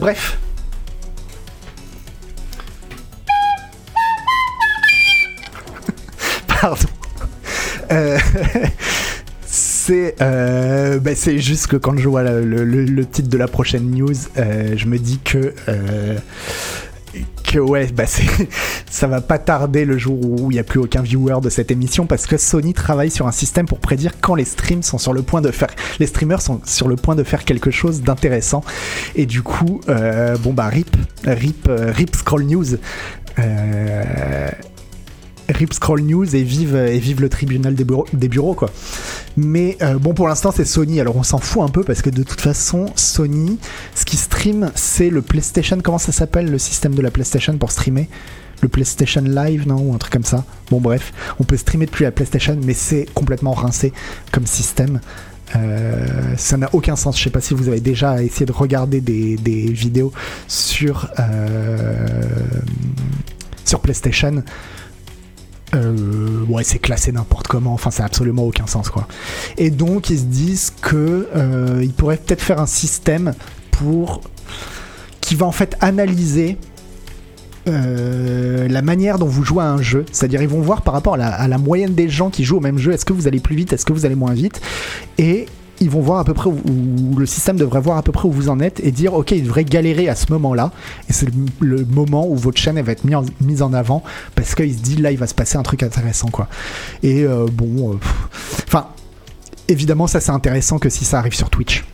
bref. 0.00 0.38
Pardon. 6.48 6.88
Euh, 7.90 8.18
euh, 9.90 10.98
bah, 10.98 11.14
c'est 11.14 11.38
juste 11.38 11.66
que 11.68 11.76
quand 11.76 11.96
je 11.96 12.08
vois 12.08 12.22
le, 12.22 13.04
titre 13.06 13.28
de 13.28 13.38
la 13.38 13.48
prochaine 13.48 13.90
news, 13.90 14.14
euh, 14.36 14.74
je 14.76 14.86
me 14.86 14.98
dis 14.98 15.18
que 15.18 15.54
que 17.42 17.58
ouais, 17.58 17.86
bah 17.86 18.04
ça 18.90 19.06
va 19.06 19.22
pas 19.22 19.38
tarder 19.38 19.86
le 19.86 19.96
jour 19.96 20.18
où 20.22 20.50
il 20.50 20.54
n'y 20.54 20.58
a 20.58 20.64
plus 20.64 20.78
aucun 20.78 21.00
viewer 21.00 21.40
de 21.42 21.48
cette 21.48 21.70
émission 21.70 22.04
parce 22.04 22.26
que 22.26 22.36
Sony 22.36 22.74
travaille 22.74 23.10
sur 23.10 23.26
un 23.26 23.32
système 23.32 23.64
pour 23.64 23.78
prédire 23.78 24.12
quand 24.20 24.34
les 24.34 24.44
streams 24.44 24.82
sont 24.82 24.98
sur 24.98 25.14
le 25.14 25.22
point 25.22 25.40
de 25.40 25.50
faire, 25.50 25.70
les 25.98 26.06
streamers 26.06 26.42
sont 26.42 26.60
sur 26.66 26.88
le 26.88 26.96
point 26.96 27.14
de 27.14 27.22
faire 27.22 27.46
quelque 27.46 27.70
chose 27.70 28.02
d'intéressant. 28.02 28.62
Et 29.16 29.24
du 29.24 29.42
coup, 29.42 29.80
bon 30.42 30.52
bah 30.52 30.68
rip, 30.68 30.94
rip, 31.24 31.70
rip 31.70 32.14
scroll 32.14 32.44
news. 32.44 32.76
Rip 35.48 35.72
Scroll 35.72 36.02
News 36.02 36.36
et 36.36 36.42
vive, 36.42 36.76
et 36.76 36.98
vive 36.98 37.20
le 37.20 37.28
tribunal 37.28 37.74
des 37.74 38.28
bureaux, 38.28 38.54
quoi. 38.54 38.70
Mais 39.36 39.76
euh, 39.82 39.98
bon, 39.98 40.14
pour 40.14 40.28
l'instant, 40.28 40.52
c'est 40.54 40.64
Sony, 40.64 41.00
alors 41.00 41.16
on 41.16 41.22
s'en 41.22 41.38
fout 41.38 41.62
un 41.62 41.68
peu 41.68 41.84
parce 41.84 42.02
que 42.02 42.10
de 42.10 42.22
toute 42.22 42.40
façon, 42.40 42.86
Sony, 42.96 43.58
ce 43.94 44.04
qui 44.04 44.16
stream, 44.16 44.70
c'est 44.74 45.10
le 45.10 45.22
PlayStation. 45.22 45.78
Comment 45.82 45.98
ça 45.98 46.12
s'appelle 46.12 46.50
le 46.50 46.58
système 46.58 46.94
de 46.94 47.02
la 47.02 47.10
PlayStation 47.10 47.56
pour 47.56 47.70
streamer? 47.70 48.08
Le 48.60 48.68
PlayStation 48.68 49.22
Live, 49.22 49.68
non? 49.68 49.76
Ou 49.76 49.94
un 49.94 49.98
truc 49.98 50.12
comme 50.12 50.24
ça. 50.24 50.44
Bon, 50.70 50.80
bref, 50.80 51.12
on 51.38 51.44
peut 51.44 51.56
streamer 51.56 51.86
depuis 51.86 52.04
la 52.04 52.10
PlayStation, 52.10 52.58
mais 52.64 52.74
c'est 52.74 53.06
complètement 53.14 53.52
rincé 53.52 53.92
comme 54.32 54.46
système. 54.46 55.00
Euh, 55.56 56.34
ça 56.36 56.56
n'a 56.56 56.68
aucun 56.72 56.96
sens. 56.96 57.16
Je 57.16 57.24
sais 57.24 57.30
pas 57.30 57.40
si 57.40 57.54
vous 57.54 57.68
avez 57.68 57.80
déjà 57.80 58.22
essayé 58.22 58.46
de 58.46 58.52
regarder 58.52 59.00
des, 59.00 59.36
vidéos 59.70 60.12
sur, 60.46 61.08
euh, 61.18 62.22
sur 63.64 63.80
PlayStation. 63.80 64.42
Euh, 65.74 66.44
ouais, 66.48 66.64
c'est 66.64 66.78
classé 66.78 67.12
n'importe 67.12 67.46
comment, 67.46 67.74
enfin, 67.74 67.90
ça 67.90 68.02
n'a 68.02 68.06
absolument 68.06 68.44
aucun 68.44 68.66
sens, 68.66 68.88
quoi. 68.88 69.06
Et 69.58 69.70
donc, 69.70 70.10
ils 70.10 70.20
se 70.20 70.24
disent 70.24 70.72
que 70.80 71.28
euh, 71.36 71.80
ils 71.82 71.92
pourraient 71.92 72.16
peut-être 72.16 72.42
faire 72.42 72.60
un 72.60 72.66
système 72.66 73.34
pour 73.70 74.22
qui 75.20 75.34
va 75.34 75.46
en 75.46 75.52
fait 75.52 75.76
analyser 75.80 76.56
euh, 77.68 78.66
la 78.66 78.80
manière 78.80 79.18
dont 79.18 79.26
vous 79.26 79.44
jouez 79.44 79.62
à 79.62 79.70
un 79.70 79.82
jeu. 79.82 80.06
C'est-à-dire, 80.10 80.40
ils 80.40 80.48
vont 80.48 80.62
voir 80.62 80.82
par 80.82 80.94
rapport 80.94 81.14
à 81.14 81.18
la, 81.18 81.28
à 81.28 81.48
la, 81.48 81.58
moyenne 81.58 81.94
des 81.94 82.08
gens 82.08 82.30
qui 82.30 82.44
jouent 82.44 82.56
au 82.56 82.60
même 82.60 82.78
jeu, 82.78 82.92
est-ce 82.92 83.04
que 83.04 83.12
vous 83.12 83.28
allez 83.28 83.40
plus 83.40 83.56
vite, 83.56 83.72
est-ce 83.74 83.84
que 83.84 83.92
vous 83.92 84.06
allez 84.06 84.14
moins 84.14 84.32
vite, 84.32 84.60
et 85.18 85.46
ils 85.80 85.90
vont 85.90 86.00
voir 86.00 86.18
à 86.18 86.24
peu 86.24 86.34
près 86.34 86.48
où, 86.50 87.16
le 87.16 87.26
système 87.26 87.56
devrait 87.56 87.80
voir 87.80 87.98
à 87.98 88.02
peu 88.02 88.12
près 88.12 88.28
où 88.28 88.32
vous 88.32 88.48
en 88.48 88.60
êtes 88.60 88.80
et 88.80 88.90
dire 88.90 89.14
ok 89.14 89.30
il 89.32 89.44
devrait 89.44 89.64
galérer 89.64 90.08
à 90.08 90.14
ce 90.14 90.32
moment-là. 90.32 90.72
Et 91.08 91.12
c'est 91.12 91.28
le, 91.60 91.84
moment 91.84 92.28
où 92.28 92.36
votre 92.36 92.58
chaîne 92.58 92.80
va 92.80 92.92
être 92.92 93.04
mise 93.40 93.62
en, 93.62 93.72
avant 93.72 94.02
parce 94.34 94.54
qu'il 94.54 94.72
se 94.74 94.80
dit 94.80 94.96
là 94.96 95.10
il 95.10 95.18
va 95.18 95.26
se 95.26 95.34
passer 95.34 95.56
un 95.56 95.62
truc 95.62 95.82
intéressant 95.82 96.28
quoi. 96.28 96.48
Et 97.02 97.24
euh, 97.24 97.46
bon 97.52 97.92
euh, 97.92 97.96
enfin 98.66 98.88
évidemment 99.68 100.06
ça 100.06 100.20
c'est 100.20 100.32
intéressant 100.32 100.78
que 100.78 100.88
si 100.88 101.04
ça 101.04 101.18
arrive 101.18 101.34
sur 101.34 101.50
Twitch 101.50 101.84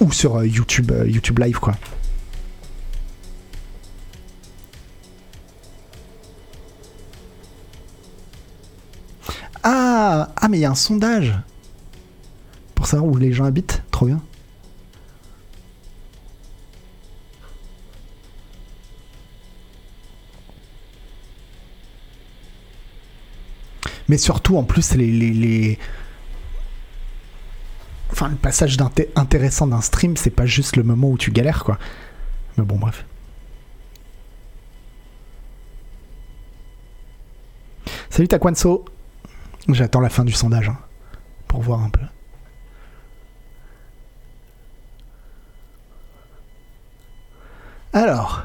ou 0.00 0.12
sur 0.12 0.36
euh, 0.36 0.46
YouTube 0.46 0.92
YouTube 1.06 1.38
Live 1.38 1.58
quoi. 1.58 1.74
Ah 9.62 10.28
ah 10.36 10.48
mais 10.48 10.58
il 10.58 10.60
y 10.60 10.64
a 10.66 10.70
un 10.70 10.74
sondage 10.74 11.34
pour 12.84 12.90
savoir 12.90 13.10
où 13.10 13.16
les 13.16 13.32
gens 13.32 13.46
habitent. 13.46 13.82
Trop 13.90 14.04
bien. 14.04 14.20
Mais 24.06 24.18
surtout, 24.18 24.58
en 24.58 24.64
plus, 24.64 24.96
les, 24.96 25.10
les, 25.10 25.78
Enfin, 28.12 28.28
le 28.28 28.36
passage 28.36 28.76
intéressant 29.16 29.66
d'un 29.66 29.80
stream, 29.80 30.18
c'est 30.18 30.28
pas 30.28 30.44
juste 30.44 30.76
le 30.76 30.82
moment 30.82 31.08
où 31.08 31.16
tu 31.16 31.30
galères, 31.30 31.64
quoi. 31.64 31.78
Mais 32.58 32.64
bon, 32.64 32.76
bref. 32.76 33.06
Salut 38.10 38.28
Takwanso. 38.28 38.84
J'attends 39.70 40.00
la 40.00 40.10
fin 40.10 40.26
du 40.26 40.32
sondage 40.32 40.68
hein, 40.68 40.78
pour 41.48 41.62
voir 41.62 41.80
un 41.80 41.88
peu. 41.88 42.02
Alors, 47.94 48.42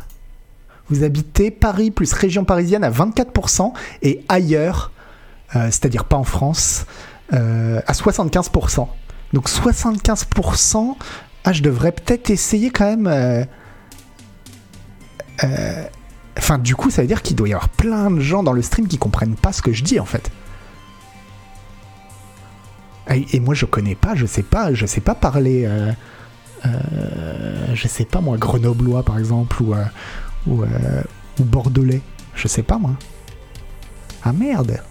vous 0.89 1.03
habitez 1.03 1.49
Paris 1.49 1.89
plus 1.89 2.13
région 2.13 2.45
parisienne 2.45 2.83
à 2.83 2.91
24% 2.91 3.73
et 4.03 4.23
ailleurs, 4.29 4.91
euh, 5.55 5.65
c'est-à-dire 5.65 6.05
pas 6.05 6.17
en 6.17 6.23
France, 6.23 6.85
euh, 7.33 7.81
à 7.87 7.93
75%. 7.93 8.87
Donc 9.33 9.49
75%, 9.49 10.95
ah, 11.43 11.51
je 11.51 11.63
devrais 11.63 11.91
peut-être 11.91 12.29
essayer 12.29 12.69
quand 12.69 12.85
même. 12.85 13.07
Euh, 13.07 13.43
enfin, 16.37 16.59
du 16.59 16.75
coup, 16.75 16.91
ça 16.91 17.01
veut 17.01 17.07
dire 17.07 17.23
qu'il 17.23 17.35
doit 17.35 17.49
y 17.49 17.53
avoir 17.53 17.69
plein 17.69 18.11
de 18.11 18.19
gens 18.19 18.43
dans 18.43 18.53
le 18.53 18.61
stream 18.61 18.87
qui 18.87 18.99
comprennent 18.99 19.35
pas 19.35 19.51
ce 19.51 19.63
que 19.63 19.73
je 19.73 19.83
dis 19.83 19.99
en 19.99 20.05
fait. 20.05 20.29
Et 23.33 23.39
moi, 23.39 23.55
je 23.55 23.65
connais 23.65 23.95
pas, 23.95 24.13
je 24.13 24.27
sais 24.27 24.43
pas, 24.43 24.75
je 24.75 24.85
sais 24.85 25.01
pas 25.01 25.15
parler. 25.15 25.67
Je 27.73 27.87
sais 27.87 28.05
pas 28.05 28.21
moi, 28.21 28.37
grenoblois 28.37 29.03
par 29.03 29.17
exemple, 29.17 29.61
ou, 29.61 29.73
euh, 29.73 29.83
ou, 30.47 30.63
euh, 30.63 31.03
ou, 31.39 31.43
bordelais, 31.43 32.01
je 32.35 32.47
sais 32.47 32.63
pas 32.63 32.77
moi. 32.77 32.91
Ah 34.23 34.33
merde 34.33 34.81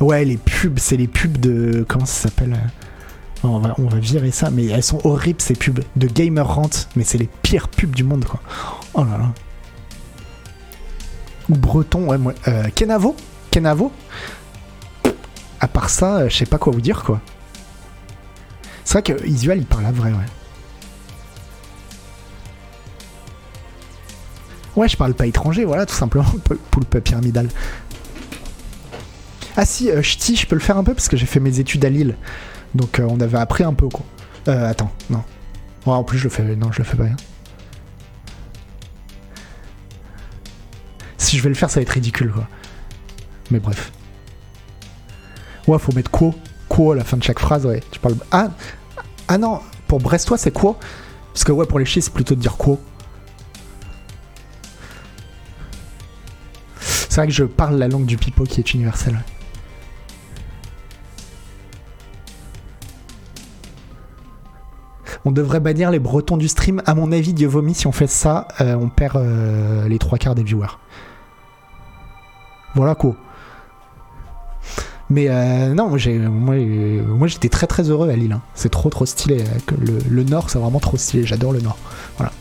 Ouais, 0.00 0.24
les 0.24 0.36
pubs, 0.36 0.78
c'est 0.78 0.96
les 0.96 1.06
pubs 1.06 1.38
de. 1.38 1.84
Comment 1.88 2.06
ça 2.06 2.28
s'appelle 2.28 2.58
on 3.44 3.58
va, 3.58 3.74
on 3.78 3.86
virer 3.86 4.30
ça, 4.30 4.50
mais 4.50 4.66
elles 4.66 4.84
sont 4.84 5.00
horribles 5.04 5.40
ces 5.40 5.54
pubs 5.54 5.80
de 5.96 6.06
Gamer 6.06 6.46
Rant, 6.46 6.70
mais 6.94 7.02
c'est 7.02 7.18
les 7.18 7.28
pires 7.42 7.68
pubs 7.68 7.90
du 7.90 8.04
monde 8.04 8.24
quoi. 8.24 8.40
Oh 8.94 9.04
là 9.04 9.18
là. 9.18 9.32
Ou 11.48 11.56
breton, 11.56 12.08
ouais, 12.08 12.18
moi. 12.18 12.34
Kenavo 12.76 13.16
Kenavo 13.50 13.90
À 15.58 15.66
part 15.66 15.90
ça, 15.90 16.28
je 16.28 16.36
sais 16.36 16.46
pas 16.46 16.58
quoi 16.58 16.72
vous 16.72 16.80
dire 16.80 17.02
quoi. 17.02 17.20
C'est 18.84 18.92
vrai 18.92 19.02
que 19.02 19.26
Isual 19.26 19.58
il 19.58 19.66
parle 19.66 19.86
à 19.86 19.92
vrai, 19.92 20.10
ouais. 20.10 20.26
Ouais, 24.74 24.88
je 24.88 24.96
parle 24.96 25.14
pas 25.14 25.26
étranger, 25.26 25.64
voilà, 25.64 25.84
tout 25.86 25.94
simplement, 25.94 26.24
poulpe 26.70 26.98
pyramidal. 27.00 27.48
Ah 29.56 29.66
si, 29.66 29.90
euh, 29.90 30.00
ch'ti, 30.02 30.36
je 30.36 30.46
peux 30.46 30.54
le 30.54 30.60
faire 30.62 30.78
un 30.78 30.84
peu 30.84 30.94
parce 30.94 31.08
que 31.08 31.16
j'ai 31.16 31.26
fait 31.26 31.40
mes 31.40 31.60
études 31.60 31.84
à 31.84 31.90
Lille. 31.90 32.16
Donc 32.74 32.98
euh, 32.98 33.06
on 33.08 33.20
avait 33.20 33.38
appris 33.38 33.64
un 33.64 33.74
peu, 33.74 33.88
quoi. 33.88 34.04
Euh, 34.48 34.70
attends, 34.70 34.90
non. 35.10 35.22
Ouais, 35.84 35.92
en 35.92 36.04
plus, 36.04 36.18
je 36.18 36.24
le 36.24 36.30
fais, 36.30 36.56
non, 36.56 36.72
je 36.72 36.78
le 36.78 36.84
fais 36.84 36.96
pas 36.96 37.04
bien. 37.04 37.16
Si 41.18 41.36
je 41.36 41.42
vais 41.42 41.50
le 41.50 41.54
faire, 41.54 41.68
ça 41.68 41.80
va 41.80 41.82
être 41.82 41.90
ridicule, 41.90 42.32
quoi. 42.32 42.48
Mais 43.50 43.58
bref. 43.60 43.92
Ouais, 45.66 45.78
faut 45.78 45.92
mettre 45.92 46.10
quoi 46.10 46.34
Quoi 46.72 46.94
à 46.94 46.96
la 46.96 47.04
fin 47.04 47.18
de 47.18 47.22
chaque 47.22 47.38
phrase, 47.38 47.66
ouais. 47.66 47.82
Ah, 48.30 48.48
ah 49.28 49.36
non, 49.36 49.60
pour 49.88 49.98
Brestois, 49.98 50.38
c'est 50.38 50.52
quoi? 50.52 50.78
Parce 51.34 51.44
que 51.44 51.52
ouais, 51.52 51.66
pour 51.66 51.78
les 51.78 51.84
chiens, 51.84 52.00
c'est 52.00 52.14
plutôt 52.14 52.34
de 52.34 52.40
dire 52.40 52.56
quoi. 52.56 52.78
C'est 56.80 57.16
vrai 57.16 57.26
que 57.26 57.32
je 57.34 57.44
parle 57.44 57.76
la 57.76 57.88
langue 57.88 58.06
du 58.06 58.16
pipeau 58.16 58.44
qui 58.44 58.58
est 58.58 58.72
universelle. 58.72 59.20
On 65.26 65.30
devrait 65.30 65.60
bannir 65.60 65.90
les 65.90 65.98
bretons 65.98 66.38
du 66.38 66.48
stream. 66.48 66.80
À 66.86 66.94
mon 66.94 67.12
avis, 67.12 67.34
Dieu 67.34 67.48
vomit, 67.48 67.74
si 67.74 67.86
on 67.86 67.92
fait 67.92 68.06
ça, 68.06 68.48
euh, 68.62 68.76
on 68.76 68.88
perd 68.88 69.18
euh, 69.18 69.86
les 69.88 69.98
trois 69.98 70.16
quarts 70.16 70.34
des 70.34 70.42
viewers. 70.42 70.78
Voilà 72.74 72.94
quoi. 72.94 73.14
Mais 75.12 75.26
euh, 75.28 75.74
non, 75.74 75.94
euh, 75.94 77.02
moi, 77.02 77.26
j'étais 77.28 77.50
très 77.50 77.66
très 77.66 77.90
heureux 77.90 78.08
à 78.08 78.16
Lille. 78.16 78.32
hein. 78.32 78.40
C'est 78.54 78.70
trop 78.70 78.88
trop 78.88 79.04
stylé. 79.04 79.40
euh, 79.42 79.98
Le, 80.08 80.24
Nord, 80.24 80.48
c'est 80.48 80.58
vraiment 80.58 80.80
trop 80.80 80.96
stylé. 80.96 81.26
J'adore 81.26 81.52
le 81.52 81.60
Nord. 81.60 81.76
Voilà. 82.16 82.32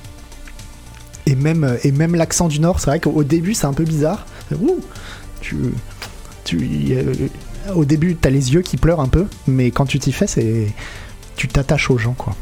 Et 1.25 1.35
même, 1.35 2.15
l'accent 2.15 2.47
du 2.47 2.61
Nord, 2.61 2.79
c'est 2.79 2.89
vrai 2.89 3.01
qu'au 3.01 3.23
début, 3.25 3.53
c'est 3.55 3.67
un 3.67 3.73
peu 3.73 3.83
bizarre. 3.83 4.25
Tu, 5.41 5.57
au 7.75 7.83
début, 7.85 8.15
t'as 8.15 8.29
les 8.29 8.53
yeux 8.53 8.61
qui 8.61 8.77
pleurent 8.77 9.01
un 9.01 9.09
peu, 9.09 9.25
mais 9.47 9.71
quand 9.71 9.85
tu 9.85 9.99
t'y 9.99 10.13
fais, 10.13 10.27
c'est, 10.27 10.67
tu 11.35 11.47
t'attaches 11.49 11.91
aux 11.91 11.97
gens, 11.97 12.13
quoi. 12.13 12.35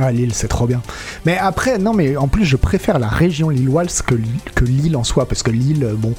Ah, 0.00 0.12
Lille, 0.12 0.32
c'est 0.34 0.48
trop 0.48 0.66
bien. 0.66 0.80
Mais 1.26 1.36
après, 1.38 1.78
non, 1.78 1.92
mais 1.92 2.16
en 2.16 2.28
plus, 2.28 2.44
je 2.44 2.56
préfère 2.56 2.98
la 2.98 3.08
région 3.08 3.48
lilloise 3.48 4.02
que, 4.02 4.14
que 4.54 4.64
Lille 4.64 4.96
en 4.96 5.04
soi, 5.04 5.26
parce 5.26 5.42
que 5.42 5.50
Lille, 5.50 5.84
euh, 5.84 5.94
bon. 5.94 6.14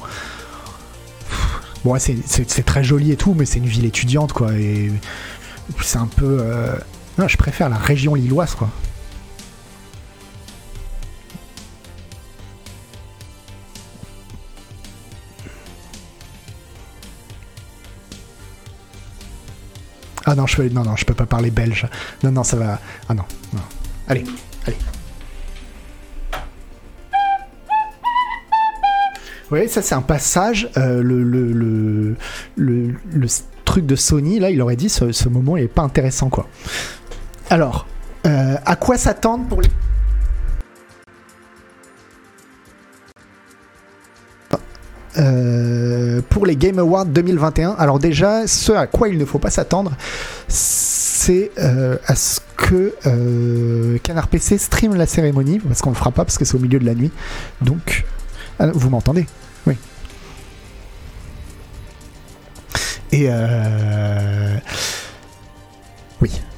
Bon, 1.84 1.92
ouais, 1.92 1.98
c'est- 2.00 2.18
c'est 2.26 2.50
c'est 2.50 2.62
très 2.62 2.84
joli 2.84 3.12
et 3.12 3.16
tout, 3.16 3.34
mais 3.36 3.46
c'est 3.46 3.58
une 3.58 3.66
ville 3.66 3.86
étudiante, 3.86 4.32
quoi. 4.34 4.52
Et 4.52 4.90
c'est 5.82 5.98
un 5.98 6.06
peu. 6.08 6.38
euh, 6.40 6.74
Non, 7.18 7.26
je 7.28 7.36
préfère 7.36 7.68
la 7.68 7.76
région 7.76 8.14
lilloise, 8.14 8.54
quoi. 8.54 8.68
Ah 20.26 20.34
non, 20.34 20.46
je 20.46 20.56
peux, 20.56 20.68
non, 20.68 20.82
non, 20.82 20.96
je 20.96 21.04
peux 21.04 21.14
pas 21.14 21.26
parler 21.26 21.50
belge. 21.50 21.86
Non, 22.22 22.30
non, 22.32 22.44
ça 22.44 22.56
va. 22.56 22.78
Ah 23.08 23.14
non, 23.14 23.24
non. 23.52 23.60
Allez, 24.08 24.24
allez. 24.66 24.76
Voyez, 29.48 29.68
ça 29.68 29.82
c'est 29.82 29.94
un 29.94 30.02
passage. 30.02 30.68
euh, 30.76 31.02
le, 31.02 31.22
le, 31.24 32.16
le, 32.56 33.26
truc 33.64 33.86
de 33.86 33.96
Sony, 33.96 34.38
là, 34.40 34.50
il 34.50 34.60
aurait 34.62 34.76
dit 34.76 34.88
ce, 34.88 35.12
ce 35.12 35.28
moment 35.28 35.56
il 35.56 35.64
est 35.64 35.68
pas 35.68 35.82
intéressant, 35.82 36.28
quoi. 36.28 36.46
Alors, 37.50 37.86
euh, 38.26 38.56
à 38.64 38.76
quoi 38.76 38.96
s'attendre 38.98 39.46
pour 39.48 39.60
les. 39.60 39.68
Euh, 45.18 46.20
pour 46.28 46.46
les 46.46 46.56
Game 46.56 46.78
Awards 46.78 47.06
2021, 47.06 47.74
alors 47.78 47.98
déjà, 47.98 48.46
ce 48.46 48.72
à 48.72 48.86
quoi 48.86 49.08
il 49.08 49.18
ne 49.18 49.24
faut 49.24 49.38
pas 49.38 49.50
s'attendre, 49.50 49.92
c'est 50.48 51.50
euh, 51.58 51.96
à 52.06 52.14
ce 52.14 52.40
que 52.56 52.94
euh, 53.06 53.98
Canard 54.02 54.28
PC 54.28 54.58
stream 54.58 54.94
la 54.94 55.06
cérémonie, 55.06 55.58
parce 55.58 55.82
qu'on 55.82 55.90
le 55.90 55.96
fera 55.96 56.12
pas 56.12 56.24
parce 56.24 56.38
que 56.38 56.44
c'est 56.44 56.54
au 56.54 56.60
milieu 56.60 56.78
de 56.78 56.86
la 56.86 56.94
nuit. 56.94 57.10
Donc, 57.60 58.04
ah, 58.58 58.68
vous 58.68 58.90
m'entendez? 58.90 59.26
Oui. 59.66 59.74
Et 63.12 63.28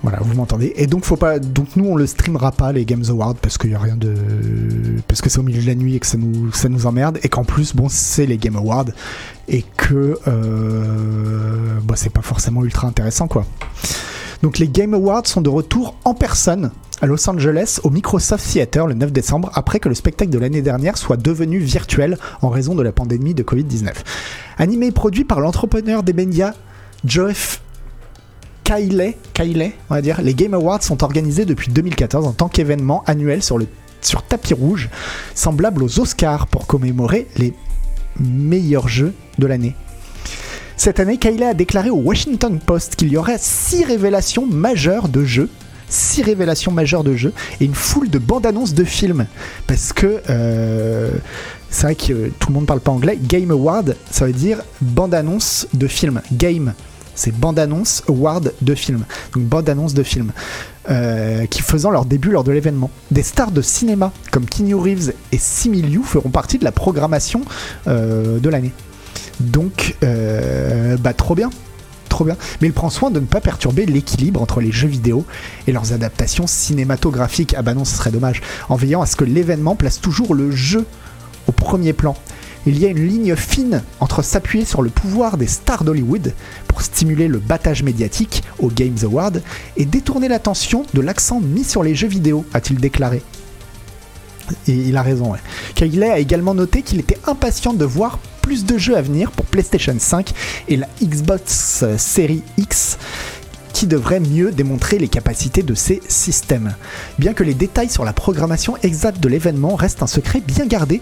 voilà, 0.03 0.19
vous 0.21 0.35
m'entendez. 0.35 0.73
Et 0.77 0.87
donc 0.87 1.05
faut 1.05 1.17
pas, 1.17 1.39
donc 1.39 1.77
nous 1.77 1.85
on 1.85 1.95
le 1.95 2.07
streamera 2.07 2.51
pas 2.51 2.73
les 2.73 2.85
Games 2.85 3.05
Awards 3.09 3.37
parce 3.37 3.57
qu'il 3.57 3.71
y 3.71 3.75
a 3.75 3.79
rien 3.79 3.97
de, 3.97 4.15
parce 5.07 5.21
que 5.21 5.31
c'est 5.31 5.39
au 5.39 5.45
milieu 5.45 5.63
de 5.63 5.67
la 5.67 5.77
nuit 5.77 5.95
et 5.95 6.01
que 6.01 6.07
ça 6.07 6.19
nous, 6.19 6.53
ça 6.53 6.69
nous 6.69 6.87
emmerde 6.87 7.19
et 7.23 7.29
qu'en 7.29 7.45
plus 7.45 7.75
bon 7.75 7.89
c'est 7.89 8.27
les 8.27 8.37
Game 8.37 8.57
Awards 8.57 8.87
et 9.49 9.65
que 9.77 10.19
euh, 10.27 11.79
bah, 11.85 11.95
c'est 11.97 12.13
pas 12.13 12.23
forcément 12.23 12.65
ultra 12.65 12.89
intéressant 12.89 13.29
quoi. 13.29 13.47
Donc 14.43 14.59
les 14.59 14.69
Game 14.69 14.93
Awards 14.93 15.27
sont 15.27 15.41
de 15.41 15.49
retour 15.49 15.95
en 16.05 16.15
personne 16.15 16.73
à 17.01 17.07
Los 17.07 17.29
Angeles 17.31 17.79
au 17.85 17.91
Microsoft 17.91 18.45
Theater 18.45 18.89
le 18.89 18.95
9 18.95 19.13
décembre 19.13 19.51
après 19.55 19.79
que 19.79 19.89
le 19.89 19.95
spectacle 19.95 20.33
de 20.33 20.39
l'année 20.39 20.63
dernière 20.63 20.99
soit 20.99 21.17
devenu 21.17 21.59
virtuel 21.59 22.19
en 22.41 22.49
raison 22.49 22.75
de 22.75 22.83
la 22.83 22.91
pandémie 22.91 23.35
de 23.35 23.45
Covid-19. 23.45 23.93
Animé 24.59 24.87
et 24.87 24.93
produit 24.93 25.25
par 25.25 25.39
l'entrepreneur 25.39 26.03
des 26.03 26.13
médias 26.13 26.55
Geoff 27.05 27.62
Kiley, 28.75 29.19
Kiley, 29.35 29.75
on 29.91 29.95
va 29.95 30.01
dire, 30.01 30.23
les 30.23 30.33
Game 30.33 30.55
Awards 30.55 30.83
sont 30.83 31.05
organisés 31.05 31.45
depuis 31.45 31.71
2014 31.71 32.27
en 32.27 32.33
tant 32.33 32.49
qu'événement 32.49 33.03
annuel 33.07 33.43
sur, 33.43 33.59
le, 33.59 33.67
tapis 34.29 34.55
rouge, 34.55 34.89
semblable 35.35 35.83
aux 35.83 36.01
Oscars 36.01 36.47
pour 36.47 36.67
commémorer 36.67 37.27
les 37.37 37.53
meilleurs 38.19 38.89
jeux 38.89 39.13
de 39.39 39.47
l'année. 39.47 39.75
Cette 40.79 41.01
année, 41.01 41.19
Kiley 41.19 41.45
a 41.45 41.53
déclaré 41.53 41.91
au 41.91 41.97
Washington 41.97 42.59
Post 42.65 42.97
qu'il 42.97 43.13
y 43.13 43.19
aurait 43.19 43.37
six 43.39 43.85
révélations 43.85 44.47
majeures 44.47 45.09
de 45.09 45.25
jeux 45.25 45.51
six 45.89 46.23
révélations 46.23 46.73
majeures 46.73 47.05
de 47.05 47.15
jeux 47.15 47.35
et 47.61 47.67
une 47.67 47.75
foule 47.75 48.09
de 48.09 48.19
bandes 48.19 48.47
annonces 48.47 48.73
de 48.73 48.83
films. 48.83 49.27
Parce 49.67 49.93
que 49.93 50.23
euh, 50.31 51.11
c'est 51.69 51.83
vrai 51.83 51.95
que 51.95 52.31
tout 52.39 52.49
le 52.49 52.55
monde 52.55 52.65
parle 52.65 52.81
pas 52.81 52.93
anglais. 52.93 53.19
Game 53.23 53.51
Award 53.51 53.95
ça 54.11 54.25
veut 54.25 54.33
dire 54.33 54.63
bande 54.81 55.13
annonce 55.13 55.67
de 55.75 55.87
films. 55.87 56.23
Game 56.33 56.73
c'est 57.23 57.31
bande 57.31 57.61
annonce 57.61 58.03
award 58.09 58.53
de 58.63 58.75
films 58.75 59.05
donc 59.33 59.45
bande 59.45 59.69
annonce 59.69 59.95
de 59.95 60.03
films 60.03 60.33
euh, 60.91 61.47
qui 61.47 61.63
faisant 61.63 61.91
leur 61.91 62.05
début 62.05 62.31
lors 62.31 62.43
de 62.43 62.51
l'événement 62.51 62.91
des 63.13 63.23
stars 63.23 63.53
de 63.53 63.63
cinéma 63.63 64.13
comme 64.33 64.45
Keanu 64.45 64.75
Reeves 64.75 65.13
et 65.31 65.39
Simu 65.39 65.83
Liu 65.83 66.03
feront 66.03 66.31
partie 66.31 66.59
de 66.59 66.65
la 66.65 66.73
programmation 66.73 67.43
euh, 67.87 68.41
de 68.41 68.49
l'année 68.49 68.73
donc 69.39 69.95
euh, 70.03 70.97
bah 70.97 71.13
trop 71.13 71.37
bien 71.37 71.51
trop 72.09 72.25
bien. 72.27 72.37
Mais 72.61 72.69
il 72.69 72.75
prend 72.75 72.91
soin 72.91 73.11
de 73.11 73.21
ne 73.21 73.25
pas 73.25 73.41
perturber 73.41 73.87
l'équilibre 73.87 74.43
entre 74.43 74.61
les 74.61 74.71
jeux 74.71 74.89
vidéo 74.89 75.25
et 75.67 75.73
leurs 75.73 75.95
adaptations 75.95 76.47
cinématographiques. 76.47 77.55
Ah 77.57 77.63
bah 77.63 77.73
non, 77.73 77.87
ce 77.87 77.97
serait 77.97 78.11
dommage. 78.11 78.43
En 78.69 78.77
veillant 78.77 79.01
à 79.01 79.07
ce 79.07 79.17
que 79.17 79.25
l'événement 79.25 79.77
place 79.77 79.99
toujours 79.99 80.35
le 80.35 80.51
jeu 80.51 80.85
au 81.47 81.53
premier 81.53 81.95
plan. 81.95 82.15
Il 82.65 82.79
y 82.79 82.87
a 82.87 82.89
une 82.89 83.07
ligne 83.07 83.35
fine 83.35 83.83
entre 83.99 84.23
s'appuyer 84.23 84.65
sur 84.65 84.83
le 84.83 84.91
pouvoir 84.91 85.37
des 85.37 85.49
stars 85.49 85.83
d'Hollywood 85.83 86.33
pour 86.69 86.83
stimuler 86.83 87.27
le 87.27 87.39
battage 87.39 87.83
médiatique 87.83 88.45
aux 88.61 88.69
Games 88.69 88.99
Awards 89.03 89.33
et 89.77 89.85
détourner 89.85 90.29
l'attention 90.29 90.85
de 90.95 91.01
l'accent 91.01 91.41
mis 91.41 91.65
sur 91.65 91.83
les 91.83 91.97
jeux 91.97 92.07
vidéo, 92.09 92.45
a-t-il 92.55 92.79
déclaré. 92.79 93.23
Il 94.69 94.97
a 94.97 95.03
raison, 95.03 95.33
ouais. 95.33 96.09
A 96.09 96.19
également 96.19 96.55
noté 96.55 96.83
qu'il 96.83 97.01
était 97.01 97.19
impatient 97.27 97.73
de 97.73 97.85
voir 97.85 98.19
plus 98.43 98.65
de 98.65 98.79
jeux 98.79 98.97
à 98.97 99.03
venir 99.03 99.33
pour 99.33 99.47
PlayStation 99.47 99.97
5 99.99 100.33
et 100.69 100.77
la 100.77 100.87
Xbox 101.03 101.85
Series 101.97 102.43
X 102.59 102.99
qui 103.73 103.87
devrait 103.87 104.21
mieux 104.21 104.53
démontrer 104.53 104.99
les 104.99 105.09
capacités 105.09 105.63
de 105.63 105.75
ces 105.75 106.01
systèmes. 106.07 106.77
Bien 107.19 107.33
que 107.33 107.43
les 107.43 107.55
détails 107.55 107.89
sur 107.89 108.05
la 108.05 108.13
programmation 108.13 108.77
exacte 108.83 109.21
de 109.21 109.29
l'événement 109.29 109.75
restent 109.75 110.03
un 110.03 110.07
secret 110.07 110.41
bien 110.41 110.67
gardé, 110.67 111.01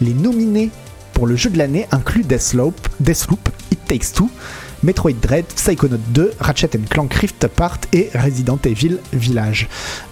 les 0.00 0.14
nominés 0.14 0.70
pour 1.16 1.26
le 1.26 1.34
jeu 1.34 1.48
de 1.48 1.56
l'année 1.56 1.86
incluent 1.92 2.24
Deathloop, 2.24 2.74
Deathloop, 3.00 3.48
It 3.72 3.78
Takes 3.86 4.12
Two, 4.14 4.28
Metroid 4.82 5.14
Dread, 5.14 5.46
Psychonaut 5.46 5.96
2, 6.08 6.32
Ratchet 6.38 6.68
Clank 6.90 7.14
Rift 7.14 7.42
Apart 7.42 7.78
et 7.94 8.10
Resident 8.14 8.58
Evil 8.66 8.98
Village. 9.14 9.66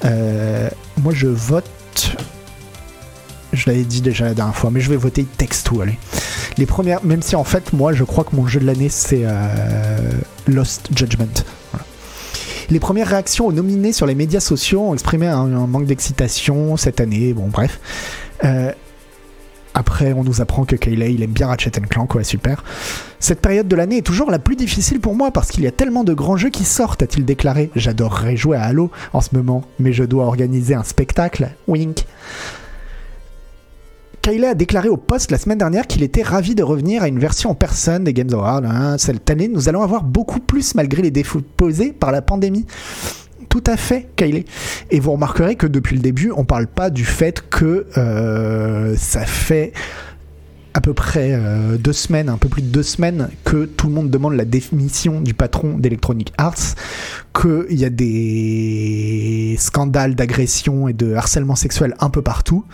Euh, 0.07 0.71
moi 1.03 1.13
je 1.13 1.27
vote 1.27 1.69
je 3.53 3.69
l'avais 3.69 3.83
dit 3.83 4.01
déjà 4.01 4.25
la 4.25 4.33
dernière 4.33 4.57
fois, 4.57 4.71
mais 4.71 4.81
je 4.81 4.89
vais 4.89 4.97
voter 4.97 5.27
Takes 5.37 5.63
Two, 5.63 5.83
allez. 5.83 5.99
Les 6.57 6.65
premières, 6.65 7.05
même 7.05 7.21
si 7.21 7.37
en 7.37 7.45
fait, 7.45 7.75
moi, 7.75 7.93
je 7.93 8.03
crois 8.03 8.25
que 8.25 8.35
mon 8.35 8.47
jeu 8.47 8.59
de 8.59 8.65
l'année, 8.65 8.89
c'est 8.89 9.25
euh, 9.25 9.99
Lost 10.47 10.89
Judgment. 10.97 11.45
Les 12.71 12.81
premières 12.81 13.09
réactions 13.09 13.47
aux 13.47 13.53
nominés 13.53 13.93
sur 13.93 14.07
les 14.07 14.15
médias 14.15 14.41
sociaux 14.41 14.81
ont 14.81 14.95
exprimé 14.95 15.27
un, 15.27 15.53
un 15.53 15.67
manque 15.67 15.85
d'excitation 15.85 16.79
cette 16.79 16.99
année, 16.99 17.35
bon, 17.35 17.49
bref. 17.49 17.79
Euh, 18.43 18.73
après, 19.75 20.13
on 20.13 20.23
nous 20.23 20.41
apprend 20.41 20.65
que 20.65 20.77
Kayley, 20.77 21.15
il 21.15 21.23
aime 21.23 21.33
bien 21.33 21.49
Ratchet 21.49 21.71
Clank, 21.71 22.15
ouais, 22.15 22.23
super. 22.23 22.63
Cette 23.19 23.41
période 23.41 23.67
de 23.67 23.75
l'année 23.75 23.99
est 23.99 24.07
toujours 24.07 24.31
la 24.31 24.39
plus 24.39 24.55
difficile 24.55 25.01
pour 25.01 25.17
moi 25.17 25.33
parce 25.33 25.51
qu'il 25.51 25.65
y 25.65 25.67
a 25.67 25.73
tellement 25.73 26.05
de 26.05 26.15
grands 26.15 26.37
jeux 26.37 26.51
qui 26.51 26.65
sortent, 26.65 27.03
a-t-il 27.03 27.25
déclaré. 27.25 27.71
J'adorerais 27.75 28.37
jouer 28.37 28.57
à 28.57 28.63
Halo 28.63 28.91
en 29.13 29.21
ce 29.21 29.35
moment, 29.35 29.65
mais 29.81 29.93
je 29.93 30.05
dois 30.05 30.27
organiser 30.27 30.75
un 30.75 30.85
spectacle. 30.85 31.49
Wink. 31.67 32.05
Kylie 34.23 34.47
a 34.47 34.55
déclaré 34.55 34.89
au 34.89 34.97
poste 34.97 35.31
la 35.31 35.39
semaine 35.39 35.59
dernière 35.59 35.87
qu'il 35.87 36.03
était 36.03 36.23
ravi 36.23 36.55
de 36.55 36.63
revenir 36.63 37.03
à 37.03 37.09
une 37.09 37.19
version 37.19 37.51
en 37.51 37.55
personne 37.55 38.05
des 38.05 38.15
Games 38.15 38.33
Awards. 38.33 38.65
Hein. 38.65 38.97
Cette 38.97 39.29
année, 39.29 39.49
nous 39.49 39.69
allons 39.69 39.83
avoir 39.83 40.03
beaucoup 40.03 40.41
plus 40.41 40.75
malgré 40.75 41.03
les 41.03 41.11
défauts 41.11 41.43
posés 41.57 41.93
par 41.93 42.11
la 42.13 42.23
pandémie. 42.23 42.65
Tout 43.55 43.63
à 43.69 43.77
fait, 43.77 44.09
Kylie. 44.17 44.47
Et 44.91 44.99
vous 44.99 45.13
remarquerez 45.13 45.55
que 45.55 45.69
depuis 45.69 45.95
le 45.95 46.03
début, 46.03 46.33
on 46.37 46.45
parle 46.45 46.67
pas 46.67 46.91
du 46.91 47.05
fait 47.05 47.41
que 47.51 47.87
euh, 47.97 48.97
ça 48.97 49.25
fait 49.25 49.73
à 50.73 50.81
peu 50.81 50.93
près 50.93 51.35
euh, 51.35 51.77
deux 51.77 51.93
semaines, 51.93 52.29
un 52.29 52.37
peu 52.37 52.49
plus 52.49 52.63
de 52.63 52.67
deux 52.67 52.83
semaines, 52.83 53.29
que 53.45 53.65
tout 53.65 53.87
le 53.87 53.93
monde 53.93 54.11
demande 54.11 54.35
la 54.35 54.45
démission 54.45 55.21
du 55.21 55.35
patron 55.35 55.79
d'Electronic 55.79 56.33
Arts, 56.37 56.75
qu'il 57.33 57.79
y 57.79 57.85
a 57.85 57.91
des 57.91 59.55
scandales 59.61 60.17
d'agression 60.17 60.89
et 60.89 60.93
de 60.93 61.15
harcèlement 61.15 61.55
sexuel 61.55 61.95
un 62.01 62.11
peu 62.11 62.23
partout. 62.23 62.65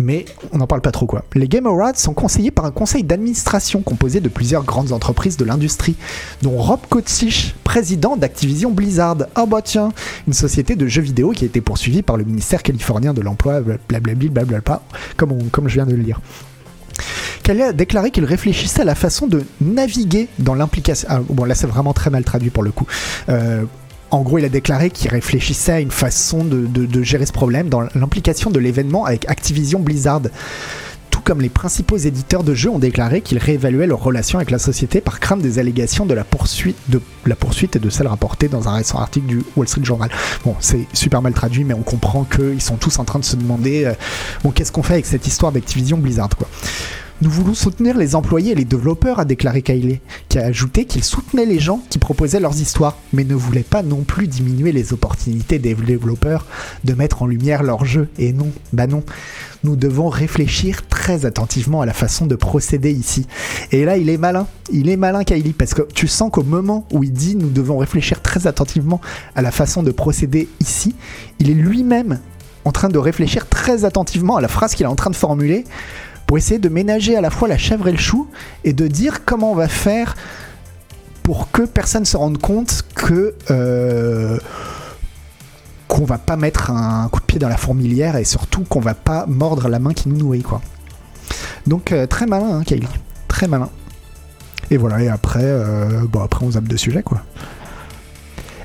Mais 0.00 0.24
on 0.52 0.58
n'en 0.58 0.66
parle 0.66 0.80
pas 0.80 0.90
trop 0.90 1.06
quoi. 1.06 1.24
Les 1.34 1.48
Game 1.48 1.66
Awards 1.66 1.96
sont 1.96 2.14
conseillés 2.14 2.50
par 2.50 2.64
un 2.64 2.70
conseil 2.70 3.04
d'administration 3.04 3.82
composé 3.82 4.20
de 4.20 4.28
plusieurs 4.28 4.64
grandes 4.64 4.92
entreprises 4.92 5.36
de 5.36 5.44
l'industrie, 5.44 5.96
dont 6.42 6.56
Rob 6.56 6.80
Kotisch, 6.88 7.54
président 7.64 8.16
d'Activision 8.16 8.70
Blizzard. 8.70 9.18
Ah 9.34 9.46
bah 9.46 9.62
tiens, 9.62 9.90
une 10.26 10.32
société 10.32 10.76
de 10.76 10.86
jeux 10.86 11.02
vidéo 11.02 11.30
qui 11.30 11.44
a 11.44 11.46
été 11.46 11.60
poursuivie 11.60 12.02
par 12.02 12.16
le 12.16 12.24
ministère 12.24 12.62
californien 12.62 13.14
de 13.14 13.20
l'emploi, 13.20 13.60
blablabla, 13.60 14.28
blablabla, 14.30 14.82
comme, 15.16 15.50
comme 15.50 15.68
je 15.68 15.74
viens 15.74 15.86
de 15.86 15.94
le 15.94 16.02
lire. 16.02 16.20
Kelly 17.42 17.62
a 17.62 17.72
déclaré 17.72 18.10
qu'il 18.10 18.24
réfléchissait 18.24 18.82
à 18.82 18.84
la 18.84 18.94
façon 18.94 19.26
de 19.26 19.44
naviguer 19.60 20.28
dans 20.38 20.54
l'implication. 20.54 21.08
Ah, 21.10 21.20
bon, 21.28 21.44
là, 21.44 21.54
c'est 21.54 21.66
vraiment 21.66 21.92
très 21.92 22.10
mal 22.10 22.24
traduit 22.24 22.50
pour 22.50 22.62
le 22.62 22.70
coup. 22.70 22.86
Euh, 23.28 23.64
en 24.10 24.22
gros, 24.22 24.38
il 24.38 24.44
a 24.44 24.48
déclaré 24.48 24.90
qu'il 24.90 25.10
réfléchissait 25.10 25.72
à 25.72 25.80
une 25.80 25.90
façon 25.90 26.44
de, 26.44 27.02
gérer 27.02 27.26
ce 27.26 27.32
problème 27.32 27.68
dans 27.68 27.82
l'implication 27.94 28.50
de 28.50 28.58
l'événement 28.58 29.04
avec 29.04 29.28
Activision 29.28 29.80
Blizzard. 29.80 30.22
Tout 31.10 31.20
comme 31.20 31.40
les 31.40 31.48
principaux 31.48 31.96
éditeurs 31.96 32.44
de 32.44 32.54
jeux 32.54 32.70
ont 32.70 32.78
déclaré 32.78 33.20
qu'ils 33.20 33.38
réévaluaient 33.38 33.86
leur 33.86 34.02
relation 34.02 34.38
avec 34.38 34.50
la 34.50 34.58
société 34.58 35.00
par 35.00 35.18
crainte 35.18 35.42
des 35.42 35.58
allégations 35.58 36.06
de 36.06 36.14
la 36.14 36.24
poursuite, 36.24 36.76
et 37.76 37.78
de 37.78 37.90
celles 37.90 38.06
rapportées 38.06 38.48
dans 38.48 38.68
un 38.68 38.74
récent 38.74 38.98
article 38.98 39.26
du 39.26 39.42
Wall 39.56 39.68
Street 39.68 39.84
Journal. 39.84 40.10
Bon, 40.44 40.54
c'est 40.60 40.86
super 40.92 41.20
mal 41.20 41.32
traduit, 41.32 41.64
mais 41.64 41.74
on 41.74 41.82
comprend 41.82 42.24
qu'ils 42.24 42.62
sont 42.62 42.76
tous 42.76 42.98
en 42.98 43.04
train 43.04 43.18
de 43.18 43.24
se 43.24 43.36
demander 43.36 43.84
euh, 43.84 44.50
qu'est-ce 44.54 44.72
qu'on 44.72 44.82
fait 44.82 44.94
avec 44.94 45.06
cette 45.06 45.26
histoire 45.26 45.52
d'Activision 45.52 45.98
Blizzard, 45.98 46.30
quoi. 46.36 46.48
Nous 47.22 47.28
voulons 47.28 47.52
soutenir 47.52 47.98
les 47.98 48.14
employés 48.14 48.52
et 48.52 48.54
les 48.54 48.64
développeurs, 48.64 49.18
a 49.18 49.26
déclaré 49.26 49.60
Kylie, 49.60 50.00
qui 50.30 50.38
a 50.38 50.46
ajouté 50.46 50.86
qu'il 50.86 51.04
soutenait 51.04 51.44
les 51.44 51.58
gens 51.58 51.82
qui 51.90 51.98
proposaient 51.98 52.40
leurs 52.40 52.58
histoires, 52.58 52.96
mais 53.12 53.24
ne 53.24 53.34
voulait 53.34 53.62
pas 53.62 53.82
non 53.82 54.04
plus 54.04 54.26
diminuer 54.26 54.72
les 54.72 54.94
opportunités 54.94 55.58
des 55.58 55.74
développeurs 55.74 56.46
de 56.84 56.94
mettre 56.94 57.22
en 57.22 57.26
lumière 57.26 57.62
leurs 57.62 57.84
jeux. 57.84 58.08
Et 58.18 58.32
non, 58.32 58.48
bah 58.72 58.86
non. 58.86 59.02
Nous 59.64 59.76
devons 59.76 60.08
réfléchir 60.08 60.88
très 60.88 61.26
attentivement 61.26 61.82
à 61.82 61.86
la 61.86 61.92
façon 61.92 62.24
de 62.24 62.36
procéder 62.36 62.90
ici. 62.90 63.26
Et 63.70 63.84
là, 63.84 63.98
il 63.98 64.08
est 64.08 64.16
malin. 64.16 64.46
Il 64.72 64.88
est 64.88 64.96
malin, 64.96 65.22
Kylie, 65.22 65.52
parce 65.52 65.74
que 65.74 65.82
tu 65.92 66.08
sens 66.08 66.30
qu'au 66.32 66.42
moment 66.42 66.86
où 66.90 67.04
il 67.04 67.12
dit 67.12 67.36
nous 67.36 67.50
devons 67.50 67.76
réfléchir 67.76 68.22
très 68.22 68.46
attentivement 68.46 69.02
à 69.34 69.42
la 69.42 69.50
façon 69.50 69.82
de 69.82 69.90
procéder 69.90 70.48
ici, 70.60 70.94
il 71.38 71.50
est 71.50 71.54
lui-même 71.54 72.18
en 72.64 72.72
train 72.72 72.88
de 72.88 72.98
réfléchir 72.98 73.46
très 73.46 73.84
attentivement 73.84 74.36
à 74.36 74.40
la 74.40 74.48
phrase 74.48 74.74
qu'il 74.74 74.84
est 74.84 74.88
en 74.88 74.96
train 74.96 75.10
de 75.10 75.16
formuler 75.16 75.64
pour 76.30 76.38
essayer 76.38 76.60
de 76.60 76.68
ménager 76.68 77.16
à 77.16 77.20
la 77.20 77.28
fois 77.28 77.48
la 77.48 77.58
chèvre 77.58 77.88
et 77.88 77.90
le 77.90 77.98
chou 77.98 78.28
et 78.62 78.72
de 78.72 78.86
dire 78.86 79.24
comment 79.24 79.50
on 79.50 79.56
va 79.56 79.66
faire 79.66 80.14
pour 81.24 81.50
que 81.50 81.62
personne 81.62 82.04
se 82.04 82.16
rende 82.16 82.38
compte 82.38 82.84
que 82.94 83.34
euh, 83.50 84.38
qu'on 85.88 86.04
va 86.04 86.18
pas 86.18 86.36
mettre 86.36 86.70
un 86.70 87.08
coup 87.08 87.18
de 87.18 87.24
pied 87.24 87.40
dans 87.40 87.48
la 87.48 87.56
fourmilière 87.56 88.14
et 88.14 88.22
surtout 88.22 88.62
qu'on 88.62 88.78
va 88.78 88.94
pas 88.94 89.26
mordre 89.26 89.66
la 89.66 89.80
main 89.80 89.92
qui 89.92 90.08
nous 90.08 90.18
nourrit 90.18 90.42
quoi. 90.42 90.60
Donc 91.66 91.90
euh, 91.90 92.06
très 92.06 92.26
malin 92.26 92.60
hein, 92.60 92.76
très 93.26 93.48
malin. 93.48 93.68
Et 94.70 94.76
voilà 94.76 95.02
et 95.02 95.08
après 95.08 95.42
euh, 95.42 96.04
bon 96.08 96.22
après 96.22 96.46
on 96.46 96.52
zappe 96.52 96.68
de 96.68 96.76
sujet 96.76 97.02
quoi. 97.02 97.24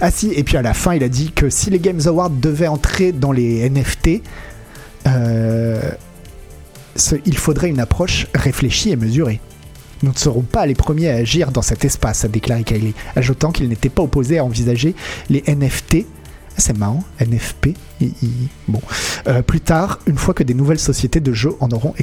Ah 0.01 0.11
si 0.11 0.31
et 0.33 0.43
puis 0.43 0.55
à 0.55 0.61
la 0.61 0.75
fin 0.75 0.93
il 0.93 1.03
a 1.03 1.09
dit 1.09 1.31
que 1.31 1.49
si 1.49 1.71
les 1.71 1.79
Games 1.79 2.01
Awards 2.05 2.29
devaient 2.29 2.67
entrer 2.67 3.11
dans 3.11 3.31
les 3.31 3.67
NFT 3.67 4.21
il 7.25 7.37
faudrait 7.37 7.69
une 7.69 7.79
approche 7.79 8.27
réfléchie 8.33 8.91
et 8.91 8.95
mesurée. 8.95 9.41
Nous 10.03 10.11
ne 10.11 10.17
serons 10.17 10.41
pas 10.41 10.65
les 10.65 10.75
premiers 10.75 11.09
à 11.09 11.15
agir 11.15 11.51
dans 11.51 11.61
cet 11.61 11.85
espace, 11.85 12.25
a 12.25 12.27
déclaré 12.27 12.63
Kylie, 12.63 12.93
ajoutant 13.15 13.51
qu'il 13.51 13.67
n'était 13.69 13.89
pas 13.89 14.03
opposé 14.03 14.37
à 14.37 14.43
envisager 14.43 14.95
les 15.29 15.43
NFT. 15.47 16.05
C'est 16.57 16.77
marrant, 16.77 17.03
NFP. 17.19 17.75
Bon. 18.67 18.81
Euh, 19.27 19.41
plus 19.41 19.61
tard, 19.61 19.99
une 20.05 20.17
fois 20.17 20.33
que 20.33 20.43
des 20.43 20.53
nouvelles 20.53 20.79
sociétés 20.79 21.19
de 21.19 21.33
jeux 21.33 21.53
en 21.59 21.69
auront 21.71 21.93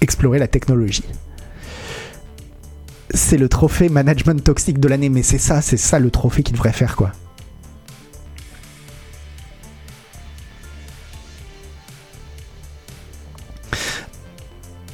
exploré 0.00 0.38
la 0.38 0.48
technologie. 0.48 1.04
C'est 3.12 3.38
le 3.38 3.48
trophée 3.48 3.88
management 3.88 4.42
toxique 4.42 4.78
de 4.78 4.88
l'année, 4.88 5.08
mais 5.08 5.22
c'est 5.22 5.38
ça, 5.38 5.60
c'est 5.60 5.76
ça 5.76 5.98
le 5.98 6.10
trophée 6.10 6.42
qu'il 6.42 6.54
devrait 6.54 6.72
faire, 6.72 6.94
quoi. 6.94 7.12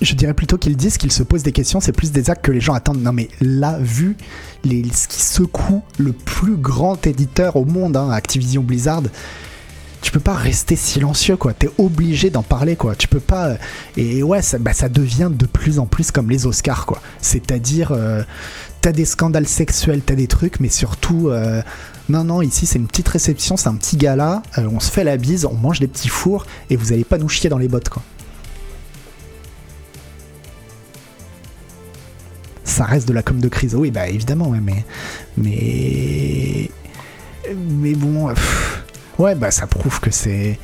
Je 0.05 0.15
dirais 0.15 0.35
plutôt 0.35 0.59
qu'ils 0.59 0.77
disent 0.77 0.99
qu'ils 0.99 1.13
se 1.13 1.23
posent 1.23 1.43
des 1.43 1.53
questions, 1.53 1.81
c'est 1.81 1.93
plus 1.93 2.13
des 2.13 2.31
actes 2.31 2.45
que 2.45 2.53
les 2.53 2.61
gens 2.61 2.75
attendent. 2.75 3.03
Non 3.03 3.13
mais 3.13 3.29
là, 3.41 3.79
vu 3.81 4.17
les, 4.65 4.85
ce 4.93 5.09
qui 5.09 5.21
secoue 5.21 5.83
le 5.99 6.13
plus 6.13 6.57
grand 6.57 7.07
éditeur 7.07 7.57
au 7.57 7.65
monde, 7.65 7.97
hein, 7.97 8.11
Activision 8.11 8.63
Blizzard, 8.63 9.03
tu 10.05 10.13
peux 10.13 10.21
pas 10.21 10.35
rester 10.35 10.77
silencieux 10.77 11.37
quoi. 11.37 11.55
T'es 11.55 11.71
obligé 11.79 12.29
d'en 12.29 12.43
parler 12.43 12.77
quoi. 12.77 12.95
Tu 12.95 13.09
peux 13.09 13.21
pas. 13.21 13.49
Euh, 13.49 13.57
et 13.97 14.23
ouais, 14.23 14.43
ça, 14.43 14.59
bah, 14.59 14.75
ça 14.75 14.91
devient 14.91 15.31
de 15.33 15.47
plus 15.47 15.79
en 15.79 15.87
plus 15.87 16.11
comme 16.11 16.29
les 16.29 16.47
Oscars 16.47 16.85
quoi. 16.85 17.01
C'est-à-dire, 17.23 17.93
euh, 17.93 18.23
t'as 18.83 18.93
des 18.93 19.07
scandales 19.07 19.49
sexuels, 19.49 20.03
t'as 20.05 20.15
des 20.15 20.27
trucs, 20.27 20.61
mais 20.61 20.69
surtout. 20.69 21.31
Euh, 21.31 21.63
non, 22.11 22.23
non, 22.23 22.43
ici 22.43 22.67
c'est 22.67 22.79
une 22.79 22.87
petite 22.87 23.09
réception, 23.09 23.57
c'est 23.57 23.69
un 23.69 23.77
petit 23.77 23.97
gala, 23.97 24.43
on 24.59 24.79
se 24.79 24.93
fait 24.93 25.05
la 25.05 25.17
bise, 25.17 25.47
on 25.47 25.55
mange 25.55 25.81
des 25.81 25.89
petits 25.89 26.11
fours 26.11 26.45
et 26.69 26.77
vous 26.77 26.93
allez 26.93 27.05
pas 27.05 27.17
nous 27.17 27.31
chier 27.31 27.49
dans 27.49 27.57
les 27.57 27.69
bottes 27.69 27.89
quoi. 27.89 28.03
Ça 32.75 32.85
reste 32.85 33.07
de 33.07 33.13
la 33.13 33.23
com 33.23 33.41
de 33.41 33.49
crise. 33.49 33.75
Oui, 33.77 33.91
bah 33.91 34.09
évidemment, 34.09 34.51
mais. 34.51 34.85
Mais. 35.37 36.71
Mais 37.55 37.95
bon. 37.95 38.35
ouais, 39.19 39.35
bah 39.37 39.51
ça 39.51 39.67
prouve 39.67 40.01
que 40.01 40.11
c'est. 40.11 40.59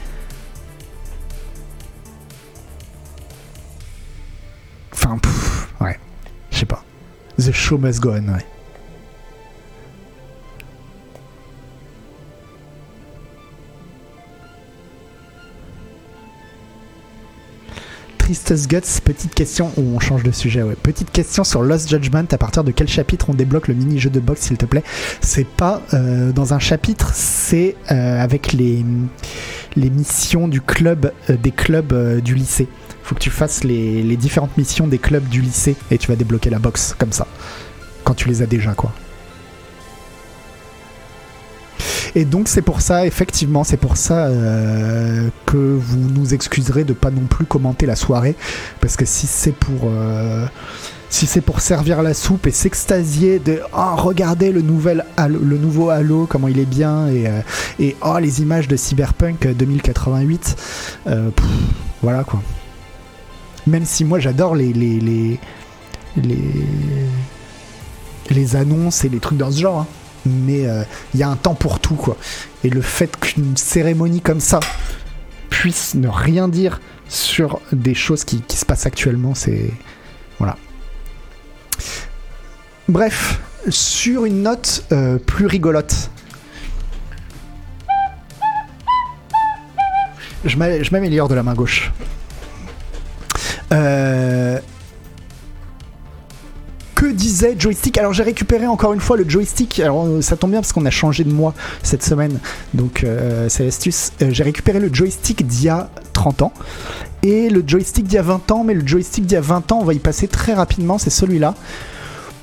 Enfin, 4.92 5.18
ouais. 5.80 5.98
Je 6.50 6.58
sais 6.58 6.66
pas. 6.66 6.82
The 7.38 7.52
show 7.52 7.78
must 7.78 8.00
go 8.00 8.10
on, 8.10 8.28
ouais. 8.34 8.44
Tristest 18.30 18.70
Guts, 18.70 19.00
petite 19.04 19.34
question, 19.34 19.72
on 19.76 19.98
change 19.98 20.22
de 20.22 20.30
sujet, 20.30 20.62
ouais. 20.62 20.76
Petite 20.80 21.10
question 21.10 21.42
sur 21.42 21.62
Lost 21.62 21.88
Judgment, 21.88 22.26
à 22.30 22.38
partir 22.38 22.62
de 22.62 22.70
quel 22.70 22.86
chapitre 22.86 23.28
on 23.28 23.34
débloque 23.34 23.66
le 23.66 23.74
mini-jeu 23.74 24.08
de 24.08 24.20
boxe, 24.20 24.42
s'il 24.42 24.56
te 24.56 24.66
plaît? 24.66 24.84
C'est 25.20 25.48
pas 25.48 25.82
euh, 25.94 26.30
dans 26.30 26.54
un 26.54 26.60
chapitre, 26.60 27.10
c'est 27.12 27.74
euh, 27.90 28.22
avec 28.22 28.52
les, 28.52 28.84
les 29.74 29.90
missions 29.90 30.46
du 30.46 30.60
club, 30.60 31.12
euh, 31.28 31.36
des 31.36 31.50
clubs 31.50 32.20
du 32.20 32.36
lycée. 32.36 32.68
Faut 33.02 33.16
que 33.16 33.20
tu 33.20 33.30
fasses 33.30 33.64
les, 33.64 34.00
les 34.04 34.16
différentes 34.16 34.56
missions 34.56 34.86
des 34.86 34.98
clubs 34.98 35.28
du 35.28 35.40
lycée 35.40 35.74
et 35.90 35.98
tu 35.98 36.06
vas 36.06 36.14
débloquer 36.14 36.50
la 36.50 36.60
boxe, 36.60 36.94
comme 36.96 37.10
ça. 37.10 37.26
Quand 38.04 38.14
tu 38.14 38.28
les 38.28 38.42
as 38.42 38.46
déjà, 38.46 38.74
quoi. 38.74 38.92
Et 42.14 42.24
donc 42.24 42.48
c'est 42.48 42.62
pour 42.62 42.80
ça, 42.80 43.06
effectivement, 43.06 43.64
c'est 43.64 43.76
pour 43.76 43.96
ça 43.96 44.26
euh, 44.26 45.28
que 45.46 45.56
vous 45.56 45.98
nous 45.98 46.34
excuserez 46.34 46.84
de 46.84 46.92
pas 46.92 47.10
non 47.10 47.22
plus 47.22 47.44
commenter 47.44 47.86
la 47.86 47.96
soirée, 47.96 48.34
parce 48.80 48.96
que 48.96 49.04
si 49.04 49.26
c'est 49.26 49.52
pour 49.52 49.84
euh, 49.84 50.46
si 51.08 51.26
c'est 51.26 51.40
pour 51.40 51.60
servir 51.60 52.02
la 52.02 52.14
soupe 52.14 52.46
et 52.46 52.52
s'extasier 52.52 53.38
de 53.38 53.60
oh 53.76 53.96
regardez 53.96 54.52
le 54.52 54.62
nouvel 54.62 55.04
le 55.18 55.58
nouveau 55.58 55.90
Halo 55.90 56.26
comment 56.28 56.46
il 56.46 56.58
est 56.58 56.66
bien 56.66 57.08
et, 57.08 57.26
euh, 57.26 57.92
oh 58.02 58.18
les 58.20 58.42
images 58.42 58.68
de 58.68 58.76
Cyberpunk 58.76 59.48
2088 59.48 60.56
voilà 62.02 62.24
quoi. 62.24 62.42
Même 63.66 63.84
si 63.84 64.04
moi 64.04 64.18
j'adore 64.20 64.54
les 64.54 64.72
les, 64.72 65.00
les 65.00 65.40
les 66.16 66.54
les 68.30 68.56
annonces 68.56 69.04
et 69.04 69.08
les 69.08 69.18
trucs 69.18 69.38
dans 69.38 69.50
ce 69.50 69.60
genre 69.60 69.80
hein 69.80 69.86
mais 70.26 70.60
il 70.60 70.66
euh, 70.66 70.82
y 71.14 71.22
a 71.22 71.28
un 71.28 71.36
temps 71.36 71.54
pour 71.54 71.80
tout, 71.80 71.94
quoi. 71.94 72.16
Et 72.64 72.70
le 72.70 72.82
fait 72.82 73.16
qu'une 73.16 73.56
cérémonie 73.56 74.20
comme 74.20 74.40
ça 74.40 74.60
puisse 75.48 75.94
ne 75.94 76.08
rien 76.08 76.48
dire 76.48 76.80
sur 77.08 77.60
des 77.72 77.94
choses 77.94 78.24
qui, 78.24 78.42
se 78.48 78.64
passent 78.64 78.86
actuellement, 78.86 79.34
c'est. 79.34 79.70
Voilà. 80.38 80.56
Bref, 82.88 83.40
sur 83.68 84.24
une 84.24 84.42
note 84.42 84.84
euh, 84.92 85.18
plus 85.18 85.46
rigolote. 85.46 86.10
Je 90.44 90.56
m'améliore 90.56 91.28
de 91.28 91.34
la 91.34 91.42
main 91.42 91.54
gauche. 91.54 91.92
Euh, 93.72 94.58
que 97.00 97.06
disait 97.06 97.56
Joystick 97.58 97.96
Alors 97.96 98.12
j'ai 98.12 98.22
récupéré 98.22 98.66
encore 98.66 98.92
une 98.92 99.00
fois 99.00 99.16
le 99.16 99.26
joystick. 99.26 99.80
Alors 99.80 100.04
euh, 100.04 100.20
ça 100.20 100.36
tombe 100.36 100.50
bien 100.50 100.60
parce 100.60 100.74
qu'on 100.74 100.84
a 100.84 100.90
changé 100.90 101.24
de 101.24 101.32
mois 101.32 101.54
cette 101.82 102.02
semaine. 102.04 102.38
Donc 102.74 103.04
euh, 103.04 103.48
c'est 103.48 103.64
l'astuce. 103.64 104.12
Euh, 104.20 104.28
j'ai 104.32 104.42
récupéré 104.42 104.80
le 104.80 104.92
joystick 104.92 105.46
d'il 105.46 105.64
y 105.64 105.68
a 105.70 105.88
30 106.12 106.42
ans. 106.42 106.52
Et 107.22 107.48
le 107.48 107.64
joystick 107.66 108.06
d'il 108.06 108.16
y 108.16 108.18
a 108.18 108.22
20 108.22 108.50
ans. 108.50 108.64
Mais 108.64 108.74
le 108.74 108.86
joystick 108.86 109.24
d'il 109.24 109.32
y 109.32 109.38
a 109.38 109.40
20 109.40 109.72
ans, 109.72 109.78
on 109.80 109.84
va 109.84 109.94
y 109.94 109.98
passer 109.98 110.28
très 110.28 110.52
rapidement. 110.52 110.98
C'est 110.98 111.08
celui-là. 111.08 111.54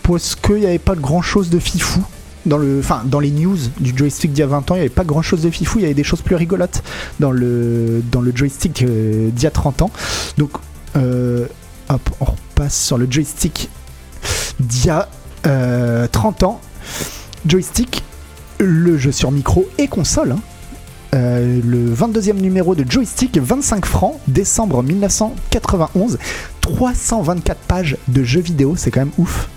Parce 0.02 0.34
qu'il 0.34 0.56
n'y 0.56 0.66
avait 0.66 0.80
pas 0.80 0.96
grand 0.96 1.22
chose 1.22 1.52
de 1.52 1.60
fifou 1.60 2.04
dans 2.48 2.58
le, 2.58 2.80
enfin 2.80 3.04
dans 3.06 3.20
les 3.20 3.30
news 3.30 3.58
du 3.80 3.96
joystick 3.96 4.34
d'il 4.34 4.40
y 4.40 4.44
a 4.44 4.48
20 4.48 4.72
ans, 4.72 4.76
il 4.76 4.80
n'y 4.80 4.86
avait 4.86 4.90
pas 4.90 5.04
grand 5.04 5.22
chose 5.22 5.42
de 5.42 5.52
fifou, 5.52 5.78
il 5.78 5.82
y 5.84 5.86
avait 5.86 5.94
des 5.94 6.04
choses 6.04 6.22
plus 6.22 6.36
rigolotes 6.36 6.82
dans 7.20 7.30
le 7.30 8.02
dans 8.12 8.22
le 8.22 8.32
joystick 8.34 8.82
euh, 8.82 9.30
d'il 9.30 9.44
y 9.44 9.48
a 9.48 9.52
30 9.52 9.84
ans. 9.84 9.92
Donc 10.40 10.52
hop, 10.96 12.10
on 12.22 12.26
repasse 12.26 12.86
sur 12.86 12.98
le 12.98 13.06
joystick 13.08 13.70
d'il 14.60 14.86
y 14.86 14.90
a 14.90 15.08
30 16.12 16.44
ans. 16.44 16.62
Joystick, 17.46 18.04
le 18.60 18.98
jeu 18.98 19.12
sur 19.12 19.32
micro 19.32 19.68
et 19.78 19.88
console. 19.88 20.32
Hein. 20.32 20.40
Euh, 21.16 21.62
le 21.64 21.94
22e 21.94 22.34
numéro 22.34 22.76
de 22.76 22.90
Joystick, 22.90 23.38
25 23.38 23.86
francs, 23.86 24.20
décembre 24.28 24.84
1991. 24.84 26.18
324 26.62 27.58
pages 27.62 27.98
de 28.10 28.24
jeux 28.24 28.42
vidéo, 28.42 28.76
c'est 28.76 28.92
quand 28.92 29.00
même 29.00 29.12
ouf. 29.18 29.48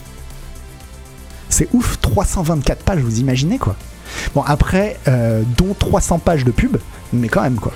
C'est 1.49 1.69
ouf, 1.73 1.99
324 2.01 2.85
pages, 2.85 3.01
vous 3.01 3.19
imaginez 3.19 3.59
quoi 3.59 3.75
Bon, 4.35 4.43
après, 4.43 4.99
euh, 5.09 5.43
dont 5.57 5.75
300 5.77 6.21
pages 6.21 6.45
de 6.45 6.53
pub, 6.53 6.77
mais 7.13 7.29
quand 7.29 7.43
même 7.43 7.57
quoi. 7.57 7.73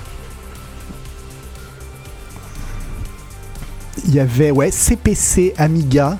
Il 4.07 4.13
y 4.13 4.19
avait, 4.19 4.51
ouais, 4.51 4.71
CPC, 4.71 5.53
Amiga, 5.57 6.17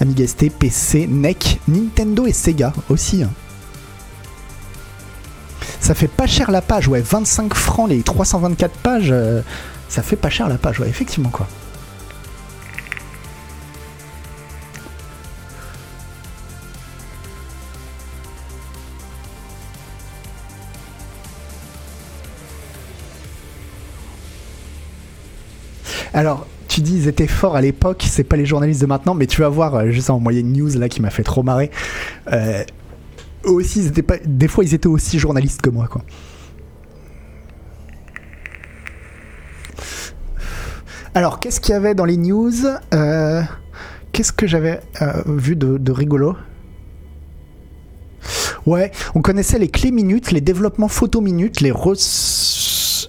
Amiga 0.00 0.26
ST, 0.26 0.50
PC, 0.50 1.06
NEC, 1.06 1.60
Nintendo 1.68 2.26
et 2.26 2.32
Sega 2.32 2.72
aussi. 2.88 3.24
Ça 5.80 5.94
fait 5.94 6.08
pas 6.08 6.26
cher 6.26 6.50
la 6.50 6.62
page, 6.62 6.88
ouais. 6.88 7.00
25 7.00 7.54
francs 7.54 7.88
les 7.88 8.02
324 8.02 8.72
pages. 8.78 9.08
Euh, 9.10 9.42
ça 9.88 10.02
fait 10.02 10.16
pas 10.16 10.30
cher 10.30 10.48
la 10.48 10.56
page, 10.56 10.80
ouais, 10.80 10.88
effectivement, 10.88 11.28
quoi. 11.28 11.46
Alors, 26.14 26.46
tu 26.74 26.80
dis 26.80 26.96
ils 26.96 27.08
étaient 27.08 27.28
forts 27.28 27.54
à 27.54 27.60
l'époque, 27.60 28.04
c'est 28.04 28.24
pas 28.24 28.36
les 28.36 28.46
journalistes 28.46 28.80
de 28.80 28.86
maintenant, 28.86 29.14
mais 29.14 29.28
tu 29.28 29.42
vas 29.42 29.48
voir, 29.48 29.76
euh, 29.76 29.90
juste 29.90 30.10
en 30.10 30.18
moyenne 30.18 30.52
news 30.52 30.76
là 30.76 30.88
qui 30.88 31.00
m'a 31.00 31.10
fait 31.10 31.22
trop 31.22 31.44
marrer. 31.44 31.70
Euh, 32.32 32.64
aussi, 33.44 33.78
ils 33.78 33.86
étaient 33.86 34.02
pas, 34.02 34.16
des 34.24 34.48
fois, 34.48 34.64
ils 34.64 34.74
étaient 34.74 34.88
aussi 34.88 35.20
journalistes 35.20 35.62
que 35.62 35.70
moi, 35.70 35.86
quoi. 35.86 36.02
Alors, 41.14 41.38
qu'est-ce 41.38 41.60
qu'il 41.60 41.74
y 41.74 41.76
avait 41.76 41.94
dans 41.94 42.06
les 42.06 42.16
news 42.16 42.50
euh, 42.92 43.42
Qu'est-ce 44.10 44.32
que 44.32 44.48
j'avais 44.48 44.80
vu 45.26 45.54
de, 45.54 45.92
rigolo? 45.92 46.36
Ouais, 48.66 48.90
on 49.14 49.22
connaissait 49.22 49.60
les 49.60 49.68
clés 49.68 49.92
minutes, 49.92 50.32
les 50.32 50.40
développements 50.40 50.88
photo 50.88 51.20
minutes, 51.20 51.60
les 51.60 51.70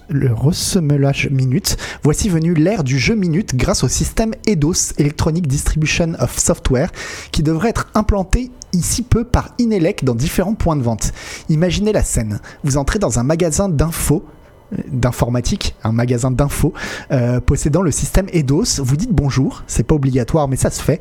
le 0.08 0.32
ressemelage 0.32 1.28
minute. 1.30 1.76
Voici 2.02 2.28
venu 2.28 2.54
l'ère 2.54 2.84
du 2.84 2.98
jeu 2.98 3.14
minute 3.14 3.54
grâce 3.54 3.84
au 3.84 3.88
système 3.88 4.32
EDOS, 4.46 4.94
Electronic 4.98 5.46
Distribution 5.46 6.14
of 6.18 6.38
Software, 6.38 6.90
qui 7.32 7.42
devrait 7.42 7.70
être 7.70 7.88
implanté 7.94 8.50
ici 8.72 9.02
peu 9.02 9.24
par 9.24 9.54
Inelec 9.58 10.04
dans 10.04 10.14
différents 10.14 10.54
points 10.54 10.76
de 10.76 10.82
vente. 10.82 11.12
Imaginez 11.48 11.92
la 11.92 12.02
scène. 12.02 12.40
Vous 12.64 12.76
entrez 12.76 12.98
dans 12.98 13.18
un 13.18 13.22
magasin 13.22 13.68
d'infos 13.68 14.24
euh, 14.72 14.78
d'informatique, 14.90 15.76
un 15.84 15.92
magasin 15.92 16.30
d'infos 16.30 16.72
euh, 17.12 17.40
possédant 17.40 17.82
le 17.82 17.90
système 17.90 18.26
EDOS. 18.32 18.82
Vous 18.82 18.96
dites 18.96 19.12
bonjour, 19.12 19.62
c'est 19.66 19.84
pas 19.84 19.94
obligatoire, 19.94 20.48
mais 20.48 20.56
ça 20.56 20.70
se 20.70 20.82
fait. 20.82 21.00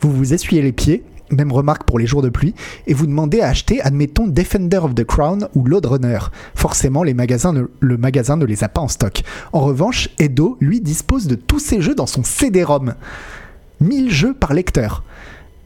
Vous 0.00 0.10
vous 0.10 0.32
essuyez 0.32 0.62
les 0.62 0.72
pieds, 0.72 1.04
même 1.32 1.52
remarque 1.52 1.84
pour 1.84 1.98
les 1.98 2.06
jours 2.06 2.22
de 2.22 2.28
pluie, 2.28 2.54
et 2.86 2.94
vous 2.94 3.06
demandez 3.06 3.40
à 3.40 3.48
acheter, 3.48 3.80
admettons, 3.80 4.26
Defender 4.26 4.78
of 4.78 4.94
the 4.94 5.04
Crown 5.04 5.48
ou 5.54 5.64
Load 5.64 5.86
Runner. 5.86 6.18
Forcément, 6.54 7.02
les 7.02 7.14
magasins 7.14 7.52
le 7.80 7.96
magasin 7.96 8.36
ne 8.36 8.44
les 8.44 8.64
a 8.64 8.68
pas 8.68 8.80
en 8.80 8.88
stock. 8.88 9.22
En 9.52 9.60
revanche, 9.60 10.10
Edo, 10.18 10.56
lui, 10.60 10.80
dispose 10.80 11.26
de 11.26 11.34
tous 11.34 11.58
ces 11.58 11.80
jeux 11.80 11.94
dans 11.94 12.06
son 12.06 12.22
CD-ROM. 12.22 12.94
1000 13.80 14.10
jeux 14.10 14.34
par 14.34 14.54
lecteur 14.54 15.02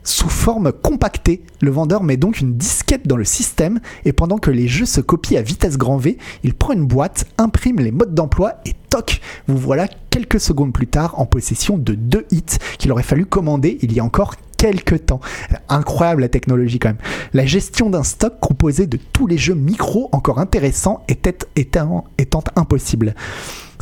sous 0.07 0.29
forme 0.29 0.73
compactée. 0.73 1.43
Le 1.61 1.71
vendeur 1.71 2.03
met 2.03 2.17
donc 2.17 2.41
une 2.41 2.57
disquette 2.57 3.07
dans 3.07 3.17
le 3.17 3.25
système 3.25 3.81
et 4.05 4.13
pendant 4.13 4.39
que 4.39 4.51
les 4.51 4.69
jeux 4.69 4.87
se 4.87 5.01
copient 5.01 5.39
à 5.39 5.43
vitesse 5.43 5.77
grand 5.77 5.97
V, 5.97 6.17
il 6.45 6.55
prend 6.55 6.73
une 6.73 6.87
boîte, 6.87 7.27
imprime 7.39 7.81
les 7.81 7.91
modes 7.91 8.15
d'emploi 8.15 8.55
et 8.65 8.73
toc, 8.89 9.21
vous 9.49 9.59
voilà 9.59 9.89
quelques 10.11 10.41
secondes 10.41 10.73
plus 10.73 10.87
tard 10.87 11.19
en 11.19 11.27
possession 11.27 11.77
de 11.77 11.95
deux 11.95 12.25
hits 12.31 12.59
qu'il 12.79 12.93
aurait 12.93 13.03
fallu 13.03 13.27
commander 13.27 13.79
il 13.83 13.93
y 13.93 14.01
a 14.01 14.05
encore 14.05 14.37
quelques 14.57 15.07
temps. 15.07 15.21
Incroyable 15.69 16.23
la 16.23 16.29
technologie 16.29 16.79
quand 16.79 16.91
même. 16.91 16.99
La 17.33 17.47
gestion 17.47 17.91
d'un 17.91 18.03
stock 18.03 18.39
composé 18.41 18.87
de 18.87 18.99
tous 19.13 19.27
les 19.27 19.39
jeux 19.39 19.55
micro 19.55 20.09
encore 20.13 20.39
intéressants 20.39 21.03
était 21.09 21.39
étant, 21.57 22.05
impossible. 22.57 23.15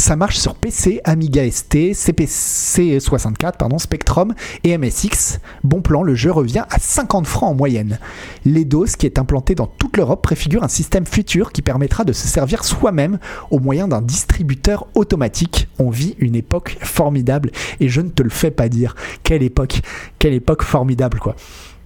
Ça 0.04 0.16
marche 0.16 0.36
sur 0.36 0.54
PC, 0.54 1.00
Amiga 1.04 1.50
ST, 1.50 1.94
CPC 1.94 3.00
64, 3.00 3.56
pardon, 3.56 3.78
Spectrum 3.78 4.34
et 4.62 4.76
MSX. 4.76 5.40
Bon 5.62 5.80
plan, 5.80 6.02
le 6.02 6.14
jeu 6.14 6.30
revient 6.30 6.64
à 6.68 6.78
50 6.78 7.26
francs 7.26 7.52
en 7.52 7.54
moyenne. 7.54 7.98
L'EDOS, 8.44 8.98
qui 8.98 9.06
est 9.06 9.18
implanté 9.18 9.54
dans 9.54 9.66
toute 9.66 9.96
l'Europe, 9.96 10.20
préfigure 10.20 10.62
un 10.62 10.68
système 10.68 11.06
futur 11.06 11.52
qui 11.52 11.62
permettra 11.62 12.04
de 12.04 12.12
se 12.12 12.28
servir 12.28 12.64
soi-même 12.64 13.18
au 13.50 13.60
moyen 13.60 13.88
d'un 13.88 14.02
distributeur 14.02 14.88
automatique. 14.94 15.68
On 15.78 15.88
vit 15.88 16.16
une 16.18 16.36
époque 16.36 16.76
formidable 16.82 17.50
et 17.80 17.88
je 17.88 18.02
ne 18.02 18.10
te 18.10 18.22
le 18.22 18.28
fais 18.28 18.50
pas 18.50 18.68
dire. 18.68 18.96
Quelle 19.22 19.42
époque, 19.42 19.80
quelle 20.18 20.34
époque 20.34 20.64
formidable 20.64 21.18
quoi. 21.18 21.34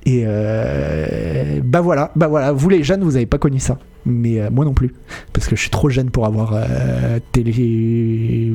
Et 0.07 0.23
euh, 0.27 1.61
bah 1.63 1.81
voilà, 1.81 2.13
bah 2.17 2.29
voilà, 2.29 2.53
vous 2.53 2.69
les 2.69 2.83
jeunes, 2.83 3.03
vous 3.03 3.17
avez 3.17 3.27
pas 3.27 3.39
connu 3.39 3.59
ça 3.59 3.79
mais 4.09 4.41
euh, 4.41 4.51
moi 4.51 4.65
non 4.65 4.75
plus, 4.75 4.95
parce 5.33 5.47
que 5.47 5.55
je 5.55 5.61
suis 5.61 5.71
trop 5.71 5.89
jeune 5.91 6.11
pour 6.11 6.27
avoir 6.27 6.53
euh, 6.55 7.21
télé. 7.33 8.53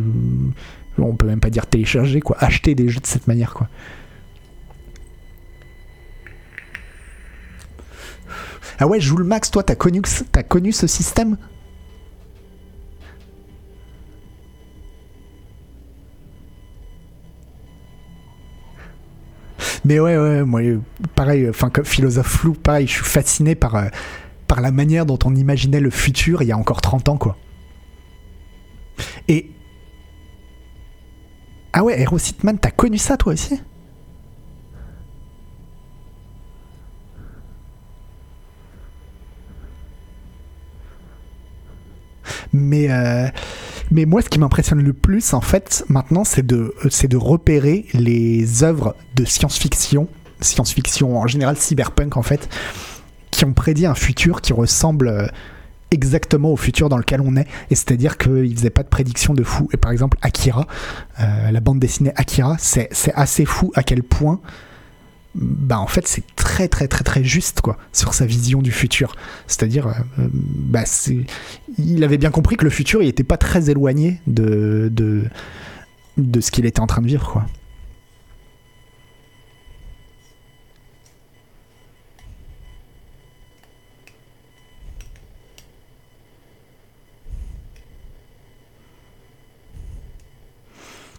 On 0.97 1.15
peut 1.15 1.27
même 1.27 1.39
pas 1.39 1.49
dire 1.49 1.65
télécharger, 1.65 2.19
quoi, 2.19 2.37
acheter 2.39 2.75
des 2.75 2.89
jeux 2.89 2.99
de 2.99 3.07
cette 3.07 3.27
manière, 3.27 3.53
quoi. 3.53 3.67
Ah 8.79 8.87
ouais, 8.87 8.99
joue 8.99 9.17
le 9.17 9.23
max, 9.23 9.51
toi, 9.51 9.63
t'as 9.63 9.75
connu, 9.75 10.01
connu 10.49 10.71
ce 10.71 10.87
système? 10.87 11.37
Mais 19.85 19.99
ouais, 19.99 20.17
ouais, 20.17 20.43
moi, 20.43 20.61
pareil, 21.15 21.49
enfin, 21.49 21.69
comme 21.69 21.85
philosophe 21.85 22.27
flou, 22.27 22.53
pareil, 22.53 22.87
je 22.87 22.93
suis 22.93 23.03
fasciné 23.03 23.55
par, 23.55 23.75
euh, 23.75 23.87
par 24.47 24.61
la 24.61 24.71
manière 24.71 25.05
dont 25.05 25.19
on 25.25 25.35
imaginait 25.35 25.81
le 25.81 25.89
futur 25.89 26.41
il 26.41 26.47
y 26.47 26.51
a 26.51 26.57
encore 26.57 26.81
30 26.81 27.09
ans, 27.09 27.17
quoi. 27.17 27.37
Et. 29.27 29.49
Ah 31.73 31.83
ouais, 31.83 31.99
Hero 31.99 32.17
Sitman, 32.17 32.57
t'as 32.59 32.71
connu 32.71 32.97
ça 32.97 33.17
toi 33.17 33.33
aussi? 33.33 33.59
Mais, 42.53 42.89
euh, 42.91 43.27
mais 43.93 44.05
moi, 44.05 44.23
ce 44.23 44.29
qui 44.29 44.39
m'impressionne 44.39 44.81
le 44.81 44.91
plus, 44.91 45.35
en 45.35 45.41
fait, 45.41 45.85
maintenant, 45.87 46.23
c'est 46.23 46.43
de, 46.43 46.73
repérer 47.15 47.85
les 47.93 48.63
œuvres 48.63 48.95
de 49.15 49.23
science-fiction, 49.23 50.07
science-fiction 50.41 51.15
en 51.15 51.27
général, 51.27 51.57
cyberpunk, 51.57 52.17
en 52.17 52.23
fait, 52.23 52.49
qui 53.29 53.45
ont 53.45 53.53
prédit 53.53 53.85
un 53.85 53.93
futur 53.93 54.41
qui 54.41 54.51
ressemble 54.51 55.09
euh, 55.09 55.27
exactement 55.91 56.51
au 56.51 56.57
futur 56.57 56.89
dans 56.89 56.97
lequel 56.97 57.21
on 57.21 57.35
est. 57.35 57.45
Et 57.69 57.75
c'est-à-dire 57.75 58.17
qu'ils 58.17 58.57
faisaient 58.57 58.71
pas 58.71 58.81
de 58.81 58.89
prédiction 58.89 59.35
de 59.35 59.43
fou. 59.43 59.69
Et 59.73 59.77
par 59.77 59.91
exemple, 59.91 60.17
Akira, 60.23 60.65
euh, 61.19 61.51
la 61.51 61.59
bande 61.59 61.77
dessinée 61.77 62.13
Akira, 62.15 62.55
c'est 62.57 62.89
assez 63.13 63.45
fou 63.45 63.71
à 63.75 63.83
quel 63.83 64.01
point. 64.01 64.41
Bah 65.35 65.79
en 65.79 65.87
fait 65.87 66.07
c'est 66.07 66.23
très 66.35 66.67
très 66.67 66.87
très 66.87 67.03
très 67.03 67.23
juste 67.23 67.61
quoi 67.61 67.77
sur 67.91 68.13
sa 68.13 68.25
vision 68.25 68.61
du 68.61 68.71
futur. 68.71 69.15
C'est-à-dire 69.47 69.87
euh, 69.87 70.27
bah 70.31 70.83
il 71.79 72.03
avait 72.03 72.17
bien 72.17 72.31
compris 72.31 72.55
que 72.55 72.63
le 72.63 72.69
futur 72.69 73.01
il 73.01 73.09
était 73.09 73.23
pas 73.23 73.37
très 73.37 73.69
éloigné 73.69 74.19
de 74.27 74.89
de, 74.91 75.23
de 76.17 76.41
ce 76.41 76.51
qu'il 76.51 76.65
était 76.65 76.81
en 76.81 76.87
train 76.87 77.01
de 77.01 77.07
vivre 77.07 77.27
quoi. 77.31 77.45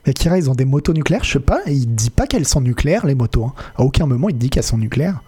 Akira, 0.07 0.37
ils 0.39 0.51
ont 0.51 0.55
des 0.55 0.65
motos 0.65 0.93
nucléaires, 0.93 1.25
je 1.25 1.33
sais 1.33 1.41
pas, 1.41 1.61
il 1.67 1.95
dit 1.95 2.11
pas 2.11 2.27
qu'elles 2.27 2.47
sont 2.47 2.61
nucléaires, 2.61 3.07
les 3.07 3.15
motos. 3.15 3.45
Hein. 3.45 3.55
À 3.77 3.83
aucun 3.83 4.07
moment, 4.07 4.29
il 4.29 4.37
dit 4.37 4.51
qu'elles 4.51 4.63
sont 4.63 4.79
nucléaires. 4.79 5.23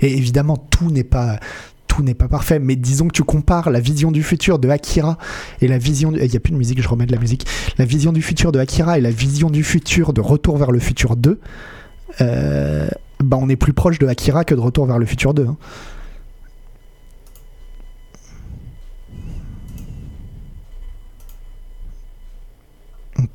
Et 0.00 0.16
évidemment, 0.16 0.56
tout 0.56 0.90
n'est 0.90 1.04
pas 1.04 1.40
tout 1.88 2.02
n'est 2.02 2.14
pas 2.14 2.28
parfait, 2.28 2.58
mais 2.58 2.76
disons 2.76 3.08
que 3.08 3.12
tu 3.14 3.22
compares 3.22 3.70
la 3.70 3.80
vision 3.80 4.10
du 4.12 4.22
futur 4.22 4.58
de 4.58 4.68
Akira 4.68 5.16
et 5.62 5.68
la 5.68 5.78
vision 5.78 6.12
il 6.12 6.28
n'y 6.28 6.36
a 6.36 6.40
plus 6.40 6.52
de 6.52 6.58
musique, 6.58 6.82
je 6.82 6.88
remets 6.88 7.06
de 7.06 7.12
la 7.12 7.18
musique. 7.18 7.46
La 7.78 7.86
vision 7.86 8.12
du 8.12 8.20
futur 8.20 8.52
de 8.52 8.58
Akira 8.58 8.98
et 8.98 9.00
la 9.00 9.10
vision 9.10 9.48
du 9.48 9.64
futur 9.64 10.12
de 10.12 10.20
Retour 10.20 10.58
vers 10.58 10.72
le 10.72 10.78
futur 10.78 11.16
2. 11.16 11.40
euh, 12.20 12.88
bah 13.24 13.38
on 13.40 13.48
est 13.48 13.56
plus 13.56 13.72
proche 13.72 13.98
de 13.98 14.06
Akira 14.06 14.44
que 14.44 14.54
de 14.54 14.60
Retour 14.60 14.84
vers 14.84 14.98
le 14.98 15.06
futur 15.06 15.32
2. 15.32 15.46
hein. 15.46 15.56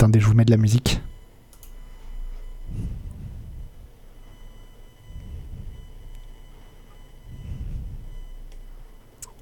Attendez, 0.01 0.19
je 0.19 0.25
vous 0.25 0.33
mets 0.33 0.45
de 0.45 0.49
la 0.49 0.57
musique. 0.57 0.99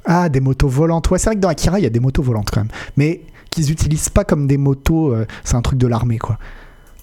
Ah, 0.04 0.28
des 0.28 0.42
motos 0.42 0.68
volantes. 0.68 1.10
Ouais, 1.12 1.18
c'est 1.18 1.28
vrai 1.30 1.38
que 1.38 1.40
dans 1.40 1.48
Akira, 1.48 1.80
il 1.80 1.84
y 1.84 1.86
a 1.86 1.90
des 1.90 2.02
motos 2.02 2.22
volantes 2.24 2.50
quand 2.52 2.60
même. 2.60 2.72
Mais 2.98 3.22
qu'ils 3.50 3.72
utilisent 3.72 4.10
pas 4.10 4.26
comme 4.26 4.48
des 4.48 4.58
motos, 4.58 5.14
euh, 5.14 5.26
c'est 5.46 5.56
un 5.56 5.62
truc 5.62 5.80
de 5.80 5.88
l'armée, 5.88 6.18
quoi. 6.18 6.38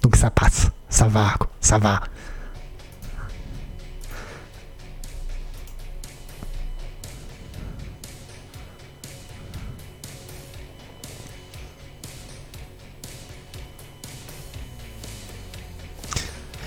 Donc 0.02 0.16
ça 0.16 0.28
passe, 0.30 0.68
ça 0.90 1.08
va, 1.08 1.32
quoi. 1.38 1.48
ça 1.62 1.78
va. 1.78 2.02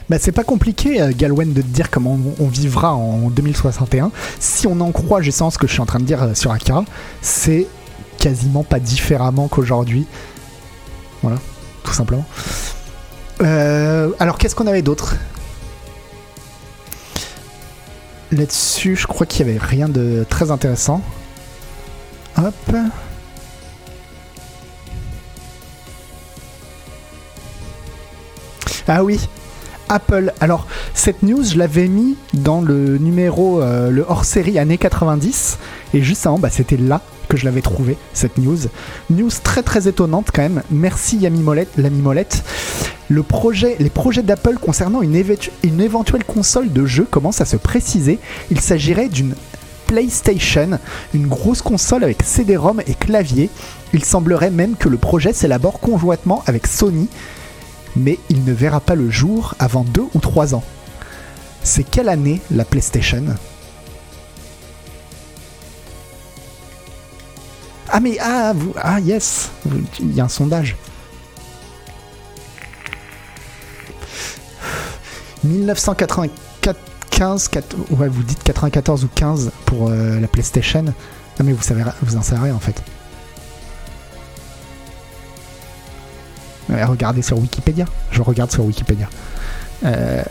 Bah, 0.10 0.18
c'est 0.20 0.32
pas 0.32 0.44
compliqué, 0.44 1.02
euh, 1.02 1.12
Galwen, 1.16 1.54
de 1.54 1.62
te 1.62 1.68
dire 1.68 1.92
comment 1.92 2.18
on, 2.40 2.48
vivra 2.48 2.96
en 2.96 3.30
2061. 3.30 4.12
Si 4.40 4.66
on 4.66 4.80
en 4.82 4.92
croit 4.92 5.22
justement 5.22 5.52
ce 5.52 5.60
que 5.60 5.68
je 5.68 5.74
suis 5.74 5.82
en 5.82 5.86
train 5.86 6.00
de 6.00 6.06
dire 6.06 6.24
euh, 6.24 6.34
sur 6.34 6.52
Akira, 6.52 6.84
c'est 7.22 7.68
quasiment 8.18 8.64
pas 8.64 8.80
différemment 8.80 9.48
qu'aujourd'hui. 9.48 10.08
Voilà, 11.22 11.38
tout 11.84 11.94
simplement. 11.94 12.26
Euh, 13.42 14.10
alors, 14.20 14.40
qu'est-ce 14.40 14.56
qu'on 14.56 14.68
avait 14.68 14.82
d'autre? 14.82 15.16
Là-dessus, 18.32 18.96
je 18.96 19.06
crois 19.06 19.28
qu'il 19.28 19.46
y 19.46 19.50
avait 19.50 19.60
rien 19.60 19.90
de 19.90 20.26
très 20.28 20.50
intéressant. 20.50 21.02
Hop. 22.38 22.76
Ah 28.88 29.04
oui, 29.04 29.20
Apple. 29.90 30.34
Alors, 30.40 30.68
cette 30.94 31.24
news, 31.24 31.44
je 31.44 31.58
l'avais 31.58 31.88
mis 31.88 32.16
dans 32.34 32.62
le 32.62 32.98
numéro, 32.98 33.62
euh, 33.62 33.90
le 33.90 34.06
hors-série 34.08 34.58
années 34.60 34.78
90. 34.78 35.58
Et 35.94 36.02
juste 36.02 36.26
avant, 36.26 36.40
bah, 36.40 36.50
c'était 36.50 36.78
là 36.78 37.02
que 37.28 37.38
je 37.38 37.46
l'avais 37.46 37.62
trouvé, 37.62 37.98
cette 38.14 38.38
news. 38.38 38.58
News 39.10 39.30
très 39.44 39.62
très 39.62 39.88
étonnante 39.88 40.30
quand 40.34 40.42
même. 40.42 40.64
Merci 40.72 41.18
Yami 41.18 41.42
Molette, 41.42 41.70
l'ami 41.78 42.02
Molette. 42.02 42.44
Le 43.08 43.24
projet, 43.24 43.76
les 43.80 43.90
projets 43.90 44.24
d'Apple 44.24 44.58
concernant 44.60 45.02
une, 45.02 45.24
une 45.64 45.82
éventuelle 45.82 46.24
console 46.24 46.72
de 46.72 46.86
jeu 46.86 47.08
commencent 47.10 47.42
à 47.42 47.46
se 47.46 47.58
préciser. 47.58 48.20
Il 48.52 48.62
s'agirait 48.62 49.10
d'une 49.10 49.36
PlayStation, 49.88 50.78
une 51.16 51.26
grosse 51.26 51.64
console 51.64 52.04
avec 52.04 52.22
CD-ROM 52.22 52.82
et 52.86 52.94
clavier. 52.94 53.50
Il 53.94 54.06
semblerait 54.06 54.52
même 54.52 54.76
que 54.76 54.88
le 54.88 54.98
projet 54.98 55.34
s'élabore 55.34 55.80
conjointement 55.80 56.44
avec 56.46 56.68
Sony, 56.68 57.08
mais 57.96 58.20
il 58.30 58.44
ne 58.44 58.54
verra 58.54 58.80
pas 58.80 58.96
le 58.96 59.10
jour 59.10 59.56
avant 59.60 59.84
deux 59.84 60.06
ou 60.14 60.20
trois 60.20 60.56
ans. 60.56 60.64
C'est 61.64 61.84
quelle 61.84 62.10
année 62.10 62.42
la 62.52 62.66
PlayStation? 62.66 63.24
Ah 67.92 68.00
mais 68.00 68.18
ah 68.20 68.54
vous 68.56 68.74
ah 68.78 69.00
yes 69.00 69.50
il 70.00 70.14
y 70.14 70.22
a 70.22 70.26
un 70.26 70.30
sondage. 70.30 70.76
1994 75.44 76.76
15 77.10 77.48
4 77.48 77.76
ouais 77.92 78.08
vous 78.08 78.24
dites 78.24 78.44
94 78.44 79.04
ou 79.04 79.10
15 79.14 79.52
pour 79.66 79.90
euh, 79.90 80.20
la 80.20 80.28
PlayStation. 80.28 80.86
Ah 81.40 81.44
mais 81.44 81.54
vous 81.54 81.64
savez 81.64 81.84
vous 82.04 82.16
en 82.16 82.22
savez 82.22 82.44
rien 82.44 82.56
en 82.56 82.60
fait. 82.60 82.82
Regardez 86.70 87.22
sur 87.22 87.38
Wikipédia. 87.38 87.86
Je 88.12 88.22
regarde 88.22 88.52
sur 88.52 88.66
Wikipédia. 88.66 89.08
Euh, 89.84 90.24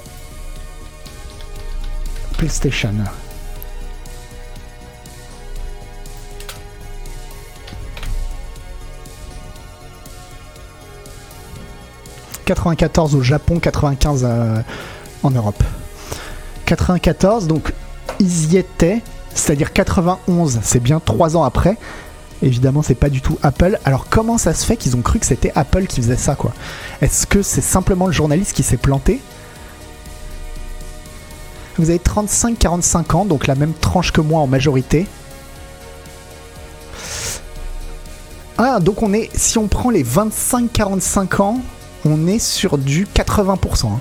PlayStation. 2.36 2.94
«94 12.44 13.14
au 13.14 13.22
Japon, 13.22 13.58
95 13.58 14.24
euh, 14.24 14.62
en 15.22 15.30
Europe. 15.30 15.62
94, 16.64 17.46
donc 17.46 17.74
ils 18.20 18.52
y 18.52 18.56
étaient, 18.56 19.02
c'est-à-dire 19.34 19.72
91, 19.72 20.60
c'est 20.62 20.80
bien 20.80 21.00
3 21.00 21.36
ans 21.36 21.42
après. 21.42 21.76
Évidemment, 22.42 22.82
c'est 22.82 22.94
pas 22.94 23.08
du 23.08 23.20
tout 23.20 23.38
Apple. 23.42 23.78
Alors, 23.84 24.06
comment 24.08 24.38
ça 24.38 24.54
se 24.54 24.64
fait 24.64 24.76
qu'ils 24.76 24.96
ont 24.96 25.02
cru 25.02 25.18
que 25.18 25.26
c'était 25.26 25.52
Apple 25.54 25.86
qui 25.86 26.00
faisait 26.00 26.16
ça, 26.16 26.36
quoi? 26.36 26.52
Est-ce 27.00 27.26
que 27.26 27.42
c'est 27.42 27.60
simplement 27.60 28.06
le 28.06 28.12
journaliste 28.12 28.52
qui 28.52 28.62
s'est 28.62 28.76
planté? 28.76 29.20
Vous 31.78 31.90
avez 31.90 31.98
35-45 31.98 33.16
ans, 33.16 33.24
donc 33.24 33.46
la 33.46 33.54
même 33.54 33.72
tranche 33.72 34.12
que 34.12 34.20
moi 34.20 34.40
en 34.40 34.46
majorité. 34.46 35.06
Ah, 38.56 38.80
donc 38.80 39.02
on 39.02 39.12
est. 39.12 39.30
Si 39.36 39.58
on 39.58 39.68
prend 39.68 39.90
les 39.90 40.04
25-45 40.04 41.40
ans, 41.40 41.60
on 42.04 42.26
est 42.26 42.40
sur 42.40 42.78
du 42.78 43.06
80%. 43.06 43.86
hein. 43.86 44.00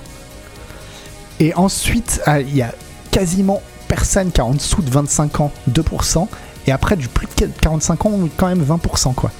Et 1.40 1.54
ensuite, 1.54 2.20
ah, 2.26 2.40
il 2.40 2.56
y 2.56 2.62
a 2.62 2.74
quasiment 3.12 3.62
personne 3.86 4.32
qui 4.32 4.40
a 4.40 4.44
en 4.44 4.54
dessous 4.54 4.82
de 4.82 4.90
25 4.90 5.40
ans, 5.40 5.52
2%. 5.70 6.28
Et 6.68 6.70
après, 6.70 6.96
du 6.96 7.08
plus 7.08 7.26
de 7.26 7.46
45 7.62 8.04
ans, 8.04 8.28
quand 8.36 8.46
même 8.46 8.62
20%, 8.62 9.14
quoi. 9.14 9.30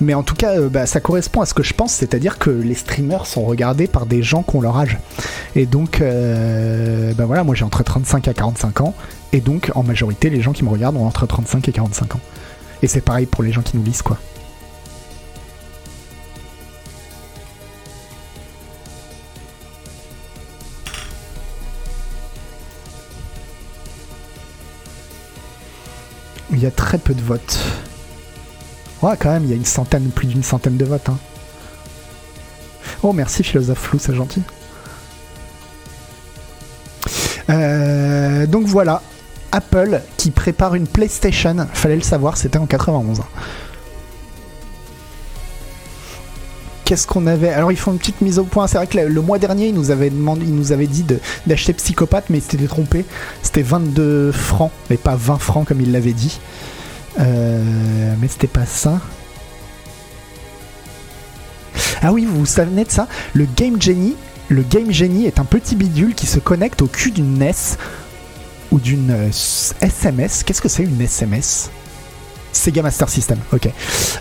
Mais 0.00 0.14
en 0.14 0.22
tout 0.22 0.34
cas, 0.34 0.58
euh, 0.58 0.70
bah, 0.70 0.86
ça 0.86 1.00
correspond 1.00 1.42
à 1.42 1.46
ce 1.46 1.52
que 1.52 1.62
je 1.62 1.74
pense, 1.74 1.92
c'est-à-dire 1.92 2.38
que 2.38 2.48
les 2.48 2.74
streamers 2.74 3.26
sont 3.26 3.44
regardés 3.44 3.86
par 3.86 4.06
des 4.06 4.22
gens 4.22 4.42
qui 4.42 4.56
ont 4.56 4.62
leur 4.62 4.78
âge. 4.78 4.96
Et 5.56 5.66
donc, 5.66 6.00
euh, 6.00 7.12
bah 7.18 7.26
voilà, 7.26 7.44
moi 7.44 7.54
j'ai 7.54 7.64
entre 7.64 7.82
35 7.82 8.28
à 8.28 8.32
45 8.32 8.80
ans, 8.80 8.94
et 9.34 9.42
donc 9.42 9.70
en 9.74 9.82
majorité, 9.82 10.30
les 10.30 10.40
gens 10.40 10.52
qui 10.54 10.64
me 10.64 10.70
regardent 10.70 10.96
ont 10.96 11.06
entre 11.06 11.26
35 11.26 11.68
et 11.68 11.72
45 11.72 12.14
ans. 12.14 12.20
Et 12.80 12.86
c'est 12.86 13.02
pareil 13.02 13.26
pour 13.26 13.44
les 13.44 13.52
gens 13.52 13.60
qui 13.60 13.76
nous 13.76 13.82
lisent, 13.82 14.00
quoi. 14.00 14.16
Il 26.58 26.64
y 26.64 26.66
a 26.66 26.72
très 26.72 26.98
peu 26.98 27.14
de 27.14 27.20
votes. 27.20 27.56
Ouais, 29.00 29.12
quand 29.16 29.30
même, 29.30 29.44
il 29.44 29.50
y 29.50 29.52
a 29.52 29.56
une 29.56 29.64
centaine, 29.64 30.10
plus 30.10 30.26
d'une 30.26 30.42
centaine 30.42 30.76
de 30.76 30.84
votes. 30.84 31.08
hein. 31.08 31.16
Oh, 33.04 33.12
merci, 33.12 33.44
philosophe 33.44 33.78
flou, 33.78 34.00
c'est 34.00 34.12
gentil. 34.12 34.42
Euh, 37.48 38.44
donc 38.46 38.66
voilà, 38.66 39.02
Apple 39.52 40.02
qui 40.16 40.32
prépare 40.32 40.74
une 40.74 40.88
PlayStation. 40.88 41.68
Fallait 41.72 41.94
le 41.94 42.02
savoir, 42.02 42.36
c'était 42.36 42.58
en 42.58 42.66
91. 42.66 43.20
Qu'est-ce 46.88 47.06
qu'on 47.06 47.26
avait 47.26 47.50
Alors 47.50 47.70
ils 47.70 47.76
font 47.76 47.92
une 47.92 47.98
petite 47.98 48.22
mise 48.22 48.38
au 48.38 48.44
point. 48.44 48.66
C'est 48.66 48.78
vrai 48.78 48.86
que 48.86 48.96
le, 48.96 49.20
mois 49.20 49.38
dernier, 49.38 49.68
ils 49.68 49.74
nous 49.74 49.90
avaient 49.90 50.08
demandé, 50.08 50.46
ils 50.46 50.54
nous 50.54 50.72
avaient 50.72 50.86
dit 50.86 51.04
d'acheter 51.46 51.74
Psychopathe, 51.74 52.30
mais 52.30 52.38
ils 52.38 52.40
s'étaient 52.40 52.66
trompés. 52.66 53.04
C'était 53.42 53.60
22 53.60 54.32
francs, 54.32 54.70
mais 54.88 54.96
pas 54.96 55.14
20 55.14 55.36
francs 55.36 55.68
comme 55.68 55.82
ils 55.82 55.92
l'avaient 55.92 56.14
dit. 56.14 56.40
Euh, 57.20 57.62
mais 58.18 58.26
c'était 58.26 58.46
pas 58.46 58.64
ça. 58.64 59.02
Ah 62.00 62.14
oui, 62.14 62.24
vous 62.24 62.38
vous 62.38 62.46
souvenez 62.46 62.84
de 62.86 62.90
ça? 62.90 63.06
Le 63.34 63.46
Game 63.54 63.78
Genie, 63.82 64.16
le 64.48 64.62
Game 64.62 64.90
Genie 64.90 65.26
est 65.26 65.40
un 65.40 65.44
petit 65.44 65.76
bidule 65.76 66.14
qui 66.14 66.26
se 66.26 66.38
connecte 66.38 66.80
au 66.80 66.86
cul 66.86 67.10
d'une 67.10 67.38
NES 67.38 67.76
ou 68.70 68.80
d'une 68.80 69.10
euh, 69.10 69.28
SMS. 69.82 70.42
Qu'est-ce 70.42 70.62
que 70.62 70.70
c'est 70.70 70.84
une 70.84 71.02
SMS 71.02 71.70
Sega 72.52 72.82
Master 72.82 73.08
System, 73.08 73.38
ok. 73.52 73.68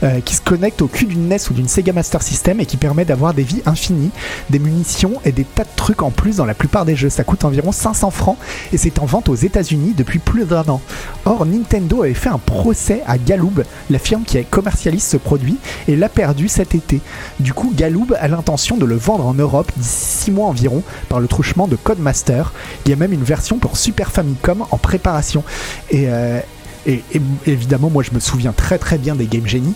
Euh, 0.03 0.19
qui 0.21 0.35
se 0.35 0.41
connecte 0.41 0.81
au 0.81 0.87
cul 0.87 1.05
d'une 1.05 1.27
NES 1.27 1.37
ou 1.49 1.53
d'une 1.53 1.67
Sega 1.67 1.93
Master 1.93 2.21
System 2.21 2.59
et 2.59 2.65
qui 2.65 2.77
permet 2.77 3.05
d'avoir 3.05 3.33
des 3.33 3.43
vies 3.43 3.61
infinies, 3.65 4.11
des 4.49 4.59
munitions 4.59 5.13
et 5.25 5.31
des 5.31 5.43
tas 5.43 5.63
de 5.63 5.69
trucs 5.75 6.01
en 6.01 6.11
plus 6.11 6.37
dans 6.37 6.45
la 6.45 6.53
plupart 6.53 6.85
des 6.85 6.95
jeux. 6.95 7.09
Ça 7.09 7.23
coûte 7.23 7.45
environ 7.45 7.71
500 7.71 8.11
francs 8.11 8.37
et 8.71 8.77
c'est 8.77 8.99
en 8.99 9.05
vente 9.05 9.29
aux 9.29 9.35
États-Unis 9.35 9.93
depuis 9.95 10.19
plus 10.19 10.45
d'un 10.45 10.63
an. 10.67 10.81
Or, 11.25 11.45
Nintendo 11.45 12.03
avait 12.03 12.13
fait 12.13 12.29
un 12.29 12.37
procès 12.37 13.01
à 13.07 13.17
Galoob, 13.17 13.63
la 13.89 13.99
firme 13.99 14.23
qui 14.23 14.37
commercialise 14.45 15.03
ce 15.03 15.17
produit, 15.17 15.57
et 15.87 15.95
l'a 15.95 16.09
perdu 16.09 16.47
cet 16.47 16.75
été. 16.75 17.01
Du 17.39 17.53
coup, 17.53 17.73
Galoob 17.75 18.15
a 18.19 18.27
l'intention 18.27 18.77
de 18.77 18.85
le 18.85 18.95
vendre 18.95 19.25
en 19.25 19.33
Europe 19.33 19.71
d'ici 19.77 20.07
6 20.27 20.31
mois 20.31 20.47
environ 20.47 20.83
par 21.09 21.19
le 21.19 21.27
truchement 21.27 21.67
de 21.67 21.75
Codemaster. 21.75 22.51
Il 22.85 22.89
y 22.89 22.93
a 22.93 22.95
même 22.95 23.13
une 23.13 23.23
version 23.23 23.57
pour 23.57 23.77
Super 23.77 24.11
Famicom 24.11 24.65
en 24.69 24.77
préparation. 24.77 25.43
Et, 25.89 26.05
euh, 26.07 26.39
et- 26.87 27.21
évidemment, 27.45 27.89
moi 27.89 28.03
je 28.03 28.11
me 28.11 28.19
souviens 28.19 28.53
très 28.53 28.77
très 28.77 28.97
bien 28.97 29.15
des 29.15 29.25
Game 29.27 29.45
Genie, 29.47 29.73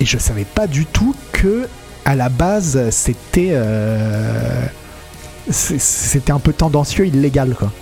et 0.00 0.04
je 0.04 0.18
savais 0.18 0.44
pas 0.44 0.66
du 0.66 0.84
tout 0.86 1.14
que 1.32 1.68
à 2.04 2.14
la 2.14 2.28
base, 2.28 2.90
c'était. 2.90 3.50
euh, 3.52 4.64
c'était 5.50 6.32
un 6.32 6.38
peu 6.40 6.52
tendancieux, 6.52 7.06
illégal, 7.06 7.54
quoi. 7.56 7.72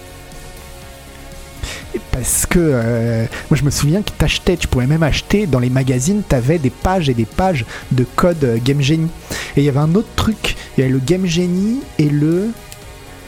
Parce 2.11 2.47
que 2.47 2.59
euh, 2.61 3.27
moi 3.51 3.57
je 3.59 3.65
me 3.65 3.71
souviens 3.71 4.03
que 4.03 4.11
t'achetais, 4.11 4.57
tu 4.57 4.69
pouvais 4.69 4.87
même 4.87 5.03
acheter 5.03 5.47
dans 5.47 5.59
les 5.59 5.71
magazines, 5.71 6.23
t'avais 6.23 6.59
des 6.59 6.71
pages 6.71 7.09
et 7.09 7.15
des 7.15 7.25
pages 7.25 7.65
de 7.93 8.05
code 8.17 8.43
euh, 8.45 8.59
Game 8.63 8.81
Genie. 8.81 9.09
Et 9.57 9.61
il 9.61 9.65
y 9.65 9.69
avait 9.69 9.79
un 9.81 9.95
autre 9.95 10.09
truc, 10.17 10.57
il 10.77 10.81
y 10.81 10.85
avait 10.85 10.93
le 10.93 11.01
Game 11.01 11.27
Genie 11.27 11.81
et 11.99 12.09
le 12.09 12.51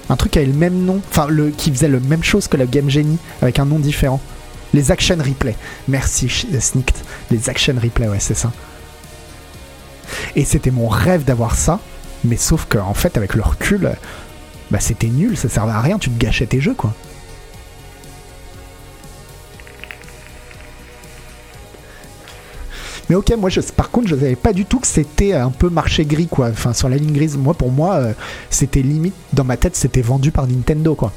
un 0.09 0.17
truc 0.17 0.33
qui 0.33 0.39
avait 0.39 0.47
le 0.49 0.53
même 0.55 0.85
nom, 0.85 1.01
enfin 1.11 1.27
le 1.29 1.51
qui 1.51 1.71
faisait 1.73 1.89
la 1.89 1.99
même 2.01 2.23
chose 2.23 2.47
que 2.47 2.57
le 2.57 2.67
Game 2.67 2.89
Genie 2.91 3.19
avec 3.43 3.59
un 3.59 3.65
nom 3.65 3.79
différent. 3.79 4.21
Les 4.75 4.91
Action 4.91 5.17
Replay. 5.19 5.57
Merci 5.89 6.47
euh, 6.53 6.61
Snicked. 6.61 6.97
Les 7.31 7.49
Action 7.49 7.75
Replay, 7.81 8.09
ouais, 8.09 8.21
c'est 8.21 8.35
ça. 8.35 8.53
Et 10.35 10.45
c'était 10.45 10.71
mon 10.71 10.89
rêve 10.89 11.25
d'avoir 11.25 11.55
ça, 11.55 11.81
mais 12.25 12.37
sauf 12.37 12.67
que 12.67 12.79
en 12.79 12.95
fait 12.95 13.17
avec 13.17 13.35
le 13.35 13.43
recul, 13.43 13.93
bah 14.71 14.81
c'était 14.81 15.09
nul, 15.09 15.37
ça 15.37 15.49
servait 15.49 15.73
à 15.73 15.81
rien, 15.81 15.99
tu 15.99 16.11
te 16.11 16.19
gâchais 16.19 16.47
tes 16.47 16.61
jeux 16.61 16.75
quoi. 16.75 16.95
Mais 23.09 23.15
ok, 23.15 23.33
moi, 23.39 23.51
je, 23.51 23.61
par 23.61 23.91
contre, 23.91 24.09
je 24.09 24.17
savais 24.17 24.35
pas 24.35 24.53
du 24.53 24.65
tout 24.65 24.81
que 24.81 24.87
c'était 24.87 25.33
un 25.33 25.51
peu 25.51 25.69
marché 25.69 26.05
gris, 26.05 26.27
quoi. 26.27 26.49
Enfin, 26.49 26.73
sur 26.73 26.89
la 26.89 26.97
ligne 26.97 27.13
grise, 27.13 27.37
moi, 27.37 27.55
pour 27.55 27.71
moi, 27.71 27.95
euh, 27.95 28.13
c'était 28.51 28.83
limite, 28.83 29.15
dans 29.33 29.45
ma 29.45 29.57
tête, 29.57 29.77
c'était 29.77 30.03
vendu 30.03 30.33
par 30.33 30.47
Nintendo, 30.47 30.95
quoi. 30.95 31.13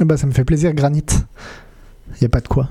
Ben, 0.00 0.16
ça 0.16 0.26
me 0.26 0.32
fait 0.32 0.44
plaisir, 0.44 0.72
Granit. 0.74 1.04
Y 2.20 2.24
a 2.24 2.28
pas 2.28 2.40
de 2.40 2.48
quoi. 2.48 2.68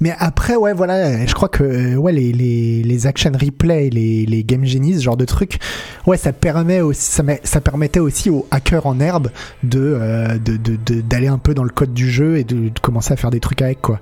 Mais 0.00 0.14
après, 0.18 0.56
ouais, 0.56 0.74
voilà, 0.74 1.24
je 1.26 1.32
crois 1.34 1.48
que 1.48 1.96
ouais, 1.96 2.12
les, 2.12 2.32
les, 2.32 2.82
les 2.82 3.06
action 3.06 3.32
replay, 3.32 3.88
les, 3.90 4.26
les 4.26 4.44
game 4.44 4.64
genies, 4.66 4.94
ce 4.98 5.02
genre 5.02 5.16
de 5.16 5.24
trucs, 5.24 5.58
ouais, 6.06 6.18
ça, 6.18 6.32
permet 6.32 6.80
ça, 6.92 7.22
met- 7.22 7.40
ça 7.44 7.60
permettait 7.62 8.00
aussi 8.00 8.28
aux 8.28 8.46
hackers 8.50 8.86
en 8.86 9.00
herbe 9.00 9.30
euh, 9.74 10.36
de- 10.38 10.56
de- 10.58 11.00
d'aller 11.00 11.28
un 11.28 11.38
peu 11.38 11.54
dans 11.54 11.64
le 11.64 11.70
code 11.70 11.94
du 11.94 12.10
jeu 12.10 12.36
et 12.36 12.44
de, 12.44 12.68
de 12.68 12.78
commencer 12.80 13.12
à 13.14 13.16
faire 13.16 13.30
des 13.30 13.40
trucs 13.40 13.62
avec, 13.62 13.80
quoi. 13.80 14.00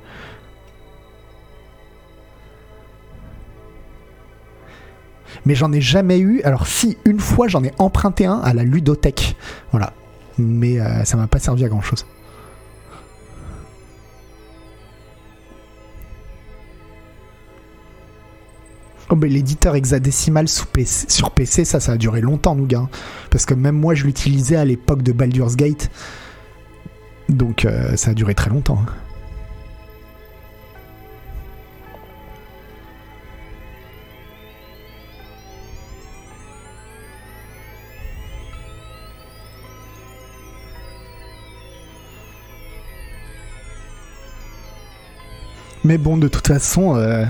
Mais 5.46 5.54
j'en 5.54 5.72
ai 5.72 5.80
jamais 5.80 6.18
eu. 6.18 6.42
Alors, 6.42 6.66
si, 6.66 6.96
une 7.04 7.18
fois, 7.20 7.48
j'en 7.48 7.64
ai 7.64 7.72
emprunté 7.78 8.26
un 8.26 8.38
à 8.40 8.52
la 8.52 8.64
ludothèque. 8.64 9.36
Voilà. 9.70 9.92
Mais 10.38 10.80
euh, 10.80 11.04
ça 11.04 11.16
m'a 11.16 11.26
pas 11.26 11.38
servi 11.38 11.64
à 11.64 11.68
grand 11.68 11.80
chose. 11.82 12.06
Oh, 19.10 19.16
mais 19.16 19.28
l'éditeur 19.28 19.74
hexadécimal 19.76 20.48
sur 20.48 20.68
PC, 20.68 21.64
ça, 21.64 21.80
ça 21.80 21.92
a 21.92 21.96
duré 21.96 22.20
longtemps, 22.22 22.54
nous, 22.54 22.66
gars. 22.66 22.88
Parce 23.30 23.44
que 23.44 23.52
même 23.54 23.76
moi, 23.76 23.94
je 23.94 24.04
l'utilisais 24.04 24.56
à 24.56 24.64
l'époque 24.64 25.02
de 25.02 25.12
Baldur's 25.12 25.56
Gate. 25.56 25.90
Donc, 27.28 27.64
euh, 27.64 27.94
ça 27.96 28.12
a 28.12 28.14
duré 28.14 28.34
très 28.34 28.48
longtemps. 28.50 28.78
hein. 28.80 29.11
Mais 45.84 45.98
bon, 45.98 46.16
de 46.16 46.28
toute 46.28 46.46
façon, 46.46 46.96
euh, 46.96 47.24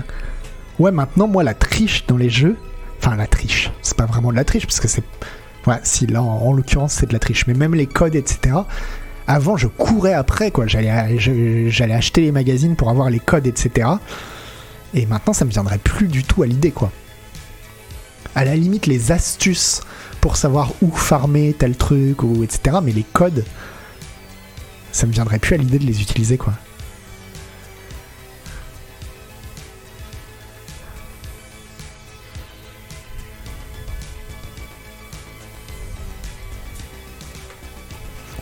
ouais, 0.79 0.91
maintenant, 0.91 1.27
moi, 1.27 1.43
la 1.43 1.53
triche 1.53 2.05
dans 2.07 2.17
les 2.17 2.29
jeux, 2.29 2.55
enfin, 2.99 3.15
la 3.15 3.27
triche, 3.27 3.71
c'est 3.81 3.97
pas 3.97 4.05
vraiment 4.05 4.31
de 4.31 4.35
la 4.35 4.43
triche, 4.43 4.65
parce 4.65 4.79
que 4.79 4.87
c'est. 4.87 5.03
Ouais, 5.65 5.79
si, 5.83 6.05
là, 6.07 6.21
en, 6.21 6.47
en 6.47 6.53
l'occurrence, 6.53 6.93
c'est 6.93 7.07
de 7.07 7.13
la 7.13 7.19
triche, 7.19 7.47
mais 7.47 7.53
même 7.53 7.73
les 7.73 7.87
codes, 7.87 8.15
etc. 8.15 8.55
Avant, 9.27 9.55
je 9.55 9.67
courais 9.67 10.13
après, 10.13 10.51
quoi. 10.51 10.67
J'allais 10.67 10.89
acheter 11.93 12.21
les 12.21 12.31
magazines 12.31 12.75
pour 12.75 12.89
avoir 12.89 13.09
les 13.09 13.19
codes, 13.19 13.47
etc. 13.47 13.89
Et 14.93 15.05
maintenant, 15.05 15.33
ça 15.33 15.45
me 15.45 15.49
viendrait 15.49 15.77
plus 15.77 16.07
du 16.07 16.23
tout 16.23 16.43
à 16.43 16.47
l'idée, 16.47 16.71
quoi. 16.71 16.91
À 18.35 18.45
la 18.45 18.55
limite, 18.55 18.85
les 18.85 19.11
astuces 19.11 19.81
pour 20.19 20.37
savoir 20.37 20.71
où 20.81 20.91
farmer 20.91 21.53
tel 21.53 21.75
truc, 21.75 22.23
ou 22.23 22.43
etc. 22.43 22.77
Mais 22.83 22.91
les 22.91 23.03
codes, 23.03 23.45
ça 24.91 25.07
me 25.07 25.11
viendrait 25.11 25.39
plus 25.39 25.55
à 25.55 25.57
l'idée 25.57 25.79
de 25.79 25.85
les 25.85 26.01
utiliser, 26.01 26.37
quoi. 26.37 26.53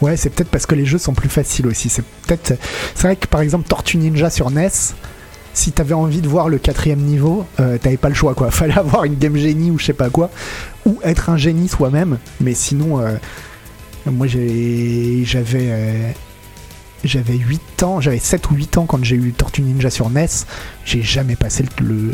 Ouais, 0.01 0.17
c'est 0.17 0.29
peut-être 0.31 0.49
parce 0.49 0.65
que 0.65 0.75
les 0.75 0.85
jeux 0.85 0.97
sont 0.97 1.13
plus 1.13 1.29
faciles 1.29 1.67
aussi. 1.67 1.89
C'est 1.89 2.03
peut-être. 2.27 2.53
C'est 2.95 3.03
vrai 3.03 3.15
que 3.15 3.27
par 3.27 3.41
exemple 3.41 3.67
Tortue 3.67 3.97
Ninja 3.97 4.29
sur 4.29 4.49
NES, 4.49 4.69
si 5.53 5.71
t'avais 5.71 5.93
envie 5.93 6.21
de 6.21 6.27
voir 6.27 6.49
le 6.49 6.57
quatrième 6.57 6.99
niveau, 6.99 7.45
euh, 7.59 7.77
t'avais 7.77 7.97
pas 7.97 8.09
le 8.09 8.15
choix 8.15 8.33
quoi. 8.33 8.51
Fallait 8.51 8.77
avoir 8.77 9.03
une 9.03 9.15
game 9.15 9.35
génie 9.37 9.69
ou 9.71 9.77
je 9.77 9.85
sais 9.85 9.93
pas 9.93 10.09
quoi, 10.09 10.31
ou 10.85 10.99
être 11.03 11.29
un 11.29 11.37
génie 11.37 11.67
soi-même. 11.67 12.17
Mais 12.39 12.53
sinon, 12.55 12.99
euh, 12.99 13.15
moi 14.07 14.25
j'avais, 14.27 15.23
euh, 15.69 16.11
j'avais 17.03 17.37
8 17.37 17.83
ans, 17.83 18.01
j'avais 18.01 18.19
7 18.19 18.49
ou 18.49 18.55
8 18.55 18.77
ans 18.79 18.85
quand 18.85 19.03
j'ai 19.03 19.15
eu 19.15 19.33
Tortue 19.33 19.61
Ninja 19.61 19.91
sur 19.91 20.09
NES. 20.09 20.27
J'ai 20.83 21.03
jamais 21.03 21.35
passé 21.35 21.63
le, 21.79 21.85
le, 21.85 22.13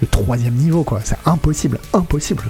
le 0.00 0.06
troisième 0.06 0.54
niveau 0.54 0.84
quoi. 0.84 1.00
C'est 1.04 1.18
impossible, 1.26 1.78
impossible. 1.92 2.44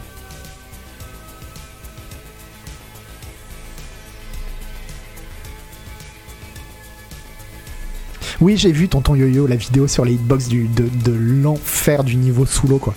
Oui, 8.41 8.57
j'ai 8.57 8.70
vu 8.70 8.89
tonton 8.89 9.14
Yo-Yo 9.14 9.47
la 9.47 9.57
vidéo 9.57 9.89
sur 9.89 10.05
les 10.05 10.12
hitbox 10.12 10.49
du, 10.49 10.68
de, 10.68 11.12
l'enfer 11.12 12.05
du 12.05 12.16
niveau 12.16 12.45
sous 12.45 12.66
l'eau 12.66 12.78
quoi. 12.78 12.95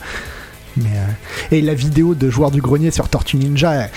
Mais, 0.78 0.90
euh, 0.96 1.56
et 1.56 1.62
la 1.62 1.74
vidéo 1.74 2.14
de 2.14 2.30
joueur 2.30 2.52
du 2.52 2.62
grenier 2.62 2.92
sur 2.92 3.08
Tortue 3.10 3.38
Ninja, 3.38 3.72
euh, 3.72 3.88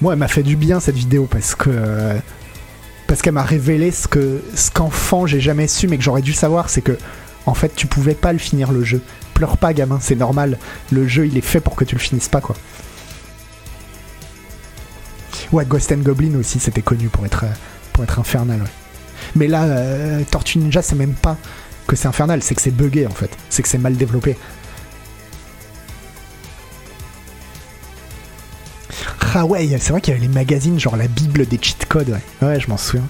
moi 0.00 0.12
elle 0.12 0.18
m'a 0.18 0.28
fait 0.28 0.42
du 0.42 0.56
bien 0.56 0.80
cette 0.80 0.96
vidéo 0.96 1.26
parce 1.30 1.54
que 1.54 1.70
euh, 1.72 2.18
parce 3.06 3.20
qu'elle 3.20 3.34
m'a 3.34 3.42
révélé 3.42 3.90
ce 3.90 4.06
que 4.06 4.40
ce 4.54 4.70
qu'enfant 4.70 5.26
j'ai 5.26 5.40
jamais 5.40 5.66
su 5.66 5.88
mais 5.88 5.98
que 5.98 6.04
j'aurais 6.04 6.22
dû 6.22 6.32
savoir, 6.32 6.70
c'est 6.70 6.82
que 6.82 6.96
en 7.46 7.54
fait 7.54 7.74
tu 7.74 7.86
pouvais 7.86 8.14
pas 8.14 8.32
le 8.32 8.38
finir 8.38 8.70
le 8.70 8.84
jeu. 8.84 9.02
Pleure 9.34 9.56
pas 9.56 9.72
gamin, 9.72 9.98
c'est 10.00 10.14
normal. 10.14 10.58
Le 10.92 11.08
jeu 11.08 11.26
il 11.26 11.36
est 11.36 11.42
fait 11.42 11.60
pour 11.60 11.74
que 11.74 11.84
tu 11.84 11.96
le 11.96 12.00
finisses 12.00 12.28
pas 12.28 12.40
quoi. 12.40 12.54
Ouais, 15.50 15.66
Ghost 15.66 15.90
and 15.90 15.98
Goblin 15.98 16.36
aussi 16.38 16.60
c'était 16.60 16.82
connu 16.82 17.08
pour 17.08 17.26
être 17.26 17.44
pour 17.92 18.04
être 18.04 18.20
infernal. 18.20 18.60
Ouais. 18.60 18.81
Mais 19.36 19.46
là, 19.46 19.64
euh, 19.64 20.22
Tortue 20.30 20.58
Ninja, 20.58 20.82
c'est 20.82 20.94
même 20.94 21.14
pas 21.14 21.36
que 21.86 21.96
c'est 21.96 22.08
infernal, 22.08 22.42
c'est 22.42 22.54
que 22.54 22.62
c'est 22.62 22.70
buggé 22.70 23.06
en 23.06 23.10
fait. 23.10 23.30
C'est 23.48 23.62
que 23.62 23.68
c'est 23.68 23.78
mal 23.78 23.96
développé. 23.96 24.36
Ah 29.34 29.46
ouais, 29.46 29.66
c'est 29.80 29.92
vrai 29.92 30.00
qu'il 30.02 30.12
y 30.12 30.16
avait 30.16 30.26
les 30.26 30.32
magazines, 30.32 30.78
genre 30.78 30.96
la 30.96 31.08
Bible 31.08 31.46
des 31.46 31.58
cheat 31.60 31.86
codes. 31.86 32.10
Ouais, 32.10 32.46
ouais 32.46 32.60
je 32.60 32.68
m'en 32.68 32.76
souviens. 32.76 33.06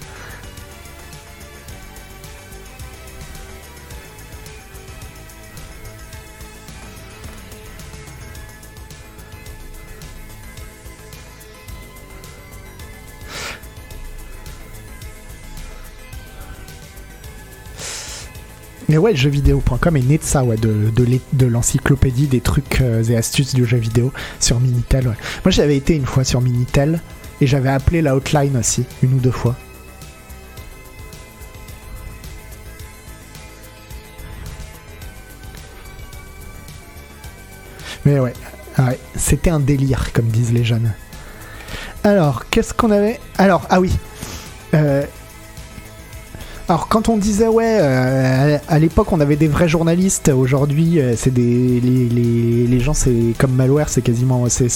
Mais 18.93 18.99
ouais, 18.99 19.15
jeuxvideo.com 19.15 19.97
est 19.97 20.07
né 20.07 20.19
de 20.19 20.23
ça, 20.23 20.43
ouais, 20.43 20.55
de, 20.55 21.45
l'encyclopédie 21.47 22.27
des 22.27 22.41
trucs 22.41 22.79
euh, 22.79 23.03
et 23.03 23.17
astuces 23.17 23.55
du 23.55 23.65
jeu 23.65 23.77
vidéo 23.77 24.13
sur 24.39 24.59
Minitel. 24.59 25.05
Moi, 25.05 25.15
j'avais 25.47 25.75
été 25.75 25.95
une 25.95 26.05
fois 26.05 26.23
sur 26.23 26.41
Minitel 26.41 27.01
et 27.41 27.47
j'avais 27.47 27.69
appelé 27.69 28.03
la 28.03 28.15
hotline 28.15 28.55
aussi, 28.55 28.85
une 29.01 29.15
ou 29.15 29.17
deux 29.17 29.31
fois. 29.31 29.55
Mais 38.05 38.19
ouais, 38.19 38.33
ouais, 38.77 38.99
c'était 39.15 39.49
un 39.49 39.59
délire, 39.59 40.13
comme 40.13 40.27
disent 40.27 40.53
les 40.53 40.63
jeunes. 40.63 40.93
Alors, 42.03 42.47
qu'est-ce 42.47 42.75
qu'on 42.75 42.91
avait? 42.91 43.19
Alors, 43.39 43.65
ah 43.71 43.79
oui. 43.79 43.91
Euh, 44.75 45.03
alors 46.69 46.87
quand 46.87 47.09
on 47.09 47.17
disait 47.17 47.47
ouais, 47.47 47.77
euh, 47.81 48.57
à 48.69 48.79
l'époque 48.79 49.11
on 49.11 49.19
avait 49.19 49.35
des 49.35 49.49
vrais 49.49 49.67
journalistes, 49.67 50.29
aujourd'hui 50.29 50.99
euh, 50.99 51.13
c'est 51.17 51.33
des 51.33 51.81
les, 51.81 52.07
les, 52.07 52.67
les 52.67 52.79
gens 52.79 52.93
c'est 52.93 53.33
comme 53.37 53.51
malware, 53.51 53.89
c'est 53.89 54.01
quasiment 54.01 54.47
c'est, 54.47 54.69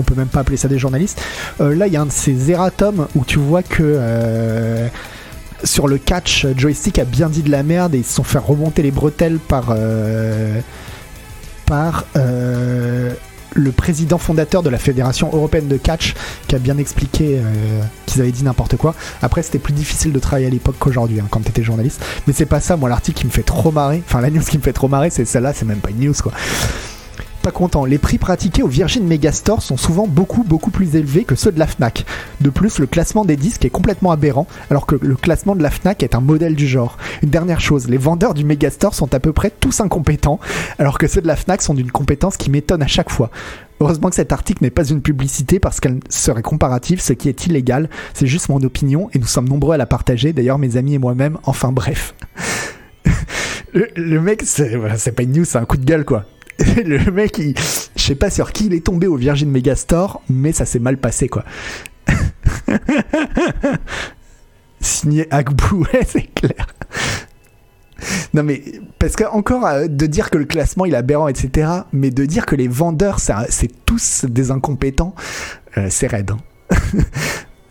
on 0.00 0.02
peut 0.02 0.16
même 0.16 0.26
pas 0.26 0.40
appeler 0.40 0.56
ça 0.56 0.66
des 0.66 0.78
journalistes. 0.78 1.22
Euh, 1.60 1.76
là 1.76 1.86
il 1.86 1.92
y 1.92 1.96
a 1.96 2.02
un 2.02 2.06
de 2.06 2.12
ces 2.12 2.50
erratums 2.50 3.06
où 3.14 3.24
tu 3.24 3.38
vois 3.38 3.62
que 3.62 4.88
sur 5.62 5.86
le 5.86 5.98
catch 5.98 6.46
joystick 6.56 6.98
a 6.98 7.04
bien 7.04 7.28
dit 7.28 7.42
de 7.42 7.50
la 7.50 7.62
merde 7.62 7.94
et 7.94 7.98
ils 7.98 8.04
se 8.04 8.14
sont 8.14 8.24
fait 8.24 8.38
remonter 8.38 8.82
les 8.82 8.90
bretelles 8.90 9.38
par 9.38 9.76
par 11.66 12.04
le 13.58 13.72
président 13.72 14.18
fondateur 14.18 14.62
de 14.62 14.70
la 14.70 14.78
Fédération 14.78 15.30
européenne 15.32 15.68
de 15.68 15.76
catch 15.76 16.14
qui 16.46 16.54
a 16.54 16.58
bien 16.58 16.78
expliqué 16.78 17.38
euh, 17.38 17.82
qu'ils 18.06 18.22
avaient 18.22 18.32
dit 18.32 18.44
n'importe 18.44 18.76
quoi. 18.76 18.94
Après, 19.22 19.42
c'était 19.42 19.58
plus 19.58 19.72
difficile 19.72 20.12
de 20.12 20.18
travailler 20.18 20.46
à 20.46 20.50
l'époque 20.50 20.76
qu'aujourd'hui 20.78 21.20
hein, 21.20 21.26
quand 21.30 21.40
t'étais 21.40 21.62
journaliste. 21.62 22.04
Mais 22.26 22.32
c'est 22.32 22.46
pas 22.46 22.60
ça, 22.60 22.76
moi, 22.76 22.88
l'article 22.88 23.20
qui 23.20 23.26
me 23.26 23.32
fait 23.32 23.42
trop 23.42 23.72
marrer. 23.72 24.02
Enfin, 24.06 24.20
la 24.20 24.30
news 24.30 24.42
qui 24.42 24.58
me 24.58 24.62
fait 24.62 24.72
trop 24.72 24.88
marrer, 24.88 25.10
c'est 25.10 25.24
celle-là, 25.24 25.52
c'est 25.52 25.66
même 25.66 25.80
pas 25.80 25.90
une 25.90 26.00
news 26.06 26.14
quoi 26.22 26.32
content. 27.50 27.84
Les 27.84 27.98
prix 27.98 28.18
pratiqués 28.18 28.62
au 28.62 28.68
Virgin 28.68 29.06
Megastore 29.06 29.62
sont 29.62 29.76
souvent 29.76 30.06
beaucoup 30.06 30.44
beaucoup 30.44 30.70
plus 30.70 30.96
élevés 30.96 31.24
que 31.24 31.34
ceux 31.34 31.52
de 31.52 31.58
la 31.58 31.66
Fnac. 31.66 32.04
De 32.40 32.50
plus, 32.50 32.78
le 32.78 32.86
classement 32.86 33.24
des 33.24 33.36
disques 33.36 33.64
est 33.64 33.70
complètement 33.70 34.10
aberrant, 34.10 34.46
alors 34.70 34.86
que 34.86 34.96
le 35.00 35.16
classement 35.16 35.56
de 35.56 35.62
la 35.62 35.70
Fnac 35.70 36.02
est 36.02 36.14
un 36.14 36.20
modèle 36.20 36.54
du 36.54 36.66
genre. 36.66 36.96
Une 37.22 37.30
dernière 37.30 37.60
chose, 37.60 37.88
les 37.88 37.96
vendeurs 37.96 38.34
du 38.34 38.44
Megastore 38.44 38.94
sont 38.94 39.14
à 39.14 39.20
peu 39.20 39.32
près 39.32 39.50
tous 39.50 39.80
incompétents, 39.80 40.40
alors 40.78 40.98
que 40.98 41.06
ceux 41.06 41.20
de 41.20 41.26
la 41.26 41.36
Fnac 41.36 41.62
sont 41.62 41.74
d'une 41.74 41.90
compétence 41.90 42.36
qui 42.36 42.50
m'étonne 42.50 42.82
à 42.82 42.86
chaque 42.86 43.10
fois. 43.10 43.30
Heureusement 43.80 44.08
que 44.08 44.16
cet 44.16 44.32
article 44.32 44.64
n'est 44.64 44.70
pas 44.70 44.84
une 44.84 45.02
publicité 45.02 45.60
parce 45.60 45.78
qu'elle 45.78 46.00
serait 46.08 46.42
comparative, 46.42 47.00
ce 47.00 47.12
qui 47.12 47.28
est 47.28 47.46
illégal. 47.46 47.88
C'est 48.12 48.26
juste 48.26 48.48
mon 48.48 48.60
opinion 48.62 49.08
et 49.14 49.18
nous 49.18 49.26
sommes 49.26 49.48
nombreux 49.48 49.74
à 49.74 49.76
la 49.76 49.86
partager, 49.86 50.32
d'ailleurs 50.32 50.58
mes 50.58 50.76
amis 50.76 50.94
et 50.94 50.98
moi-même. 50.98 51.38
Enfin 51.44 51.70
bref. 51.70 52.14
le, 53.72 54.20
mec, 54.20 54.42
c'est 54.44 55.12
pas 55.12 55.22
une 55.22 55.32
news, 55.32 55.44
c'est 55.44 55.58
un 55.58 55.64
coup 55.64 55.76
de 55.76 55.84
gueule 55.84 56.04
quoi. 56.04 56.24
le 56.84 57.10
mec, 57.10 57.38
il, 57.38 57.54
je 57.96 58.02
sais 58.02 58.14
pas 58.14 58.30
sur 58.30 58.52
qui 58.52 58.66
il 58.66 58.74
est 58.74 58.84
tombé 58.84 59.06
au 59.06 59.16
Virgin 59.16 59.50
Megastore, 59.50 60.22
mais 60.28 60.52
ça 60.52 60.64
s'est 60.64 60.78
mal 60.78 60.96
passé, 60.98 61.28
quoi. 61.28 61.44
Signé 64.80 65.26
Agbou, 65.30 65.84
ouais, 65.92 66.06
c'est 66.06 66.32
clair. 66.34 66.66
Non 68.32 68.44
mais 68.44 68.62
parce 69.00 69.16
que 69.16 69.24
encore 69.24 69.66
euh, 69.66 69.88
de 69.88 70.06
dire 70.06 70.30
que 70.30 70.38
le 70.38 70.44
classement 70.44 70.84
il 70.84 70.94
est 70.94 70.96
aberrant 70.96 71.26
etc 71.26 71.68
mais 71.92 72.12
de 72.12 72.24
dire 72.26 72.46
que 72.46 72.54
les 72.54 72.68
vendeurs 72.68 73.18
c'est 73.18 73.84
tous 73.84 74.24
des 74.24 74.52
incompétents 74.52 75.16
euh, 75.76 75.88
c'est 75.90 76.06
raide 76.06 76.30
hein. 76.30 76.78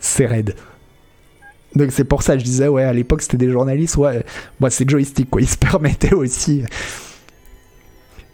c'est 0.00 0.26
raide 0.26 0.54
donc 1.74 1.92
c'est 1.92 2.04
pour 2.04 2.22
ça 2.22 2.34
que 2.34 2.40
je 2.40 2.44
disais 2.44 2.68
ouais 2.68 2.82
à 2.82 2.92
l'époque 2.92 3.22
c'était 3.22 3.38
des 3.38 3.50
journalistes 3.50 3.96
ouais 3.96 4.22
moi 4.60 4.68
c'est 4.68 4.86
joystick 4.86 5.30
quoi 5.30 5.40
ils 5.40 5.48
se 5.48 5.56
permettaient 5.56 6.12
aussi 6.12 6.62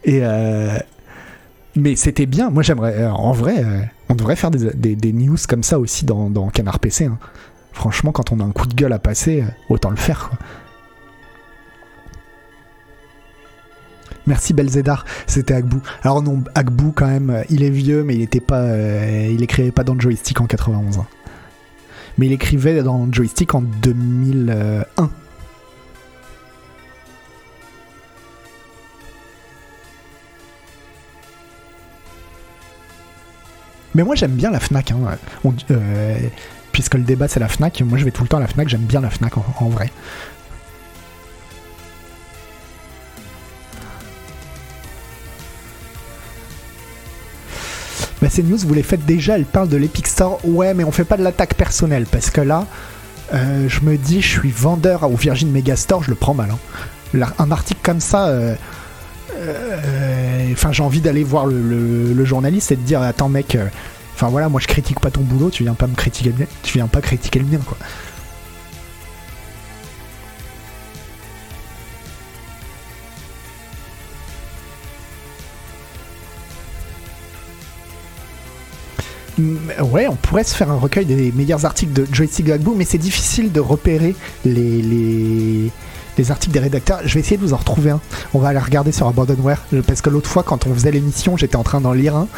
et 0.05 0.21
euh, 0.23 0.79
mais 1.77 1.97
c'était 1.97 2.27
bien. 2.27 2.51
Moi, 2.51 2.63
j'aimerais. 2.63 2.95
Euh, 2.99 3.11
en 3.11 3.33
vrai, 3.33 3.65
euh, 3.65 3.81
on 4.09 4.15
devrait 4.15 4.37
faire 4.37 4.51
des, 4.51 5.13
news 5.13 5.37
comme 5.49 5.63
ça 5.63 5.79
aussi 5.79 6.05
dans, 6.05 6.49
Canard 6.49 6.79
PC. 6.79 7.07
Hein. 7.07 7.19
Franchement, 7.73 8.13
quand 8.13 8.33
on 8.33 8.41
a 8.41 8.45
un 8.45 8.53
coup 8.53 8.67
de 8.67 8.75
gueule 8.75 8.93
à 8.93 8.99
passer, 8.99 9.45
autant 9.69 9.91
le 9.91 9.97
faire. 9.97 10.31
Merci 14.27 14.55
Belzédar, 14.55 15.05
c'était 15.27 15.53
Agbou. 15.53 15.83
Alors 16.03 16.23
non, 16.23 16.43
Agbou 16.55 16.93
quand 16.95 17.07
même, 17.07 17.45
il 17.51 17.63
est 17.63 17.71
vieux, 17.71 18.05
mais 18.05 18.15
il 18.15 18.23
était 18.23 18.41
pas, 18.41 18.75
il 19.29 19.43
écrivait 19.43 19.73
pas 19.73 19.85
dans 19.85 19.99
Joystick 19.99 20.41
en 20.41 20.47
91. 20.47 20.99
Hein. 20.99 21.07
Mais 22.17 22.27
il 22.27 22.33
écrivait 22.33 22.83
dans 22.83 23.13
Joystick 23.13 23.55
en 23.55 23.61
2001. 23.61 25.11
Mais 33.95 34.03
moi 34.03 34.15
j'aime 34.15 34.33
bien 34.33 34.51
la 34.51 34.61
Fnac. 34.61 34.91
Hein. 34.91 35.17
Euh, 35.71 36.19
puisque 36.73 36.95
le 36.95 37.03
débat 37.03 37.29
c'est 37.29 37.41
la 37.41 37.49
Fnac, 37.49 37.81
moi 37.83 37.99
je 37.99 38.05
vais 38.05 38.11
tout 38.11 38.23
le 38.23 38.29
temps 38.29 38.39
à 38.39 38.41
la 38.41 38.49
Fnac, 38.49 38.69
j'aime 38.69 38.83
bien 38.83 39.01
la 39.01 39.11
Fnac 39.11 39.35
en, 39.39 39.69
vrai. 39.69 39.91
Bah, 48.21 48.31
ces 48.31 48.43
news, 48.43 48.59
vous 48.59 48.75
les 48.75 48.83
faites 48.83 49.05
déjà, 49.05 49.37
elles 49.37 49.45
parlent 49.45 49.69
de 49.69 49.77
l'Epic 49.77 50.07
Store. 50.07 50.41
Ouais, 50.45 50.73
mais 50.73 50.83
on 50.83 50.93
fait 50.93 51.05
pas 51.05 51.17
de 51.17 51.23
l'attaque 51.23 51.55
personnelle 51.55 52.07
parce 52.11 52.31
que 52.31 52.41
là, 52.41 52.67
euh, 53.35 53.69
je 53.69 53.81
me 53.83 53.97
dis, 53.97 54.23
je 54.23 54.29
suis 54.29 54.51
vendeur 54.51 55.05
au 55.05 55.17
Virgin 55.17 55.51
Megastore, 55.51 56.03
je 56.03 56.11
le 56.11 56.17
prends 56.17 56.35
mal. 56.35 56.51
Hein. 56.51 57.29
Un 57.39 57.53
article 57.53 57.81
comme 57.83 58.01
ça, 58.01 58.29
euh, 58.29 58.57
enfin 60.55 60.73
j'ai 60.73 60.83
envie 60.83 61.01
d'aller 61.01 61.25
voir 61.25 61.47
le, 61.47 62.25
journaliste 62.25 62.73
et 62.73 62.77
de 62.77 62.83
dire 62.83 63.03
attends 63.03 63.29
mec 63.29 63.55
euh, 63.55 63.67
enfin 64.15 64.29
voilà 64.29 64.49
moi 64.49 64.61
je 64.61 64.67
critique 64.67 65.01
pas 65.01 65.11
ton 65.11 65.21
boulot 65.21 65.51
tu 65.51 65.63
viens 65.63 65.75
pas 65.75 65.87
me 65.87 65.95
critiquer 65.95 66.31
le 66.31 66.39
mien 66.39 66.47
tu 66.63 66.79
viens 66.79 66.87
pas 66.87 67.01
critiquer 67.01 67.39
le 67.39 67.45
mien 67.45 67.61
quoi. 67.65 67.77
Ouais, 79.39 80.07
on 80.07 80.15
pourrait 80.15 80.45
se 80.45 80.55
faire 80.55 80.71
un 80.71 80.79
recueil 80.79 81.07
des 81.07 81.33
meilleurs 81.33 81.65
articles 81.65 81.93
de 81.93 82.07
Joystick 82.13 82.47
Gagbo, 82.47 82.75
mais 82.77 82.85
c'est 82.85 82.99
difficile 82.99 83.51
de 83.51 83.59
repérer 83.59 84.15
les, 84.45 84.81
les, 84.81 85.73
les 86.19 86.31
articles 86.31 86.53
des 86.53 86.61
rédacteurs. 86.61 87.01
Je 87.05 87.15
vais 87.15 87.21
essayer 87.21 87.37
de 87.37 87.43
vous 87.43 87.53
en 87.53 87.59
retrouver 87.59 87.91
un. 87.91 88.01
On 88.33 88.39
va 88.39 88.49
aller 88.49 88.59
regarder 88.59 88.93
sur 88.93 89.07
Abandonware. 89.07 89.63
Parce 89.87 90.01
que 90.01 90.11
l'autre 90.11 90.29
fois, 90.29 90.43
quand 90.43 90.67
on 90.67 90.75
faisait 90.75 90.91
l'émission, 90.91 91.37
j'étais 91.37 91.57
en 91.57 91.63
train 91.63 91.81
d'en 91.81 91.93
lire 91.93 92.17
un. 92.17 92.29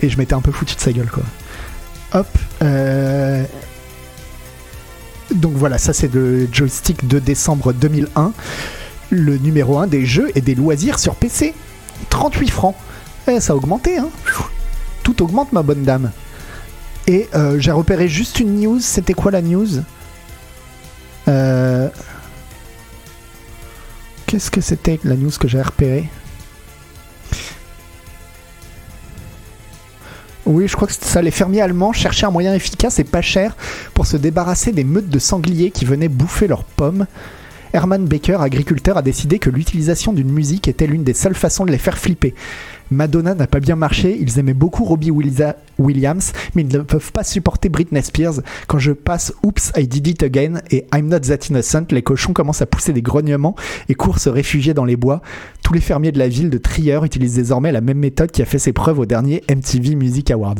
Et 0.00 0.08
je 0.08 0.16
m'étais 0.18 0.34
un 0.34 0.40
peu 0.40 0.52
foutu 0.52 0.74
de 0.74 0.80
sa 0.80 0.92
gueule, 0.92 1.10
quoi. 1.10 1.22
Hop. 2.12 2.26
Euh, 2.62 3.44
donc 5.34 5.52
voilà, 5.54 5.78
ça 5.78 5.92
c'est 5.92 6.12
le 6.12 6.48
joystick 6.50 7.06
de 7.06 7.18
décembre 7.18 7.72
2001. 7.72 8.32
Le 9.10 9.38
numéro 9.38 9.78
1 9.78 9.86
des 9.86 10.06
jeux 10.06 10.30
et 10.34 10.40
des 10.40 10.54
loisirs 10.54 10.98
sur 10.98 11.14
PC. 11.14 11.54
38 12.08 12.50
francs. 12.50 12.74
Eh, 13.28 13.40
ça 13.40 13.52
a 13.52 13.56
augmenté, 13.56 13.98
hein. 13.98 14.08
Tout 15.02 15.22
augmente, 15.22 15.52
ma 15.52 15.62
bonne 15.62 15.84
dame. 15.84 16.10
Et 17.06 17.28
euh, 17.34 17.58
j'ai 17.58 17.72
repéré 17.72 18.08
juste 18.08 18.40
une 18.40 18.60
news. 18.60 18.80
C'était 18.80 19.14
quoi 19.14 19.30
la 19.30 19.42
news? 19.42 19.68
Euh, 21.28 21.88
Qu'est-ce 24.30 24.52
que 24.52 24.60
c'était 24.60 25.00
la 25.02 25.16
news 25.16 25.32
que 25.40 25.48
j'ai 25.48 25.60
repérée 25.60 26.08
Oui, 30.46 30.68
je 30.68 30.76
crois 30.76 30.86
que 30.86 30.94
ça. 30.94 31.20
Les 31.20 31.32
fermiers 31.32 31.62
allemands 31.62 31.92
cherchaient 31.92 32.26
un 32.26 32.30
moyen 32.30 32.54
efficace 32.54 33.00
et 33.00 33.04
pas 33.04 33.22
cher 33.22 33.56
pour 33.92 34.06
se 34.06 34.16
débarrasser 34.16 34.70
des 34.70 34.84
meutes 34.84 35.08
de 35.08 35.18
sangliers 35.18 35.72
qui 35.72 35.84
venaient 35.84 36.06
bouffer 36.06 36.46
leurs 36.46 36.62
pommes. 36.62 37.08
Herman 37.72 38.06
Baker, 38.06 38.36
agriculteur, 38.40 38.96
a 38.96 39.02
décidé 39.02 39.40
que 39.40 39.50
l'utilisation 39.50 40.12
d'une 40.12 40.30
musique 40.30 40.68
était 40.68 40.86
l'une 40.86 41.02
des 41.02 41.14
seules 41.14 41.34
façons 41.34 41.64
de 41.64 41.72
les 41.72 41.78
faire 41.78 41.98
flipper. 41.98 42.32
Madonna 42.90 43.34
n'a 43.34 43.46
pas 43.46 43.60
bien 43.60 43.76
marché, 43.76 44.16
ils 44.20 44.38
aimaient 44.38 44.54
beaucoup 44.54 44.84
Robbie 44.84 45.10
Williams, 45.10 46.32
mais 46.54 46.62
ils 46.62 46.68
ne 46.68 46.78
peuvent 46.80 47.12
pas 47.12 47.22
supporter 47.22 47.68
Britney 47.68 48.02
Spears. 48.02 48.40
Quand 48.66 48.80
je 48.80 48.92
passe 48.92 49.32
Oops, 49.44 49.72
I 49.76 49.86
Did 49.86 50.08
It 50.08 50.22
Again 50.24 50.60
et 50.70 50.86
I'm 50.92 51.06
Not 51.06 51.20
That 51.20 51.46
Innocent, 51.48 51.86
les 51.90 52.02
cochons 52.02 52.32
commencent 52.32 52.62
à 52.62 52.66
pousser 52.66 52.92
des 52.92 53.02
grognements 53.02 53.54
et 53.88 53.94
courent 53.94 54.18
se 54.18 54.28
réfugier 54.28 54.74
dans 54.74 54.84
les 54.84 54.96
bois. 54.96 55.22
Tous 55.62 55.72
les 55.72 55.80
fermiers 55.80 56.10
de 56.10 56.18
la 56.18 56.28
ville 56.28 56.50
de 56.50 56.58
Trier 56.58 56.98
utilisent 57.04 57.36
désormais 57.36 57.70
la 57.70 57.80
même 57.80 57.98
méthode 57.98 58.32
qui 58.32 58.42
a 58.42 58.44
fait 58.44 58.58
ses 58.58 58.72
preuves 58.72 58.98
au 58.98 59.06
dernier 59.06 59.44
MTV 59.48 59.94
Music 59.94 60.30
Awards. 60.32 60.56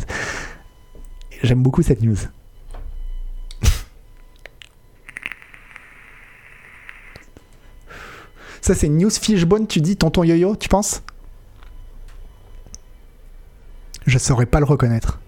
J'aime 1.42 1.62
beaucoup 1.62 1.82
cette 1.82 2.02
news. 2.02 2.16
Ça, 8.60 8.74
c'est 8.74 8.88
News 8.88 9.10
Fishbone, 9.10 9.66
tu 9.66 9.80
dis, 9.80 9.96
tonton 9.96 10.22
yo-yo, 10.22 10.54
tu 10.54 10.68
penses? 10.68 11.02
Je 14.10 14.18
saurais 14.18 14.46
pas 14.46 14.58
le 14.58 14.66
reconnaître. 14.66 15.20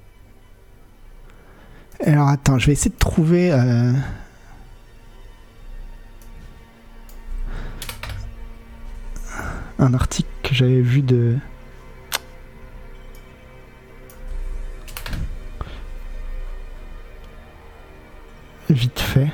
Alors 2.04 2.28
attends, 2.28 2.58
je 2.58 2.66
vais 2.66 2.72
essayer 2.72 2.90
de 2.90 2.98
trouver. 2.98 3.52
Euh, 3.52 3.92
un 9.78 9.94
article 9.94 10.28
que 10.42 10.54
j'avais 10.54 10.80
vu 10.80 11.02
de. 11.02 11.36
Vite 18.70 19.00
fait. 19.00 19.28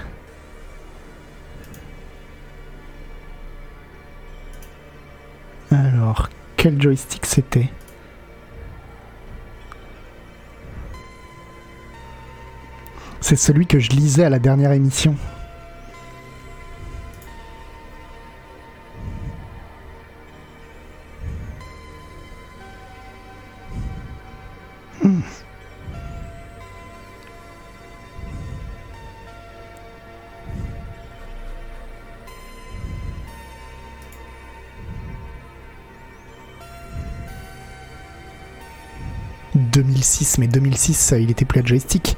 Alors, 5.71 6.29
quel 6.57 6.81
joystick 6.81 7.25
c'était? 7.27 7.69
C'est 13.29 13.37
celui 13.37 13.67
que 13.67 13.79
je 13.79 13.91
lisais 13.91 14.25
à 14.25 14.31
la 14.31 14.39
dernière 14.39 14.73
émission. 14.73 15.15
Hmm. 25.03 25.21
«2006, 39.55 40.39
mais 40.39 40.47
2006, 40.47 41.13
il 41.21 41.31
était 41.31 41.45
plus 41.45 41.61
à 41.61 41.63
joystick. 41.63 42.17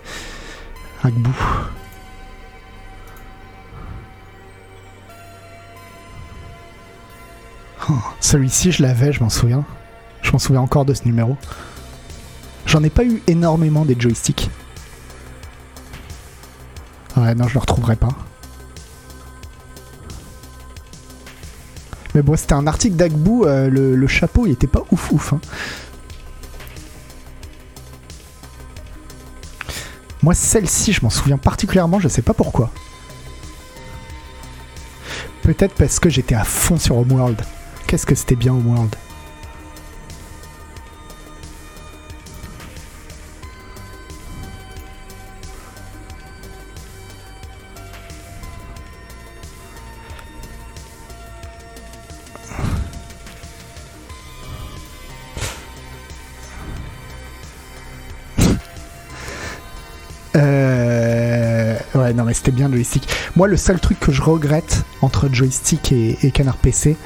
Agbu. 1.03 1.31
Oh, 7.89 7.95
Celui-ci, 8.21 8.73
je 8.73 8.83
l'avais, 8.83 9.13
je 9.13 9.21
m'en 9.23 9.31
souviens. 9.31 9.65
Je 10.23 10.31
m'en 10.33 10.39
souviens 10.39 10.61
encore 10.61 10.85
de 10.85 10.95
ce 10.95 11.05
numéro. 11.05 11.37
J'en 12.67 12.83
ai 12.83 12.91
pas 12.91 13.05
eu 13.05 13.23
énormément 13.27 13.85
des 13.85 13.97
joysticks. 13.99 14.51
Ouais, 17.17 17.35
non, 17.35 17.49
je 17.49 17.55
le 17.55 17.61
retrouverai 17.61 17.97
pas. 17.97 18.11
Mais 22.15 22.23
bon, 22.23 22.37
c'était 22.37 22.55
un 22.55 22.67
article 22.67 22.97
d'Agbu, 22.97 23.45
euh, 23.45 23.69
le, 23.71 23.95
le 23.95 24.07
chapeau, 24.07 24.47
il 24.47 24.53
était 24.53 24.67
pas 24.67 24.83
ouf 24.91 25.13
ouf. 25.13 25.33
hein. 25.33 25.41
Moi, 30.23 30.35
celle-ci, 30.35 30.93
je 30.93 31.03
m'en 31.03 31.11
souviens 31.11 31.39
particulièrement, 31.39 31.99
je 31.99 32.09
sais 32.09 32.23
pas 32.23 32.35
pourquoi. 32.35 32.71
Peut-être 35.43 35.75
parce 35.75 35.99
que 35.99 36.11
j'étais 36.11 36.35
à 36.35 36.45
fond 36.45 36.77
sur 36.77 36.99
Homeworld. 36.99 37.41
Qu'est-ce 37.87 38.07
que 38.07 38.15
c'était 38.15 38.37
bien 38.37 38.53
Homeworld? 38.53 38.95
C'était 62.35 62.51
bien 62.53 62.71
joystick. 62.71 63.09
Moi, 63.37 63.49
le 63.49 63.57
seul 63.57 63.79
truc 63.81 63.99
que 64.01 64.13
je 64.13 64.23
regrette 64.23 64.85
entre 65.03 65.29
joystick 65.33 65.93
et, 65.93 66.31
Canard 66.33 66.57
PC, 66.57 66.97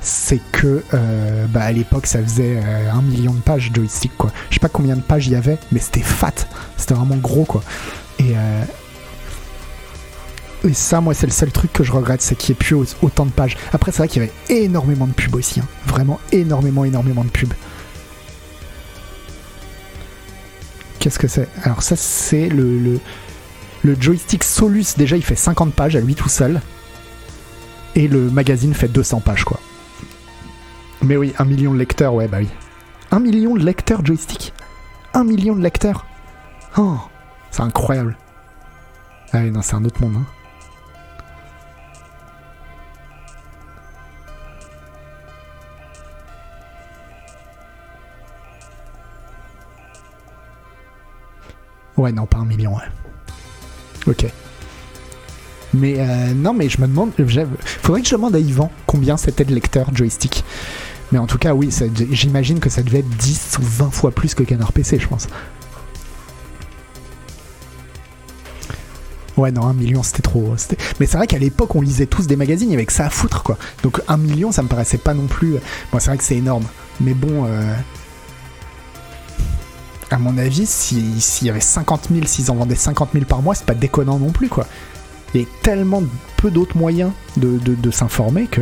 c'est 0.00 0.40
que 0.52 0.82
euh, 0.94 1.46
bah, 1.46 1.62
à 1.62 1.72
l'époque, 1.72 2.06
ça 2.06 2.22
faisait 2.22 2.56
euh, 2.62 2.90
un 2.92 3.02
million 3.02 3.32
de 3.32 3.40
pages 3.40 3.70
joystick, 3.74 4.12
quoi. 4.18 4.32
Je 4.50 4.54
sais 4.54 4.60
pas 4.60 4.68
combien 4.68 4.96
de 4.96 5.00
pages 5.02 5.26
il 5.28 5.32
y 5.32 5.36
avait, 5.36 5.58
mais 5.70 5.78
c'était 5.80 6.00
fat. 6.00 6.32
C'était 6.76 6.94
vraiment 6.94 7.16
gros, 7.16 7.44
quoi. 7.44 7.62
Et, 8.18 8.32
euh, 8.36 8.64
ça, 10.72 11.00
moi, 11.00 11.12
c'est 11.14 11.26
le 11.26 11.32
seul 11.32 11.50
truc 11.50 11.72
que 11.72 11.82
je 11.84 11.90
regrette, 11.92 12.22
c'est 12.22 12.36
qu'il 12.36 12.52
n'y 12.52 12.56
ait 12.56 12.64
plus 12.64 12.74
au- 12.76 12.86
autant 13.02 13.26
de 13.26 13.30
pages. 13.32 13.56
Après, 13.72 13.90
c'est 13.90 13.98
vrai 13.98 14.08
qu'il 14.08 14.22
y 14.22 14.24
avait 14.24 14.62
énormément 14.62 15.06
de 15.08 15.12
pubs 15.12 15.34
aussi. 15.34 15.58
hein. 15.60 15.66
Vraiment 15.86 16.20
énormément, 16.30 16.84
énormément 16.84 17.24
de 17.24 17.30
pubs. 17.30 17.52
Qu'est-ce 20.98 21.18
que 21.18 21.26
c'est? 21.26 21.48
Alors 21.64 21.82
ça, 21.82 21.96
c'est 21.96 22.48
le, 22.48 22.78
le, 22.78 23.00
le 23.84 23.96
joystick 23.98 24.44
Solus. 24.44 24.94
Déjà, 24.96 25.16
il 25.16 25.24
fait 25.24 25.36
50 25.36 25.74
pages 25.74 25.96
à 25.96 26.00
lui 26.00 26.14
tout 26.14 26.28
seul. 26.28 26.60
Et 27.94 28.08
le 28.08 28.30
magazine 28.30 28.74
fait 28.74 28.88
200 28.88 29.20
pages, 29.20 29.44
quoi. 29.44 29.60
Mais 31.02 31.16
oui, 31.16 31.34
un 31.38 31.44
million 31.44 31.72
de 31.74 31.78
lecteurs, 31.78 32.14
ouais, 32.14 32.28
bah 32.28 32.38
oui. 32.40 32.48
Un 33.10 33.18
million 33.18 33.54
de 33.54 33.64
lecteurs 33.64 34.04
joystick 34.06 34.54
Un 35.12 35.24
million 35.24 35.54
de 35.54 35.62
lecteurs 35.62 36.06
Oh, 36.78 36.96
c'est 37.50 37.62
incroyable. 37.62 38.16
Ah 39.32 39.40
oui, 39.42 39.50
non, 39.50 39.60
c'est 39.60 39.74
un 39.74 39.84
autre 39.84 40.00
monde, 40.00 40.16
hein. 40.16 40.26
Ouais, 51.96 52.10
non, 52.10 52.26
pas 52.26 52.38
un 52.38 52.46
million, 52.46 52.74
ouais. 52.74 53.01
Ok. 54.06 54.26
Mais 55.74 55.94
euh, 55.98 56.34
non, 56.34 56.52
mais 56.52 56.68
je 56.68 56.80
me 56.80 56.86
demande. 56.86 57.12
Faudrait 57.64 58.02
que 58.02 58.08
je 58.08 58.14
demande 58.14 58.34
à 58.36 58.38
Yvan 58.38 58.70
combien 58.86 59.16
c'était 59.16 59.44
de 59.44 59.54
lecteurs 59.54 59.94
joystick. 59.94 60.44
Mais 61.12 61.18
en 61.18 61.26
tout 61.26 61.38
cas, 61.38 61.54
oui, 61.54 61.70
j'imagine 62.10 62.58
que 62.58 62.70
ça 62.70 62.82
devait 62.82 63.00
être 63.00 63.08
10 63.08 63.58
ou 63.58 63.62
20 63.62 63.90
fois 63.90 64.10
plus 64.12 64.34
que 64.34 64.42
Canard 64.42 64.72
PC, 64.72 64.98
je 64.98 65.06
pense. 65.06 65.28
Ouais, 69.36 69.50
non, 69.50 69.66
un 69.66 69.72
million, 69.72 70.02
c'était 70.02 70.22
trop. 70.22 70.54
Mais 71.00 71.06
c'est 71.06 71.16
vrai 71.16 71.26
qu'à 71.26 71.38
l'époque, 71.38 71.74
on 71.74 71.80
lisait 71.80 72.06
tous 72.06 72.26
des 72.26 72.36
magazines, 72.36 72.70
il 72.70 72.90
ça 72.90 73.06
à 73.06 73.10
foutre, 73.10 73.42
quoi. 73.42 73.56
Donc 73.82 74.00
un 74.08 74.16
million, 74.18 74.52
ça 74.52 74.62
me 74.62 74.68
paraissait 74.68 74.98
pas 74.98 75.14
non 75.14 75.26
plus. 75.26 75.56
Bon, 75.90 75.98
c'est 75.98 76.08
vrai 76.08 76.18
que 76.18 76.24
c'est 76.24 76.36
énorme. 76.36 76.64
Mais 77.00 77.14
bon. 77.14 77.46
euh, 77.46 77.74
À 80.12 80.18
mon 80.18 80.36
avis, 80.36 80.66
si- 80.66 81.20
s'il 81.22 81.46
y 81.46 81.50
avait 81.50 81.58
50 81.60 82.08
000, 82.12 82.26
s'ils 82.26 82.50
en 82.50 82.54
vendaient 82.54 82.74
50 82.74 83.10
000 83.14 83.24
par 83.24 83.40
mois, 83.40 83.54
c'est 83.54 83.64
pas 83.64 83.74
déconnant 83.74 84.18
non 84.18 84.30
plus, 84.30 84.48
quoi. 84.50 84.66
Il 85.34 85.40
y 85.40 85.44
a 85.44 85.46
tellement 85.62 86.02
peu 86.36 86.50
d'autres 86.50 86.76
moyens 86.76 87.12
de, 87.38 87.90
s'informer 87.90 88.46
que. 88.46 88.60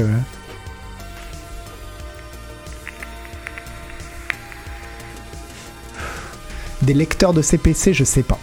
Des 6.83 6.95
lecteurs 6.95 7.35
de 7.35 7.43
CPC, 7.43 7.93
je 7.93 8.05
sais 8.05 8.23
pas. 8.23 8.39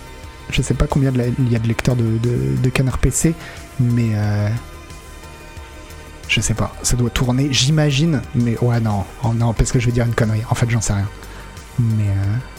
Je 0.50 0.62
sais 0.62 0.74
pas 0.74 0.88
combien 0.88 1.12
il 1.40 1.52
y 1.52 1.56
a 1.56 1.60
de 1.60 1.68
lecteurs 1.68 1.96
de, 1.96 2.18
de, 2.18 2.56
de 2.62 2.70
Canard 2.70 3.00
PC, 3.00 3.34
mais. 3.80 4.12
euh, 4.14 4.50
je 6.28 6.42
sais 6.42 6.54
pas. 6.54 6.74
Ça 6.84 6.96
doit 6.96 7.10
tourner, 7.10 7.48
j'imagine, 7.52 8.22
mais 8.36 8.58
ouais, 8.60 8.80
non. 8.80 9.04
Oh, 9.24 9.34
non, 9.34 9.54
parce 9.54 9.72
que 9.72 9.80
je 9.80 9.86
vais 9.88 9.92
dire 9.92 10.06
une 10.06 10.14
connerie. 10.14 10.44
En 10.50 10.56
fait, 10.56 10.70
j'en 10.70 10.82
sais 10.82 10.94
rien. 10.94 11.08
Mais. 11.80 12.10
euh, 12.10 12.57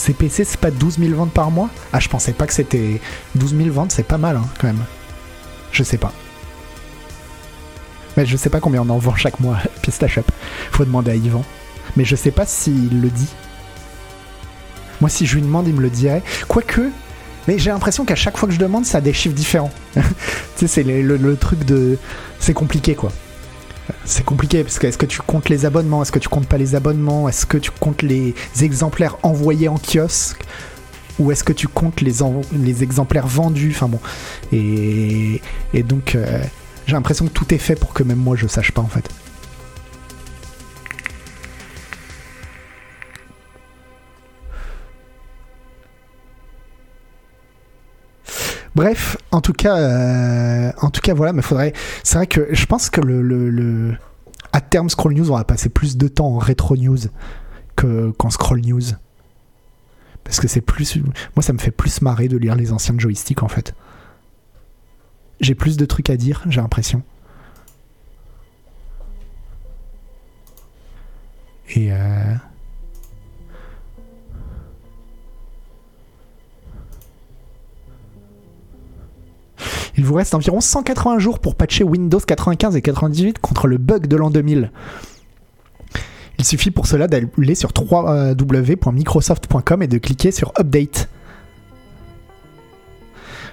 CPC, 0.00 0.44
c'est 0.44 0.60
pas 0.60 0.70
12 0.70 0.98
000 0.98 1.14
ventes 1.14 1.32
par 1.32 1.50
mois? 1.50 1.68
Ah, 1.92 2.00
je 2.00 2.08
pensais 2.08 2.32
pas 2.32 2.46
que 2.46 2.52
c'était. 2.52 3.00
12 3.34 3.56
000 3.56 3.70
ventes, 3.70 3.92
c'est 3.92 4.02
pas 4.02 4.18
mal, 4.18 4.36
hein, 4.36 4.46
quand 4.58 4.66
même. 4.66 4.84
Je 5.72 5.82
sais 5.82 5.98
pas. 5.98 6.12
Mais 8.16 8.26
je 8.26 8.36
sais 8.36 8.50
pas 8.50 8.60
combien 8.60 8.82
on 8.82 8.88
en 8.88 8.98
vend 8.98 9.14
chaque 9.14 9.40
mois, 9.40 9.58
Pistachop. 9.82 10.30
Faut 10.72 10.84
demander 10.84 11.12
à 11.12 11.14
Yvan. 11.14 11.44
Mais 11.96 12.04
je 12.04 12.16
sais 12.16 12.30
pas 12.30 12.46
s'il 12.46 13.00
le 13.00 13.08
dit. 13.08 13.28
Moi, 15.00 15.10
si 15.10 15.26
je 15.26 15.34
lui 15.36 15.42
demande, 15.42 15.68
il 15.68 15.74
me 15.74 15.82
le 15.82 15.90
dirait. 15.90 16.22
Quoique. 16.48 16.90
Mais 17.46 17.58
j'ai 17.58 17.70
l'impression 17.70 18.04
qu'à 18.04 18.16
chaque 18.16 18.36
fois 18.36 18.48
que 18.48 18.54
je 18.54 18.60
demande, 18.60 18.84
ça 18.84 18.98
a 18.98 19.00
des 19.00 19.12
chiffres 19.12 19.34
différents. 19.34 19.72
tu 19.94 20.00
sais, 20.56 20.66
c'est 20.66 20.82
le 20.82 21.36
truc 21.36 21.64
de. 21.64 21.98
C'est 22.38 22.54
compliqué, 22.54 22.94
quoi. 22.94 23.12
C'est 24.04 24.24
compliqué 24.24 24.62
parce 24.64 24.78
que 24.78 24.86
est-ce 24.86 24.98
que 24.98 25.06
tu 25.06 25.20
comptes 25.20 25.48
les 25.48 25.66
abonnements? 25.66 26.02
Est-ce 26.02 26.12
que 26.12 26.18
tu 26.18 26.28
comptes 26.28 26.46
pas 26.46 26.58
les 26.58 26.74
abonnements? 26.74 27.28
Est-ce 27.28 27.46
que 27.46 27.58
tu 27.58 27.70
comptes 27.70 28.02
les 28.02 28.34
exemplaires 28.60 29.16
envoyés 29.22 29.68
en 29.68 29.78
kiosque? 29.78 30.44
Ou 31.18 31.32
est-ce 31.32 31.44
que 31.44 31.52
tu 31.52 31.68
comptes 31.68 32.00
les, 32.00 32.82
exemplaires 32.82 33.26
vendus? 33.26 33.72
Enfin 33.74 33.88
bon. 33.88 34.00
Et, 34.52 35.42
et 35.74 35.82
donc, 35.82 36.14
euh, 36.14 36.42
j'ai 36.86 36.94
l'impression 36.94 37.26
que 37.26 37.32
tout 37.32 37.52
est 37.54 37.58
fait 37.58 37.76
pour 37.76 37.92
que 37.92 38.02
même 38.02 38.18
moi 38.18 38.36
je 38.36 38.46
sache 38.46 38.72
pas 38.72 38.80
en 38.80 38.88
fait. 38.88 39.08
Bref, 48.74 49.16
en 49.32 49.40
tout 49.40 49.52
cas, 49.52 49.76
euh, 49.78 50.72
en 50.80 50.90
tout 50.90 51.00
voilà, 51.12 51.32
mais 51.32 51.42
faudrait. 51.42 51.72
C'est 52.04 52.16
vrai 52.18 52.26
que 52.26 52.48
je 52.54 52.66
pense 52.66 52.88
que 52.90 53.00
le, 53.00 53.20
le, 53.22 53.50
le- 53.50 53.96
à 54.52 54.60
terme 54.60 54.88
Scroll 54.88 55.14
News, 55.14 55.30
on 55.30 55.36
va 55.36 55.44
passer 55.44 55.68
plus 55.68 55.96
de 55.96 56.08
temps 56.08 56.28
en 56.28 56.38
rétro 56.38 56.76
news 56.76 56.98
que 57.76 58.10
qu'en 58.12 58.30
Scroll 58.30 58.60
News, 58.60 58.82
parce 60.24 60.38
que 60.40 60.46
c'est 60.48 60.60
plus. 60.60 60.98
Moi, 61.36 61.42
ça 61.42 61.52
me 61.52 61.58
fait 61.58 61.70
plus 61.72 62.00
marrer 62.02 62.28
de 62.28 62.36
lire 62.36 62.54
les 62.54 62.72
anciens 62.72 62.94
joysticks 62.98 63.42
en 63.42 63.48
fait. 63.48 63.74
J'ai 65.40 65.54
plus 65.54 65.76
de 65.76 65.84
trucs 65.86 66.10
à 66.10 66.16
dire, 66.16 66.42
j'ai 66.48 66.60
l'impression. 66.60 67.02
Et 71.70 71.92
euh, 71.92 72.34
Il 80.00 80.06
vous 80.06 80.14
reste 80.14 80.34
environ 80.34 80.62
180 80.62 81.18
jours 81.18 81.40
pour 81.40 81.56
patcher 81.56 81.84
Windows 81.84 82.20
95 82.20 82.74
et 82.74 82.80
98 82.80 83.38
contre 83.38 83.66
le 83.66 83.76
bug 83.76 84.06
de 84.06 84.16
l'an 84.16 84.30
2000. 84.30 84.72
Il 86.38 86.44
suffit 86.46 86.70
pour 86.70 86.86
cela 86.86 87.06
d'aller 87.06 87.54
sur 87.54 87.70
www.microsoft.com 87.78 89.82
et 89.82 89.88
de 89.88 89.98
cliquer 89.98 90.30
sur 90.30 90.54
Update. 90.58 91.10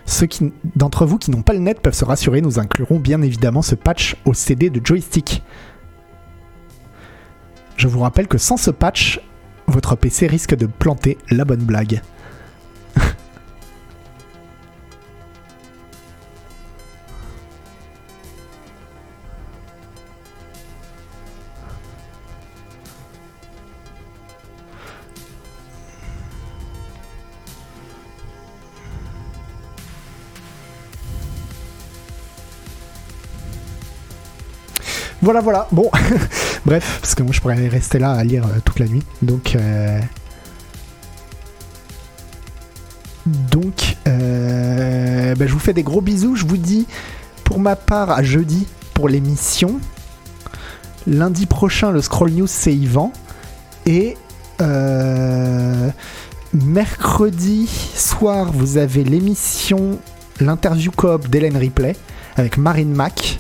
Ceux 0.06 0.30
d'entre 0.78 1.06
vous 1.06 1.18
qui 1.18 1.32
n'ont 1.32 1.42
pas 1.42 1.52
le 1.52 1.60
net 1.60 1.82
peuvent 1.82 1.94
se 1.94 2.06
rassurer, 2.06 2.40
nous 2.40 2.60
inclurons 2.60 2.98
bien 2.98 3.22
évidemment 3.22 3.62
ce 3.62 3.76
patch 3.76 4.16
au 4.24 4.34
CD 4.34 4.70
de 4.70 4.80
joystick. 4.82 5.44
Je 7.76 7.90
vous 7.90 8.00
rappelle 8.00 8.30
que 8.30 8.38
sans 8.38 8.56
ce 8.56 8.72
patch, 8.72 9.20
votre 9.68 9.98
PC 9.98 10.28
risque 10.28 10.56
de 10.56 10.66
planter 10.66 11.18
la 11.30 11.44
bonne 11.44 11.66
blague. 11.66 12.02
Voilà, 35.22 35.42
voilà. 35.42 35.68
Bon, 35.72 35.90
bref, 36.66 37.00
parce 37.02 37.16
que 37.16 37.24
moi 37.24 37.32
je 37.34 37.42
pourrais 37.42 37.68
rester 37.68 38.00
là 38.00 38.12
à 38.12 38.24
lire 38.24 38.46
euh, 38.46 38.60
toute 38.64 38.80
la 38.80 38.88
nuit. 38.88 39.04
Donc, 39.22 39.56
euh, 39.56 40.00
donc, 43.26 43.98
euh, 44.08 45.36
ben, 45.36 45.48
je 45.48 45.54
vous 45.54 45.60
fais 45.60 45.74
des 45.74 45.84
gros 45.84 46.02
bisous. 46.02 46.36
Je 46.36 46.46
vous 46.46 46.58
dis, 46.58 46.86
pour 47.44 47.60
ma 47.60 47.76
part, 47.76 48.12
à 48.12 48.24
jeudi 48.24 48.68
pour 48.94 49.10
l'émission. 49.10 49.80
Lundi 51.08 51.46
prochain, 51.46 51.92
le 51.92 52.02
Scroll 52.02 52.32
News, 52.32 52.48
c'est 52.48 52.74
Yvan. 52.74 53.12
Et 53.86 54.18
mercredi 56.54 57.70
soir, 57.96 58.52
vous 58.52 58.78
avez 58.78 59.04
l'émission, 59.04 60.00
l'interview 60.40 60.92
coop 60.92 61.28
d'Hélène 61.30 61.58
Ripley 61.58 61.96
avec 62.36 62.58
Marine 62.58 62.94
Mac. 62.94 63.40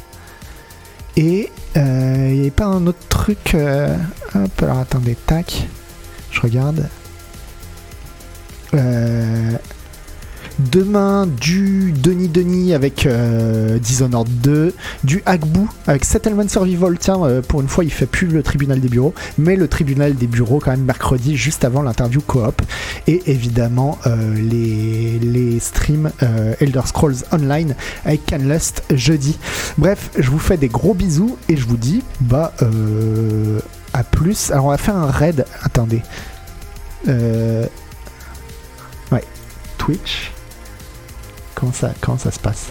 Et 1.17 1.51
il 1.77 1.83
euh, 1.83 2.29
n'y 2.33 2.39
avait 2.39 2.49
pas 2.49 2.65
un 2.65 2.87
autre 2.87 3.07
truc. 3.07 3.53
Euh, 3.53 3.95
hop, 4.33 4.63
alors 4.63 4.79
attendez, 4.79 5.15
tac. 5.27 5.67
Je 6.31 6.41
regarde. 6.41 6.89
Euh, 8.73 9.51
Demain, 10.59 11.27
du 11.27 11.91
Denis 11.91 12.29
Denis 12.29 12.73
avec 12.73 13.05
euh, 13.05 13.77
Dishonored 13.77 14.27
2, 14.41 14.73
du 15.03 15.21
Agbu 15.27 15.67
avec 15.85 16.03
Settlement 16.03 16.47
Survival. 16.47 16.97
Tiens, 16.97 17.23
euh, 17.23 17.43
pour 17.43 17.61
une 17.61 17.67
fois, 17.67 17.83
il 17.83 17.91
fait 17.91 18.07
plus 18.07 18.25
le 18.25 18.41
tribunal 18.41 18.79
des 18.79 18.87
bureaux, 18.87 19.13
mais 19.37 19.55
le 19.55 19.67
tribunal 19.67 20.15
des 20.15 20.25
bureaux 20.25 20.59
quand 20.59 20.71
même 20.71 20.83
mercredi, 20.83 21.37
juste 21.37 21.63
avant 21.63 21.83
l'interview 21.83 22.21
coop. 22.21 22.63
Et 23.05 23.21
évidemment, 23.27 23.99
euh, 24.07 24.33
les, 24.33 25.19
les 25.19 25.59
streams 25.59 26.09
Elder 26.59 26.81
Scrolls 26.85 27.17
Online 27.31 27.75
avec 28.03 28.25
Canlust 28.25 28.81
jeudi. 28.95 29.37
Bref, 29.77 30.09
je 30.17 30.31
vous 30.31 30.39
fais 30.39 30.57
des 30.57 30.69
gros 30.69 30.95
bisous 30.95 31.37
et 31.49 31.55
je 31.55 31.67
vous 31.67 31.77
dis, 31.77 32.01
bah, 32.21 32.51
à 33.93 34.03
plus. 34.03 34.49
Alors, 34.49 34.65
on 34.65 34.69
va 34.69 34.77
faire 34.77 34.95
un 34.95 35.11
raid. 35.11 35.45
Attendez. 35.63 36.01
ouais, 37.05 37.69
Twitch. 39.77 40.31
Comment 41.57 41.73
ça, 41.73 41.91
comment 42.01 42.19
ça 42.19 42.29
se 42.29 42.37
passe 42.37 42.67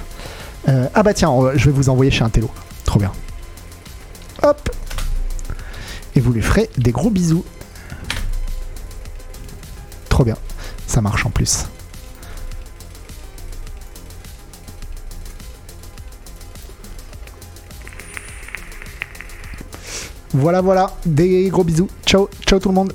euh, 0.68 0.86
Ah 0.94 1.02
bah 1.02 1.12
tiens, 1.12 1.32
je 1.56 1.64
vais 1.64 1.72
vous 1.72 1.88
envoyer 1.88 2.12
chez 2.12 2.22
un 2.22 2.28
télo. 2.30 2.48
Trop 2.84 3.00
bien. 3.00 3.10
Hop 4.44 4.70
Et 6.14 6.20
vous 6.20 6.32
lui 6.32 6.40
ferez 6.40 6.70
des 6.78 6.92
gros 6.92 7.10
bisous. 7.10 7.44
Trop 10.08 10.22
bien. 10.22 10.36
Ça 10.86 11.00
marche 11.00 11.26
en 11.26 11.30
plus. 11.30 11.66
Voilà, 20.32 20.60
voilà. 20.60 20.94
Des 21.04 21.48
gros 21.48 21.64
bisous. 21.64 21.88
Ciao, 22.06 22.28
ciao 22.46 22.60
tout 22.60 22.68
le 22.68 22.74
monde. 22.76 22.92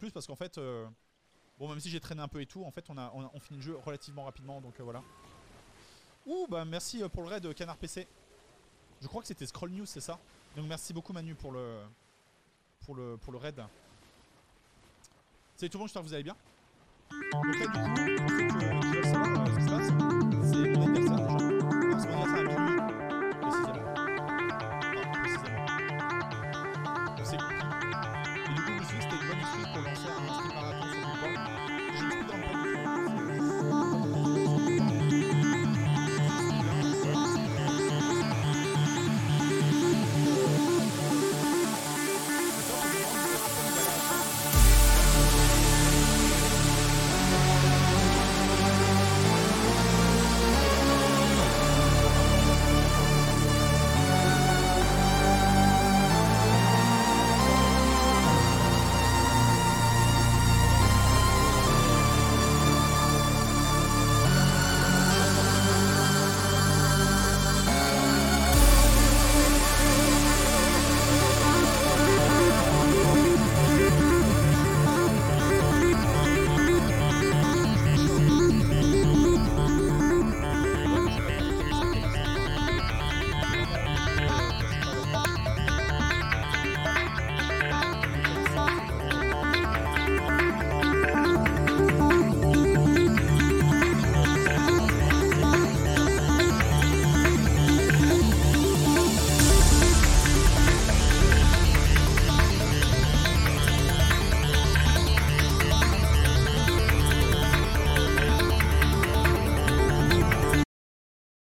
Plus 0.00 0.10
parce 0.10 0.26
qu'en 0.26 0.34
fait, 0.34 0.58
euh, 0.58 0.88
bon 1.58 1.68
même 1.68 1.78
si 1.78 1.88
j'ai 1.90 2.00
traîné 2.00 2.20
un 2.20 2.28
peu 2.28 2.40
et 2.40 2.46
tout, 2.46 2.64
en 2.64 2.72
fait 2.72 2.84
on 2.88 2.98
a 2.98 3.12
on, 3.14 3.38
finit 3.38 3.58
le 3.58 3.62
jeu 3.62 3.76
relativement 3.76 4.24
rapidement 4.24 4.60
donc 4.60 4.80
euh, 4.80 4.82
voilà. 4.82 5.02
Ouh 6.26 6.46
bah 6.48 6.64
merci 6.64 7.02
euh, 7.02 7.08
pour 7.08 7.22
le 7.22 7.28
raid 7.28 7.54
Canard 7.54 7.76
PC. 7.76 8.08
Je 9.00 9.06
crois 9.06 9.22
que 9.22 9.28
c'était 9.28 9.46
Scroll 9.46 9.70
News 9.70 9.86
c'est 9.86 10.00
ça? 10.00 10.18
Donc 10.56 10.66
merci 10.66 10.92
beaucoup 10.92 11.12
Manu 11.12 11.36
pour 11.36 11.52
le 11.52 11.78
pour 12.84 12.96
le 12.96 13.16
pour 13.18 13.32
le 13.32 13.38
raid. 13.38 13.62
Salut 15.56 15.70
tout 15.70 15.78
le 15.78 15.80
monde, 15.80 15.88
j'espère 15.88 16.02
que 16.02 16.08
vous 16.08 16.14
allez 16.14 16.24
bien. 16.24 16.36